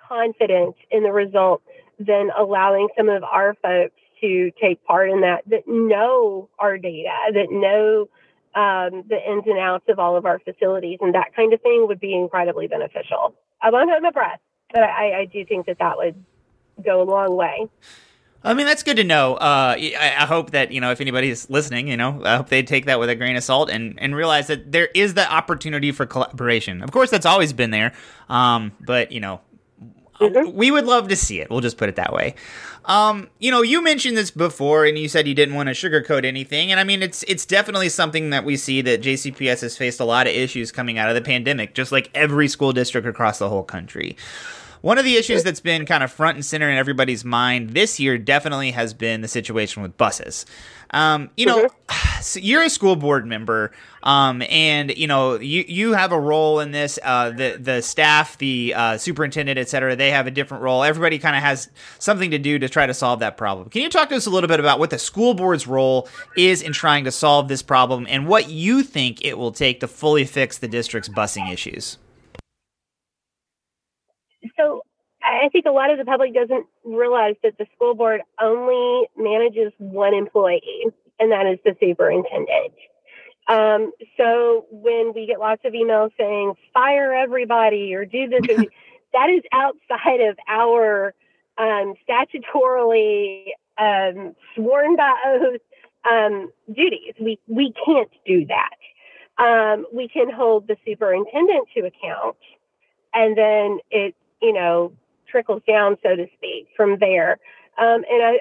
confidence 0.09 0.77
in 0.91 1.03
the 1.03 1.13
result 1.13 1.63
than 1.99 2.31
allowing 2.37 2.89
some 2.97 3.09
of 3.09 3.23
our 3.25 3.55
folks 3.63 3.95
to 4.21 4.51
take 4.61 4.83
part 4.85 5.11
in 5.11 5.21
that 5.21 5.43
that 5.47 5.63
know 5.67 6.49
our 6.59 6.79
data 6.79 7.11
that 7.33 7.49
know 7.51 8.09
um, 8.55 9.05
the 9.09 9.19
ins 9.29 9.45
and 9.47 9.59
outs 9.59 9.85
of 9.89 9.99
all 9.99 10.17
of 10.17 10.27
our 10.27 10.41
facilities 10.41 10.99
and 11.01 11.15
that 11.15 11.35
kind 11.37 11.53
of 11.53 11.61
thing 11.61 11.87
would 11.87 12.01
be 12.01 12.15
incredibly 12.15 12.67
beneficial. 12.67 13.35
I 13.61 13.71
won't 13.71 13.91
hold 13.91 14.03
my 14.03 14.11
breath 14.11 14.41
but 14.73 14.83
I, 14.83 15.21
I 15.21 15.25
do 15.25 15.45
think 15.45 15.67
that 15.67 15.79
that 15.79 15.97
would 15.97 16.23
go 16.85 17.03
a 17.03 17.05
long 17.05 17.37
way 17.37 17.69
I 18.45 18.55
mean, 18.55 18.67
that's 18.67 18.83
good 18.85 18.97
to 18.99 19.05
know. 19.05 19.35
Uh, 19.35 19.75
I, 19.77 20.15
I, 20.19 20.27
hope 20.27 20.53
that, 20.53 20.71
you 20.71 20.81
know, 20.81 20.93
if 20.93 21.01
anybody's 21.01 21.51
listening, 21.51 21.89
you 21.89 21.97
know, 21.97 22.23
I 22.25 22.37
hope 22.37 22.49
they 22.49 22.63
take 22.63 22.87
that 22.87 23.01
with 23.01 23.11
a 23.11 23.17
grain 23.17 23.37
of 23.37 23.43
salt 23.43 23.69
and, 23.69 23.99
and 24.01 24.15
realize 24.15 24.47
that 24.47 24.71
there 24.71 24.89
is 24.95 25.15
the 25.15 25.31
opportunity 25.31 25.91
for 25.91 26.07
collaboration. 26.07 26.83
Of 26.83 26.93
course, 26.93 27.11
that's 27.11 27.27
always 27.27 27.53
been 27.53 27.71
there. 27.71 27.93
Um, 28.29 28.73
but, 28.81 29.11
you 29.11 29.19
know, 29.19 29.41
mm-hmm. 30.21 30.57
we 30.57 30.71
would 30.71 30.87
love 30.87 31.09
to 31.09 31.17
see 31.17 31.41
it. 31.41 31.51
We'll 31.51 31.61
just 31.61 31.79
put 31.79 31.89
it 31.89 31.97
that 31.97 32.13
way. 32.13 32.37
Um, 32.85 33.29
you 33.39 33.51
know, 33.51 33.61
you 33.61 33.83
mentioned 33.83 34.17
this 34.17 34.31
before, 34.31 34.87
and 34.87 34.97
you 34.97 35.09
said 35.09 35.29
you 35.29 35.35
didn't 35.35 35.55
want 35.55 35.69
to 35.69 35.75
sugarcoat 35.75 36.25
anything, 36.25 36.71
and 36.71 36.81
I 36.81 36.85
mean, 36.85 37.03
it's 37.03 37.23
it's 37.25 37.45
definitely 37.45 37.91
something 37.91 38.31
that 38.31 38.47
we 38.47 38.57
see 38.57 38.81
that 38.81 39.03
JCPS 39.03 39.61
has 39.61 39.77
faced 39.77 40.01
a 40.01 40.07
lot 40.07 40.27
of 40.27 40.33
issues 40.33 40.73
coming 40.73 40.97
out 40.97 41.11
of 41.11 41.15
the 41.15 41.21
pandemic, 41.21 41.75
just 41.75 41.93
like 41.93 42.11
every 42.15 42.49
school 42.49 42.73
district 42.73 43.07
across 43.07 43.39
the 43.39 43.51
whole 43.51 43.63
country. 43.63 44.17
One 44.81 44.99
of 44.99 45.05
the 45.05 45.17
issues 45.17 45.43
that's 45.43 45.61
been 45.61 45.87
kind 45.87 46.05
of 46.05 46.13
front 46.13 46.37
and 46.37 46.45
center 46.45 46.71
in 46.71 46.77
everybody's 46.77 47.25
mind 47.25 47.71
this 47.71 47.99
year 47.99 48.19
definitely 48.19 48.71
has 48.73 48.95
been 48.95 49.21
the 49.21 49.29
situation 49.29 49.83
with 49.83 49.97
buses. 49.97 50.47
Um, 50.91 51.31
you 51.37 51.47
know, 51.47 51.67
mm-hmm. 51.67 52.21
so 52.23 52.41
you're 52.41 52.63
a 52.63 52.71
school 52.71 52.97
board 52.97 53.27
member, 53.27 53.73
um, 54.03 54.43
and 54.49 54.97
you 54.97 55.07
know 55.07 55.39
you 55.39 55.65
you 55.67 55.93
have 55.93 56.13
a 56.13 56.21
role 56.21 56.61
in 56.61 56.71
this. 56.71 56.99
Uh, 57.03 57.31
the 57.31 57.59
the 57.61 57.83
staff, 57.83 58.39
the 58.39 58.75
uh, 58.75 58.99
superintendent, 58.99 59.59
et 59.59 59.69
cetera, 59.69 59.97
they 59.97 60.11
have 60.11 60.27
a 60.27 60.31
different 60.31 60.63
role. 60.63 60.83
Everybody 60.83 61.19
kind 61.19 61.37
of 61.37 61.43
has 61.43 61.69
something 61.99 62.31
to 62.31 62.39
do 62.39 62.59
to 62.59 62.69
try 62.69 62.87
to 62.87 62.95
solve 62.95 63.21
that 63.21 63.37
problem. 63.37 63.69
Can 63.69 63.83
you 63.83 63.91
talk 63.91 64.09
to 64.11 64.17
us 64.17 64.27
a 64.27 64.31
little 64.31 64.49
bit 64.49 64.61
about 64.61 64.79
what 64.79 64.91
the 64.91 64.99
school 64.99 65.35
board's 65.35 65.67
role 65.67 66.09
is 66.37 66.63
in 66.63 66.73
trying 66.73 67.05
to 67.05 67.11
solve 67.11 67.49
this 67.49 67.63
problem, 67.63 68.07
and 68.09 68.27
what 68.27 68.49
you 68.49 68.83
think 68.83 69.25
it 69.25 69.37
will 69.37 69.53
take 69.53 69.81
to 69.81 69.89
fully 69.89 70.25
fix 70.25 70.59
the 70.59 70.69
district's 70.69 71.09
busing 71.09 71.53
issues? 71.53 71.99
So 74.57 74.83
I 75.23 75.49
think 75.51 75.67
a 75.67 75.71
lot 75.71 75.91
of 75.91 75.99
the 75.99 76.05
public 76.05 76.35
doesn't 76.35 76.67
realize 76.85 77.35
that 77.43 77.59
the 77.59 77.67
school 77.75 77.95
board 77.95 78.21
only 78.41 79.09
manages 79.17 79.73
one 79.79 80.15
employee, 80.15 80.87
and 81.19 81.33
that 81.33 81.47
is 81.47 81.59
the 81.65 81.77
superintendent. 81.81 82.75
Um, 83.49 83.93
so 84.17 84.67
when 84.71 85.13
we 85.15 85.27
get 85.27 85.41
lots 85.41 85.63
of 85.65 85.73
emails 85.73 86.11
saying 86.19 86.55
fire 86.73 87.15
everybody 87.15 87.95
or 87.95 88.05
do 88.05 88.29
this, 88.29 88.47
that 89.13 89.31
is 89.31 89.43
outside 89.53 90.21
of 90.21 90.39
our 90.47 91.15
um, 91.57 91.95
statutorily 92.09 93.47
um, 93.79 94.35
sworn 94.55 94.97
by 94.97 95.15
oath 95.27 95.61
um, 96.09 96.51
duties. 96.73 97.15
We 97.21 97.39
we 97.49 97.73
can't 97.85 98.11
do 98.27 98.47
that. 98.47 98.77
Um, 99.43 99.87
we 99.93 100.09
can 100.09 100.31
hold 100.31 100.69
the 100.69 100.77
superintendent 100.87 101.69
to 101.75 101.87
account, 101.87 102.37
and 103.15 103.37
then 103.37 103.79
it 103.91 104.15
you 104.41 104.53
know, 104.53 104.93
trickles 105.29 105.63
down, 105.67 105.97
so 106.03 106.17
to 106.17 106.27
speak, 106.37 106.69
from 106.77 106.99
there. 106.99 107.39
Um, 107.79 108.05
and 108.11 108.23
I, 108.23 108.41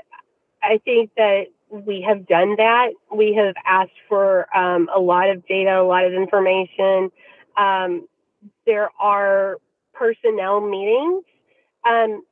I 0.63 0.79
think 0.83 1.11
that 1.17 1.47
we 1.69 2.01
have 2.07 2.27
done 2.27 2.55
that. 2.57 2.89
We 3.13 3.33
have 3.33 3.55
asked 3.65 3.99
for 4.07 4.47
um, 4.57 4.89
a 4.95 4.99
lot 4.99 5.29
of 5.29 5.45
data, 5.47 5.79
a 5.79 5.83
lot 5.83 6.05
of 6.05 6.13
information. 6.13 7.11
Um, 7.57 8.07
there 8.65 8.89
are 8.99 9.57
personnel 9.93 10.61
meetings 10.61 11.23
um, 11.87 12.23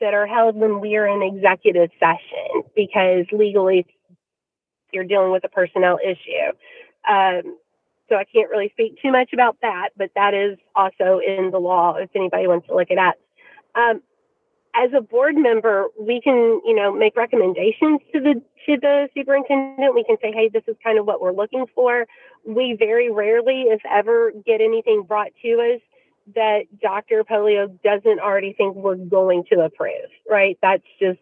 that 0.00 0.14
are 0.14 0.26
held 0.26 0.56
when 0.56 0.80
we 0.80 0.96
are 0.96 1.06
in 1.06 1.22
executive 1.22 1.90
session 1.98 2.62
because 2.76 3.26
legally 3.32 3.86
you're 4.92 5.04
dealing 5.04 5.32
with 5.32 5.44
a 5.44 5.48
personnel 5.48 5.98
issue. 6.02 6.52
Um, 7.08 7.56
so 8.08 8.16
I 8.16 8.24
can't 8.24 8.50
really 8.50 8.70
speak 8.70 9.00
too 9.00 9.12
much 9.12 9.32
about 9.32 9.56
that, 9.62 9.90
but 9.96 10.10
that 10.14 10.34
is 10.34 10.58
also 10.74 11.20
in 11.24 11.50
the 11.50 11.58
law 11.58 11.96
if 11.96 12.10
anybody 12.14 12.46
wants 12.46 12.66
to 12.68 12.74
look 12.74 12.90
it 12.90 12.98
up. 12.98 13.14
Um, 13.74 14.02
as 14.74 14.90
a 14.96 15.00
board 15.00 15.34
member, 15.36 15.86
we 15.98 16.20
can, 16.20 16.60
you 16.64 16.74
know, 16.74 16.92
make 16.92 17.16
recommendations 17.16 18.00
to 18.12 18.20
the 18.20 18.42
to 18.66 18.76
the 18.80 19.08
superintendent. 19.16 19.94
We 19.94 20.04
can 20.04 20.16
say, 20.22 20.32
hey, 20.32 20.50
this 20.52 20.62
is 20.68 20.76
kind 20.84 20.98
of 20.98 21.06
what 21.06 21.20
we're 21.20 21.32
looking 21.32 21.66
for. 21.74 22.06
We 22.46 22.76
very 22.78 23.10
rarely, 23.10 23.62
if 23.68 23.80
ever, 23.90 24.32
get 24.46 24.60
anything 24.60 25.04
brought 25.06 25.32
to 25.42 25.74
us 25.74 25.80
that 26.34 26.64
Dr. 26.80 27.24
Pollio 27.24 27.68
doesn't 27.82 28.20
already 28.20 28.52
think 28.52 28.76
we're 28.76 28.96
going 28.96 29.44
to 29.50 29.60
approve, 29.60 30.10
right? 30.28 30.58
That's 30.60 30.84
just 31.00 31.18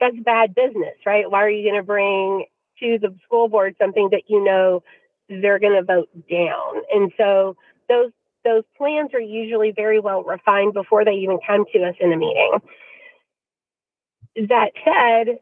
that's 0.00 0.16
bad 0.24 0.54
business, 0.54 0.94
right? 1.06 1.30
Why 1.30 1.42
are 1.44 1.50
you 1.50 1.68
going 1.68 1.80
to 1.80 1.86
bring 1.86 2.46
to 2.80 2.98
the 3.00 3.14
school 3.24 3.48
board 3.48 3.74
something 3.78 4.08
that 4.12 4.22
you 4.28 4.42
know 4.44 4.82
they're 5.28 5.58
going 5.58 5.74
to 5.74 5.82
vote 5.82 6.08
down? 6.30 6.82
And 6.92 7.12
so 7.16 7.56
those 7.88 8.12
those 8.44 8.64
plans 8.76 9.10
are 9.14 9.20
usually 9.20 9.72
very 9.72 10.00
well 10.00 10.22
refined 10.22 10.72
before 10.72 11.04
they 11.04 11.12
even 11.12 11.38
come 11.46 11.64
to 11.72 11.82
us 11.84 11.94
in 12.00 12.12
a 12.12 12.16
meeting. 12.16 12.58
That 14.48 14.70
said, 14.84 15.38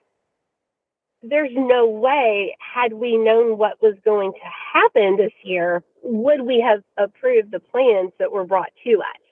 there's 1.23 1.53
no 1.55 1.89
way, 1.89 2.57
had 2.59 2.95
we 2.95 3.17
known 3.17 3.59
what 3.59 3.81
was 3.83 3.95
going 4.05 4.33
to 4.33 4.39
happen 4.73 5.17
this 5.17 5.33
year, 5.43 5.83
would 6.03 6.43
we 6.43 6.61
have 6.61 6.83
approved 6.97 7.51
the 7.51 7.61
plans 7.61 8.13
that 8.19 8.33
were 8.33 8.45
brought 8.45 8.73
to 8.85 8.99
us? 8.99 9.23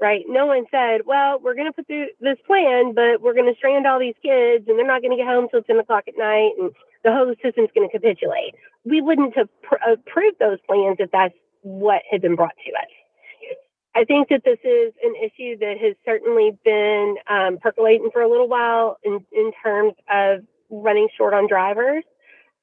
Right? 0.00 0.24
No 0.28 0.46
one 0.46 0.64
said, 0.70 1.02
well, 1.04 1.38
we're 1.42 1.54
going 1.54 1.66
to 1.66 1.72
put 1.72 1.86
through 1.86 2.06
this 2.20 2.38
plan, 2.46 2.94
but 2.94 3.20
we're 3.20 3.34
going 3.34 3.52
to 3.52 3.56
strand 3.58 3.86
all 3.86 3.98
these 3.98 4.14
kids 4.22 4.64
and 4.66 4.78
they're 4.78 4.86
not 4.86 5.02
going 5.02 5.10
to 5.10 5.16
get 5.16 5.26
home 5.26 5.48
till 5.50 5.62
10 5.62 5.78
o'clock 5.78 6.04
at 6.08 6.16
night 6.16 6.52
and 6.58 6.70
the 7.04 7.12
whole 7.12 7.34
system's 7.42 7.70
going 7.74 7.88
to 7.88 7.98
capitulate. 7.98 8.54
We 8.84 9.00
wouldn't 9.00 9.36
have 9.36 9.48
pr- 9.62 9.76
approved 9.86 10.38
those 10.38 10.58
plans 10.66 10.96
if 10.98 11.10
that's 11.10 11.34
what 11.62 12.02
had 12.10 12.22
been 12.22 12.36
brought 12.36 12.54
to 12.66 12.72
us. 12.72 12.88
I 13.94 14.04
think 14.04 14.28
that 14.28 14.44
this 14.44 14.58
is 14.62 14.92
an 15.02 15.14
issue 15.16 15.58
that 15.58 15.76
has 15.78 15.96
certainly 16.04 16.56
been 16.64 17.16
um, 17.28 17.58
percolating 17.58 18.10
for 18.12 18.22
a 18.22 18.30
little 18.30 18.48
while 18.48 18.98
in, 19.02 19.24
in 19.32 19.52
terms 19.62 19.94
of 20.08 20.40
running 20.70 21.08
short 21.16 21.34
on 21.34 21.48
drivers. 21.48 22.04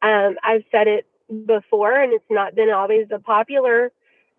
Um, 0.01 0.37
I've 0.43 0.63
said 0.71 0.87
it 0.87 1.05
before, 1.45 1.99
and 1.99 2.13
it's 2.13 2.23
not 2.29 2.55
been 2.55 2.69
always 2.69 3.07
a 3.11 3.19
popular 3.19 3.91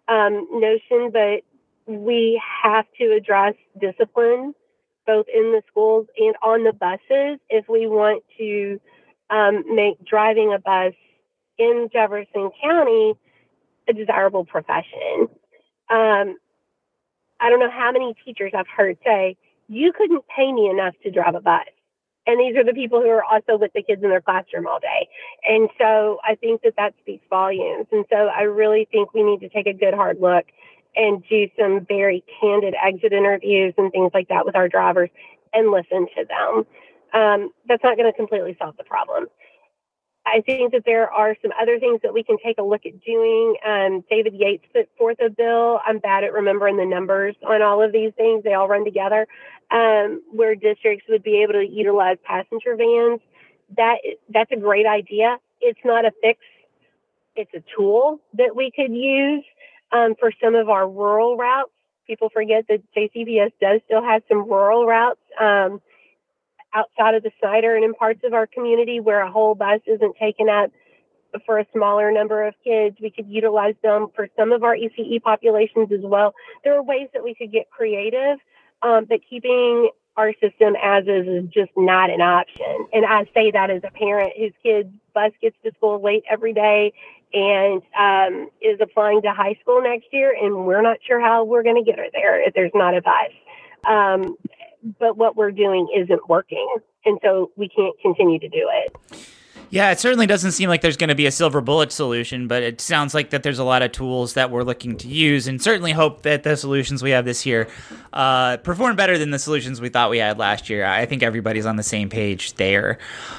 um, 0.09 0.49
notion, 0.51 1.11
but 1.13 1.43
we 1.87 2.41
have 2.63 2.87
to 2.99 3.13
address 3.13 3.55
discipline 3.79 4.55
both 5.07 5.27
in 5.33 5.53
the 5.53 5.63
schools 5.69 6.07
and 6.19 6.37
on 6.43 6.65
the 6.65 6.73
buses 6.73 7.41
if 7.49 7.67
we 7.69 7.87
want 7.87 8.23
to 8.37 8.79
um, 9.31 9.65
make 9.75 10.05
driving 10.05 10.53
a 10.53 10.59
bus 10.59 10.95
in 11.59 11.89
Jefferson 11.93 12.51
County 12.63 13.15
a 13.89 13.93
desirable 13.93 14.45
profession. 14.45 15.29
Um, 15.91 16.37
I 17.41 17.51
don't 17.51 17.61
know 17.61 17.71
how 17.71 17.91
many 17.93 18.15
teachers 18.25 18.53
I've 18.55 18.69
heard 18.69 18.99
say, 19.05 19.37
you 19.69 19.93
couldn't 19.93 20.25
pay 20.35 20.53
me 20.53 20.69
enough 20.69 20.95
to 21.03 21.11
drive 21.11 21.35
a 21.35 21.41
bus. 21.41 21.67
And 22.27 22.39
these 22.39 22.57
are 22.57 22.65
the 22.65 22.75
people 22.75 23.01
who 23.01 23.09
are 23.09 23.25
also 23.25 23.57
with 23.57 23.73
the 23.73 23.83
kids 23.83 24.03
in 24.03 24.11
their 24.11 24.21
classroom 24.21 24.67
all 24.67 24.81
day. 24.81 25.09
And 25.49 25.71
so 25.79 26.19
I 26.23 26.35
think 26.35 26.61
that 26.63 26.75
that 26.77 26.95
speaks 27.01 27.25
volumes. 27.31 27.87
And 27.91 28.05
so 28.11 28.17
I 28.17 28.43
really 28.43 28.87
think 28.93 29.15
we 29.15 29.23
need 29.23 29.41
to 29.41 29.49
take 29.49 29.67
a 29.67 29.73
good 29.73 29.95
hard 29.95 30.21
look 30.21 30.45
and 30.95 31.23
do 31.29 31.49
some 31.59 31.87
very 31.87 32.23
candid 32.41 32.75
exit 32.85 33.13
interviews 33.15 33.73
and 33.79 33.91
things 33.93 34.11
like 34.13 34.29
that 34.29 34.45
with 34.45 34.57
our 34.57 34.69
drivers 34.69 35.09
and 35.55 35.71
listen 35.71 36.07
to 36.17 36.25
them. 36.27 36.67
Um, 37.13 37.51
that's 37.67 37.83
not 37.83 37.97
going 37.97 38.11
to 38.11 38.17
completely 38.17 38.57
solve 38.59 38.77
the 38.77 38.85
problem. 38.85 39.27
I 40.27 40.43
think 40.43 40.73
that 40.73 40.83
there 40.85 41.11
are 41.11 41.37
some 41.41 41.53
other 41.61 41.79
things 41.79 42.01
that 42.03 42.13
we 42.13 42.23
can 42.23 42.37
take 42.45 42.59
a 42.59 42.63
look 42.63 42.85
at 42.85 43.03
doing. 43.03 43.57
Um, 43.67 44.05
David 44.11 44.35
Yates 44.35 44.65
put 44.75 44.89
forth 44.99 45.19
a 45.25 45.31
bill. 45.31 45.81
I'm 45.87 45.99
bad 45.99 46.25
at 46.25 46.33
remembering 46.33 46.77
the 46.77 46.85
numbers 46.85 47.35
on 47.47 47.63
all 47.63 47.83
of 47.83 47.93
these 47.93 48.13
things. 48.17 48.45
They 48.45 48.55
all 48.55 48.69
run 48.69 48.85
together, 48.85 49.27
um, 49.71 50.23
where 50.31 50.55
districts 50.55 51.07
would 51.09 51.23
be 51.23 51.43
able 51.43 51.55
to 51.55 51.67
utilize 51.67 52.19
passenger 52.25 52.77
vans. 52.77 53.21
That 53.77 53.99
that's 54.29 54.53
a 54.53 54.57
great 54.57 54.87
idea. 54.87 55.39
It's 55.61 55.81
not 55.85 56.05
a 56.05 56.13
fix. 56.23 56.41
It's 57.35 57.53
a 57.55 57.63
tool 57.77 58.21
that 58.35 58.55
we 58.55 58.71
could 58.71 58.93
use 58.93 59.45
um, 59.93 60.15
for 60.19 60.33
some 60.43 60.55
of 60.55 60.69
our 60.69 60.89
rural 60.89 61.37
routes. 61.37 61.71
People 62.07 62.31
forget 62.31 62.67
that 62.69 62.83
JCPS 62.97 63.53
does 63.61 63.81
still 63.87 64.03
have 64.03 64.23
some 64.29 64.49
rural 64.49 64.87
routes. 64.87 65.21
Outside 66.75 67.15
of 67.15 67.23
the 67.23 67.31
Snyder 67.41 67.75
and 67.75 67.85
in 67.85 67.95
parts 67.95 68.21
of 68.25 68.35
our 68.35 68.47
community 68.47 69.01
where 69.01 69.21
a 69.21 69.31
whole 69.31 69.55
bus 69.55 69.81
isn't 69.87 70.17
taken 70.17 70.49
up 70.49 70.71
for 71.45 71.59
a 71.59 71.67
smaller 71.73 72.11
number 72.11 72.47
of 72.47 72.55
kids. 72.65 72.97
We 73.01 73.11
could 73.11 73.29
utilize 73.29 73.75
them 73.83 74.09
for 74.15 74.29
some 74.37 74.53
of 74.53 74.63
our 74.63 74.75
ECE 74.75 75.23
populations 75.23 75.93
as 75.93 76.01
well. 76.03 76.35
There 76.65 76.75
are 76.75 76.83
ways 76.83 77.09
that 77.15 77.23
we 77.23 77.35
could 77.35 77.53
get 77.53 77.71
creative, 77.71 78.39
um, 78.83 79.07
but 79.07 79.21
keeping 79.29 79.91
our 80.17 80.33
system 80.41 80.75
as 80.83 81.05
is 81.07 81.27
is 81.29 81.49
just 81.51 81.71
not 81.77 82.11
an 82.11 82.21
option. 82.21 82.89
And 82.93 83.07
I 83.07 83.25
say 83.35 83.51
that 83.53 83.71
as 83.71 83.83
a 83.85 83.91
parent 83.91 84.33
whose 84.37 84.53
kid's 84.63 84.91
bus 85.15 85.33
gets 85.41 85.57
to 85.65 85.71
school 85.77 86.03
late 86.03 86.25
every 86.29 86.53
day 86.53 86.93
and 87.33 87.83
um, 87.99 88.51
is 88.61 88.79
applying 88.81 89.23
to 89.23 89.33
high 89.33 89.57
school 89.61 89.83
next 89.83 90.07
year, 90.13 90.35
and 90.35 90.67
we're 90.67 90.83
not 90.83 90.99
sure 91.07 91.21
how 91.21 91.45
we're 91.45 91.63
going 91.63 91.77
to 91.77 91.89
get 91.89 91.99
her 91.99 92.07
there 92.13 92.41
if 92.47 92.55
there's 92.55 92.73
not 92.75 92.97
a 92.97 93.03
bus. 93.03 93.31
Um, 93.87 94.37
but 94.99 95.17
what 95.17 95.37
we're 95.37 95.51
doing 95.51 95.89
isn't 95.97 96.29
working. 96.29 96.67
And 97.05 97.19
so 97.23 97.51
we 97.57 97.69
can't 97.69 97.95
continue 98.03 98.39
to 98.39 98.49
do 98.49 98.69
it. 98.73 99.19
Yeah, 99.71 99.91
it 99.91 100.01
certainly 100.01 100.27
doesn't 100.27 100.53
seem 100.53 100.71
like 100.71 100.81
there's 100.81 100.97
going 100.97 101.09
to 101.09 101.15
be 101.15 101.27
a 101.27 101.31
silver 101.31 101.61
bullet 101.61 101.93
solution, 101.93 102.49
but 102.49 102.63
it 102.63 102.81
sounds 102.81 103.13
like 103.13 103.31
that 103.31 103.43
there's 103.43 103.59
a 103.59 103.65
lot 103.65 103.83
of 103.83 103.93
tools 103.93 104.33
that 104.33 104.51
we're 104.51 104.63
looking 104.63 104.97
to 104.97 105.09
use, 105.09 105.47
and 105.47 105.61
certainly 105.61 105.93
hope 105.93 106.23
that 106.23 106.43
the 106.43 106.57
solutions 106.57 107.03
we 107.03 107.11
have 107.11 107.27
this 107.27 107.45
year 107.45 107.69
uh, 108.15 108.57
perform 108.59 108.97
better 108.97 109.19
than 109.19 109.31
the 109.31 109.39
solutions 109.39 109.79
we 109.79 109.91
thought 109.91 110.09
we 110.09 110.19
had 110.19 110.39
last 110.39 110.71
year. 110.71 110.87
I 110.87 111.05
think 111.05 111.23
everybody's 111.23 111.67
on 111.67 111.77
the 111.77 111.83
same 111.83 112.09
page 112.09 112.55
there. 112.55 112.97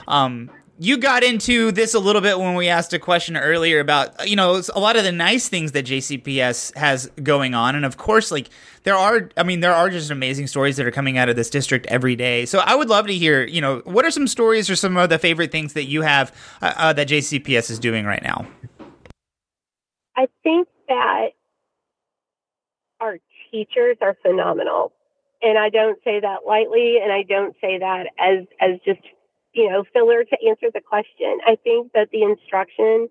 Um, 0.08 0.52
you 0.82 0.98
got 0.98 1.24
into 1.24 1.74
this 1.74 1.94
a 1.94 2.00
little 2.00 2.22
bit 2.22 2.40
when 2.40 2.56
we 2.56 2.70
asked 2.70 2.94
a 2.94 3.00
question 3.00 3.36
earlier 3.36 3.82
about 3.82 4.28
you 4.28 4.36
know 4.36 4.62
a 4.74 4.80
lot 4.80 4.96
of 4.96 5.04
the 5.04 5.12
nice 5.12 5.50
things 5.50 5.74
that 5.74 5.86
JCPS 5.86 6.76
has 6.76 7.12
going 7.22 7.54
on, 7.54 7.76
and 7.76 7.86
of 7.86 7.98
course, 7.98 8.32
like 8.32 8.50
there 8.84 8.96
are, 8.96 9.30
I 9.36 9.44
mean, 9.44 9.60
there 9.60 9.74
are 9.74 9.90
just 9.90 10.10
amazing 10.10 10.48
stories 10.48 10.78
that 10.78 10.86
are 10.86 10.92
coming 10.92 11.18
out 11.18 11.28
of 11.28 11.36
this 11.36 11.50
district 11.50 11.86
every 11.88 12.16
day. 12.16 12.46
So 12.46 12.60
I 12.60 12.76
would 12.76 12.88
love 12.88 13.08
to 13.08 13.14
hear, 13.14 13.46
you 13.46 13.60
know, 13.60 13.82
what 13.84 14.06
are 14.06 14.12
some 14.12 14.26
stories 14.26 14.70
or 14.70 14.76
some 14.78 14.96
of 14.96 15.10
the 15.10 15.20
favorite 15.20 15.52
things 15.52 15.74
that 15.74 15.86
you 15.86 16.02
have 16.02 16.34
uh, 16.62 16.74
uh, 16.78 16.94
that 16.94 17.10
JCPS 17.10 17.70
is 17.70 17.78
doing 17.78 18.06
right 18.06 18.24
now? 18.24 18.48
I 20.16 20.28
think 20.44 20.70
that 20.88 21.30
our 23.02 23.18
teachers 23.52 23.98
are 24.02 24.16
phenomenal, 24.22 24.94
and 25.42 25.58
I 25.58 25.70
don't 25.70 26.02
say 26.06 26.22
that 26.22 26.40
lightly, 26.48 27.00
and 27.04 27.12
I 27.12 27.24
don't 27.24 27.56
say 27.60 27.80
that 27.80 28.08
as 28.18 28.46
as 28.62 28.80
just 28.86 29.02
you 29.60 29.70
know, 29.70 29.84
filler 29.92 30.24
to 30.24 30.38
answer 30.48 30.68
the 30.74 30.80
question. 30.80 31.40
I 31.46 31.58
think 31.62 31.92
that 31.92 32.10
the 32.12 32.24
instruction 32.24 33.10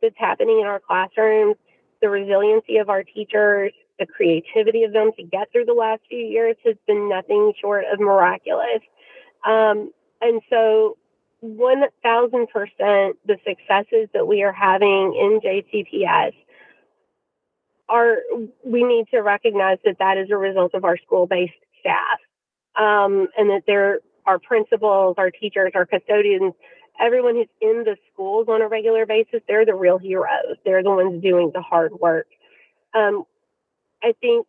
that's 0.00 0.14
happening 0.16 0.60
in 0.60 0.66
our 0.66 0.78
classrooms, 0.78 1.56
the 2.00 2.08
resiliency 2.08 2.76
of 2.76 2.88
our 2.88 3.02
teachers, 3.02 3.72
the 3.98 4.06
creativity 4.06 4.84
of 4.84 4.92
them 4.92 5.10
to 5.16 5.24
get 5.24 5.50
through 5.50 5.64
the 5.64 5.74
last 5.74 6.02
few 6.08 6.20
years 6.20 6.54
has 6.64 6.76
been 6.86 7.08
nothing 7.08 7.52
short 7.60 7.84
of 7.92 7.98
miraculous. 7.98 8.80
Um, 9.44 9.90
and 10.20 10.40
so, 10.48 10.96
1000% 11.44 12.46
the 13.26 13.36
successes 13.44 14.08
that 14.14 14.26
we 14.26 14.42
are 14.42 14.52
having 14.52 15.14
in 15.14 15.40
JCPS 15.40 16.32
are, 17.88 18.18
we 18.64 18.84
need 18.84 19.06
to 19.10 19.18
recognize 19.18 19.78
that 19.84 19.98
that 19.98 20.16
is 20.16 20.30
a 20.30 20.36
result 20.36 20.74
of 20.74 20.84
our 20.84 20.96
school 20.98 21.26
based 21.26 21.52
staff 21.80 22.18
um, 22.76 23.28
and 23.36 23.50
that 23.50 23.62
they're 23.66 23.98
our 24.28 24.38
principals, 24.38 25.14
our 25.16 25.30
teachers, 25.30 25.72
our 25.74 25.86
custodians, 25.86 26.52
everyone 27.00 27.34
who's 27.34 27.48
in 27.62 27.84
the 27.84 27.96
schools 28.12 28.46
on 28.48 28.60
a 28.60 28.68
regular 28.68 29.06
basis, 29.06 29.40
they're 29.48 29.64
the 29.64 29.74
real 29.74 29.96
heroes. 29.96 30.56
They're 30.64 30.82
the 30.82 30.90
ones 30.90 31.22
doing 31.22 31.50
the 31.54 31.62
hard 31.62 31.92
work. 31.98 32.26
Um, 32.94 33.24
I 34.02 34.12
think 34.20 34.46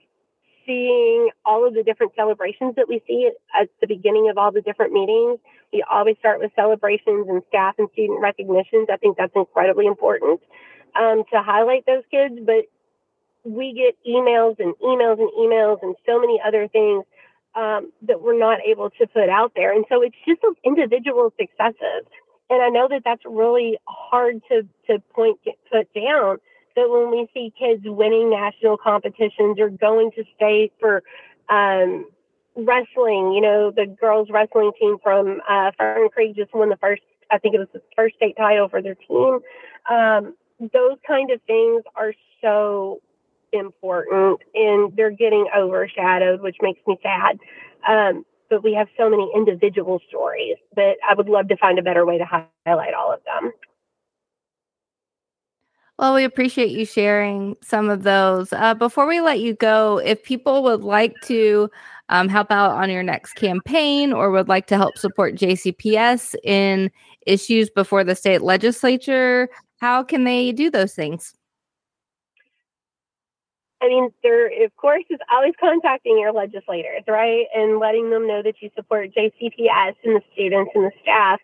seeing 0.66 1.30
all 1.46 1.66
of 1.66 1.74
the 1.74 1.84
different 1.84 2.12
celebrations 2.16 2.76
that 2.76 2.90
we 2.90 3.02
see 3.08 3.32
at 3.60 3.70
the 3.80 3.88
beginning 3.88 4.30
of 4.30 4.38
all 4.38 4.52
the 4.52 4.62
different 4.62 4.92
meetings, 4.92 5.40
we 5.72 5.84
always 5.90 6.18
start 6.20 6.40
with 6.40 6.52
celebrations 6.56 7.28
and 7.30 7.42
staff 7.48 7.76
and 7.78 7.88
student 7.94 8.20
recognitions. 8.22 8.90
I 8.92 8.98
think 8.98 9.18
that's 9.18 9.34
incredibly 9.36 9.86
important 9.88 10.42
um, 11.00 11.24
to 11.32 11.42
highlight 11.42 11.86
those 11.86 12.04
kids. 12.12 12.36
But 12.46 12.66
we 13.46 13.74
get 13.74 13.96
emails 14.06 14.60
and 14.60 14.76
emails 14.84 15.20
and 15.20 15.30
emails 15.40 15.80
and 15.82 15.96
so 16.06 16.20
many 16.20 16.42
other 16.46 16.68
things 16.68 17.06
um, 17.60 17.92
that 18.04 18.22
we're 18.22 18.38
not 18.38 18.60
able 18.66 18.90
to 18.92 19.08
put 19.08 19.30
out 19.30 19.52
there. 19.56 19.74
And 19.74 19.84
so 19.90 20.02
it's 20.02 20.16
just 20.26 20.42
those 20.42 20.56
individual 20.64 21.34
successes. 21.40 22.06
And 22.50 22.64
I 22.64 22.70
know 22.70 22.88
that 22.90 23.02
that's 23.04 23.24
really 23.26 23.78
hard 23.86 24.42
to, 24.50 24.68
to 24.88 25.00
point, 25.14 25.40
put 25.72 25.94
down. 25.94 26.38
But 26.76 26.90
when 26.90 27.12
we 27.12 27.28
see 27.34 27.54
kids 27.60 27.82
winning 27.86 28.30
national 28.30 28.78
competitions 28.78 29.60
or 29.60 29.70
going 29.70 30.12
to 30.12 30.24
state 30.36 30.72
for 30.80 31.04
um, 31.50 32.06
wrestling, 32.56 33.34
you 33.34 33.42
know, 33.42 33.72
the 33.72 33.86
girls 33.86 34.30
wrestling 34.32 34.72
team 34.80 34.98
from 35.04 35.42
uh, 35.50 35.72
Fern 35.78 36.10
Creek 36.10 36.36
just 36.36 36.54
won 36.54 36.70
the 36.70 36.78
first 36.78 37.02
I 37.32 37.38
think 37.38 37.54
it 37.54 37.60
was 37.60 37.68
the 37.74 37.82
first 37.96 38.16
state 38.16 38.36
title 38.38 38.70
for 38.70 38.82
their 38.82 38.96
team. 38.96 39.40
Um, 39.90 40.36
those 40.60 40.98
kind 41.06 41.30
of 41.32 41.40
things 41.44 41.84
are 41.96 42.14
so 42.42 43.02
important 43.54 44.40
and 44.54 44.96
they're 44.96 45.12
getting 45.12 45.48
overshadowed, 45.56 46.42
which 46.42 46.58
makes 46.62 46.80
me 46.88 47.00
sad. 47.02 47.40
Um, 47.88 48.26
but 48.50 48.64
we 48.64 48.74
have 48.74 48.88
so 48.98 49.10
many 49.10 49.32
individual 49.36 50.02
stories 50.08 50.58
that 50.76 50.96
I 51.08 51.14
would 51.14 51.30
love 51.30 51.48
to 51.50 51.58
find 51.58 51.78
a 51.78 51.84
better 51.84 52.06
way 52.06 52.18
to 52.18 52.26
highlight 52.26 52.94
all 52.94 53.14
of 53.14 53.20
them. 53.26 53.52
Well, 56.00 56.16
we 56.16 56.24
appreciate 56.24 56.72
you 56.72 56.86
sharing 56.86 57.58
some 57.62 57.90
of 57.90 58.04
those. 58.04 58.54
Uh, 58.54 58.74
before 58.74 59.06
we 59.06 59.20
let 59.20 59.42
you 59.42 59.54
go, 59.54 59.98
if 59.98 60.24
people 60.24 60.64
would 60.64 60.82
like 60.82 61.14
to 61.26 61.70
um, 62.08 62.30
help 62.30 62.52
out 62.52 62.72
on 62.72 62.90
your 62.90 63.04
next 63.04 63.34
campaign 63.34 64.14
or 64.14 64.32
would 64.32 64.48
like 64.48 64.66
to 64.68 64.78
help 64.78 64.98
support 64.98 65.36
JCPS 65.36 66.36
in 66.46 66.90
issues 67.28 67.70
before 67.70 68.06
the 68.06 68.16
state 68.16 68.42
legislature, 68.42 69.50
how 69.82 70.02
can 70.02 70.24
they 70.24 70.54
do 70.54 70.70
those 70.70 70.94
things? 70.94 71.34
I 73.82 73.88
mean, 73.88 74.12
there, 74.24 74.48
of 74.66 74.76
course, 74.76 75.04
is 75.10 75.20
always 75.32 75.54
contacting 75.60 76.20
your 76.20 76.34
legislators, 76.34 77.04
right? 77.08 77.46
And 77.56 77.80
letting 77.80 78.10
them 78.10 78.28
know 78.28 78.42
that 78.44 78.56
you 78.62 78.70
support 78.76 79.12
JCPS 79.16 79.96
and 80.04 80.18
the 80.18 80.22
students 80.34 80.72
and 80.76 80.86
the 80.86 80.92
staff. 81.02 81.40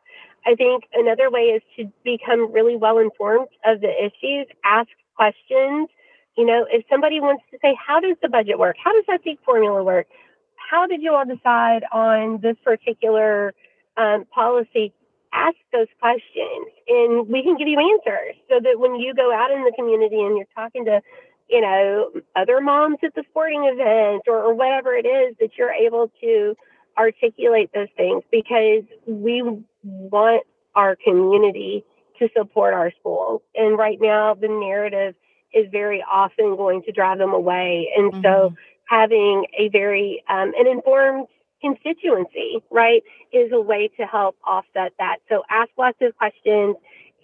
I 0.46 0.56
think 0.56 0.84
another 0.94 1.32
way 1.32 1.56
is 1.58 1.62
to 1.78 1.92
become 2.04 2.52
really 2.52 2.76
well 2.76 3.00
informed 3.00 3.48
of 3.66 3.82
the 3.82 3.90
issues, 3.90 4.48
ask 4.64 4.90
questions. 5.16 5.90
You 6.38 6.46
know, 6.46 6.66
if 6.70 6.86
somebody 6.90 7.22
wants 7.22 7.44
to 7.52 7.58
say, 7.62 7.76
how 7.76 8.00
does 8.00 8.18
the 8.22 8.30
budget 8.30 8.60
work? 8.60 8.76
How 8.84 8.94
does 8.94 9.06
that 9.08 9.24
SEEK 9.24 9.40
formula 9.46 9.84
work? 9.84 10.08
How 10.56 10.86
did 10.88 11.02
you 11.02 11.14
all 11.14 11.26
decide 11.26 11.84
on 11.92 12.42
this 12.42 12.58
particular 12.64 13.54
um, 13.98 14.26
policy? 14.26 14.94
Ask 15.32 15.56
those 15.72 15.88
questions 16.00 16.68
and 16.88 17.28
we 17.28 17.44
can 17.44 17.58
give 17.58 17.68
you 17.68 17.80
answers 17.80 18.36
so 18.50 18.60
that 18.62 18.80
when 18.80 18.96
you 18.96 19.14
go 19.14 19.34
out 19.34 19.52
in 19.52 19.64
the 19.64 19.74
community 19.76 20.22
and 20.22 20.38
you're 20.38 20.48
talking 20.56 20.86
to 20.86 21.02
you 21.50 21.62
know, 21.62 22.12
other 22.36 22.60
moms 22.60 22.98
at 23.04 23.14
the 23.16 23.24
sporting 23.30 23.66
event 23.66 24.24
or, 24.28 24.44
or 24.44 24.54
whatever 24.54 24.94
it 24.96 25.06
is 25.06 25.36
that 25.40 25.52
you're 25.58 25.72
able 25.72 26.12
to 26.22 26.56
articulate 26.98 27.70
those 27.74 27.88
things 27.96 28.24
because 28.32 28.84
we 29.06 29.44
want 29.84 30.44
our 30.76 30.96
community 30.96 31.84
to 32.20 32.30
support 32.36 32.74
our 32.74 32.92
schools. 33.00 33.42
And 33.54 33.78
right 33.78 33.98
now, 34.02 34.34
the 34.34 34.48
narrative 34.48 35.16
is 35.54 35.68
very 35.72 36.04
often 36.10 36.56
going 36.56 36.84
to 36.84 36.92
drive 36.92 37.18
them 37.18 37.34
away. 37.34 37.90
And 37.96 38.12
mm-hmm. 38.12 38.24
so, 38.24 38.54
having 38.88 39.46
a 39.58 39.70
very 39.70 40.24
um, 40.30 40.54
an 40.58 40.68
informed 40.68 41.28
constituency, 41.62 42.64
right, 42.70 43.04
is 43.32 43.52
a 43.52 43.60
way 43.60 43.90
to 43.98 44.06
help 44.06 44.36
offset 44.46 44.94
that. 45.00 45.18
So, 45.30 45.44
ask 45.50 45.70
lots 45.78 45.98
of 46.02 46.16
questions 46.18 46.76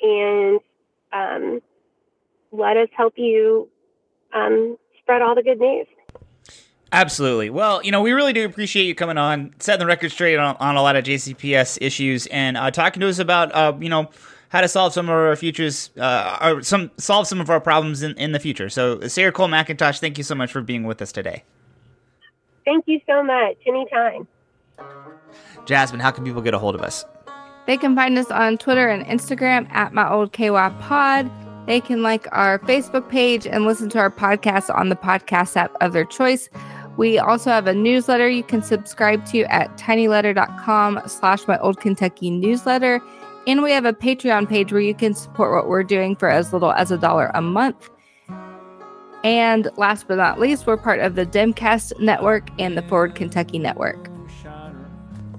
and 0.02 0.60
um, 1.14 1.62
let 2.52 2.78
us 2.78 2.90
help 2.96 3.14
you 3.18 3.70
um, 4.34 4.78
spread 5.00 5.22
all 5.22 5.36
the 5.36 5.44
good 5.44 5.60
news. 5.60 5.88
Absolutely. 6.94 7.50
Well, 7.50 7.82
you 7.84 7.92
know, 7.92 8.02
we 8.02 8.12
really 8.12 8.34
do 8.34 8.46
appreciate 8.46 8.84
you 8.84 8.96
coming 8.96 9.18
on, 9.18 9.54
setting 9.60 9.80
the 9.80 9.86
record 9.86 10.12
straight 10.12 10.38
on, 10.38 10.58
on 10.60 10.76
a 10.76 10.82
lot 10.82 10.98
of 10.98 11.06
JCPS 11.06 11.78
issues, 11.80 12.28
and 12.28 12.58
uh, 12.58 12.70
talking 12.70 13.00
to 13.00 13.08
us 13.08 13.18
about, 13.18 13.54
uh, 13.54 13.74
you 13.80 13.88
know, 13.88 14.10
how 14.50 14.60
to 14.60 14.68
solve 14.68 14.92
some 14.92 15.06
of 15.06 15.16
our 15.16 15.36
futures, 15.38 15.92
uh, 15.98 16.38
or 16.42 16.62
some 16.62 16.92
solve 16.98 17.28
some 17.28 17.40
of 17.40 17.50
our 17.50 17.62
problems 17.62 18.04
in, 18.04 18.14
in 18.18 18.34
the 18.34 18.40
future. 18.40 18.68
So, 18.68 19.00
Sarah 19.08 19.32
Cole 19.32 19.48
McIntosh, 19.48 20.00
thank 20.00 20.18
you 20.18 20.26
so 20.26 20.36
much 20.36 20.52
for 20.52 20.62
being 20.62 20.84
with 20.84 21.02
us 21.02 21.14
today. 21.14 21.44
Thank 22.66 22.84
you 22.88 23.00
so 23.08 23.24
much. 23.24 23.56
Anytime. 23.66 24.28
Jazmin, 25.66 26.02
how 26.02 26.12
can 26.12 26.26
people 26.26 26.42
get 26.42 26.54
a 26.54 26.60
hold 26.60 26.76
of 26.76 26.82
us? 26.82 27.06
They 27.68 27.78
can 27.78 27.96
find 27.96 28.18
us 28.18 28.30
on 28.30 28.58
Twitter 28.58 28.90
and 28.90 29.06
Instagram 29.06 29.70
at 29.72 29.94
my 29.94 30.12
old 30.12 30.34
KY 30.34 30.50
pod. 30.50 31.32
They 31.68 31.80
can 31.80 32.02
like 32.02 32.28
our 32.32 32.60
Facebook 32.60 33.08
page 33.10 33.46
and 33.46 33.66
listen 33.66 33.90
to 33.90 34.00
our 34.00 34.10
podcast 34.10 34.74
on 34.76 34.90
the 34.90 34.96
podcast 34.96 35.56
app 35.56 35.76
of 35.82 35.94
their 35.94 36.06
choice. 36.06 36.50
We 36.98 37.20
also 37.20 37.50
have 37.50 37.68
a 37.68 37.74
newsletter 37.74 38.30
you 38.30 38.44
can 38.44 38.62
subscribe 38.62 39.26
to 39.28 39.44
at 39.44 39.78
tinyletter.com 39.78 41.02
slash 41.06 41.48
my 41.48 41.58
old 41.60 41.80
Kentucky 41.80 42.30
newsletter. 42.30 43.02
And 43.48 43.64
we 43.64 43.72
have 43.72 43.86
a 43.86 43.94
Patreon 43.94 44.50
page 44.50 44.72
where 44.72 44.82
you 44.82 44.94
can 44.94 45.14
support 45.14 45.52
what 45.54 45.68
we're 45.68 45.84
doing 45.84 46.16
for 46.16 46.30
as 46.30 46.54
little 46.54 46.74
as 46.74 46.92
a 46.92 46.98
dollar 46.98 47.32
a 47.34 47.42
month. 47.42 47.90
And 49.24 49.70
last 49.78 50.08
but 50.08 50.16
not 50.16 50.40
least, 50.40 50.66
we're 50.66 50.78
part 50.78 51.00
of 51.00 51.16
the 51.16 51.26
Demcast 51.26 52.00
Network 52.00 52.50
and 52.60 52.78
the 52.78 52.82
Forward 52.84 53.16
Kentucky 53.16 53.60
Network. 53.60 54.10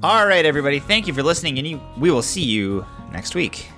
All 0.03 0.27
right, 0.27 0.45
everybody. 0.45 0.81
Thank 0.81 1.07
you 1.07 1.15
for 1.15 1.23
listening, 1.23 1.59
and 1.59 1.67
you, 1.67 1.81
we 1.97 2.11
will 2.11 2.23
see 2.23 2.43
you 2.43 2.85
next 3.13 3.37
week. 3.37 3.69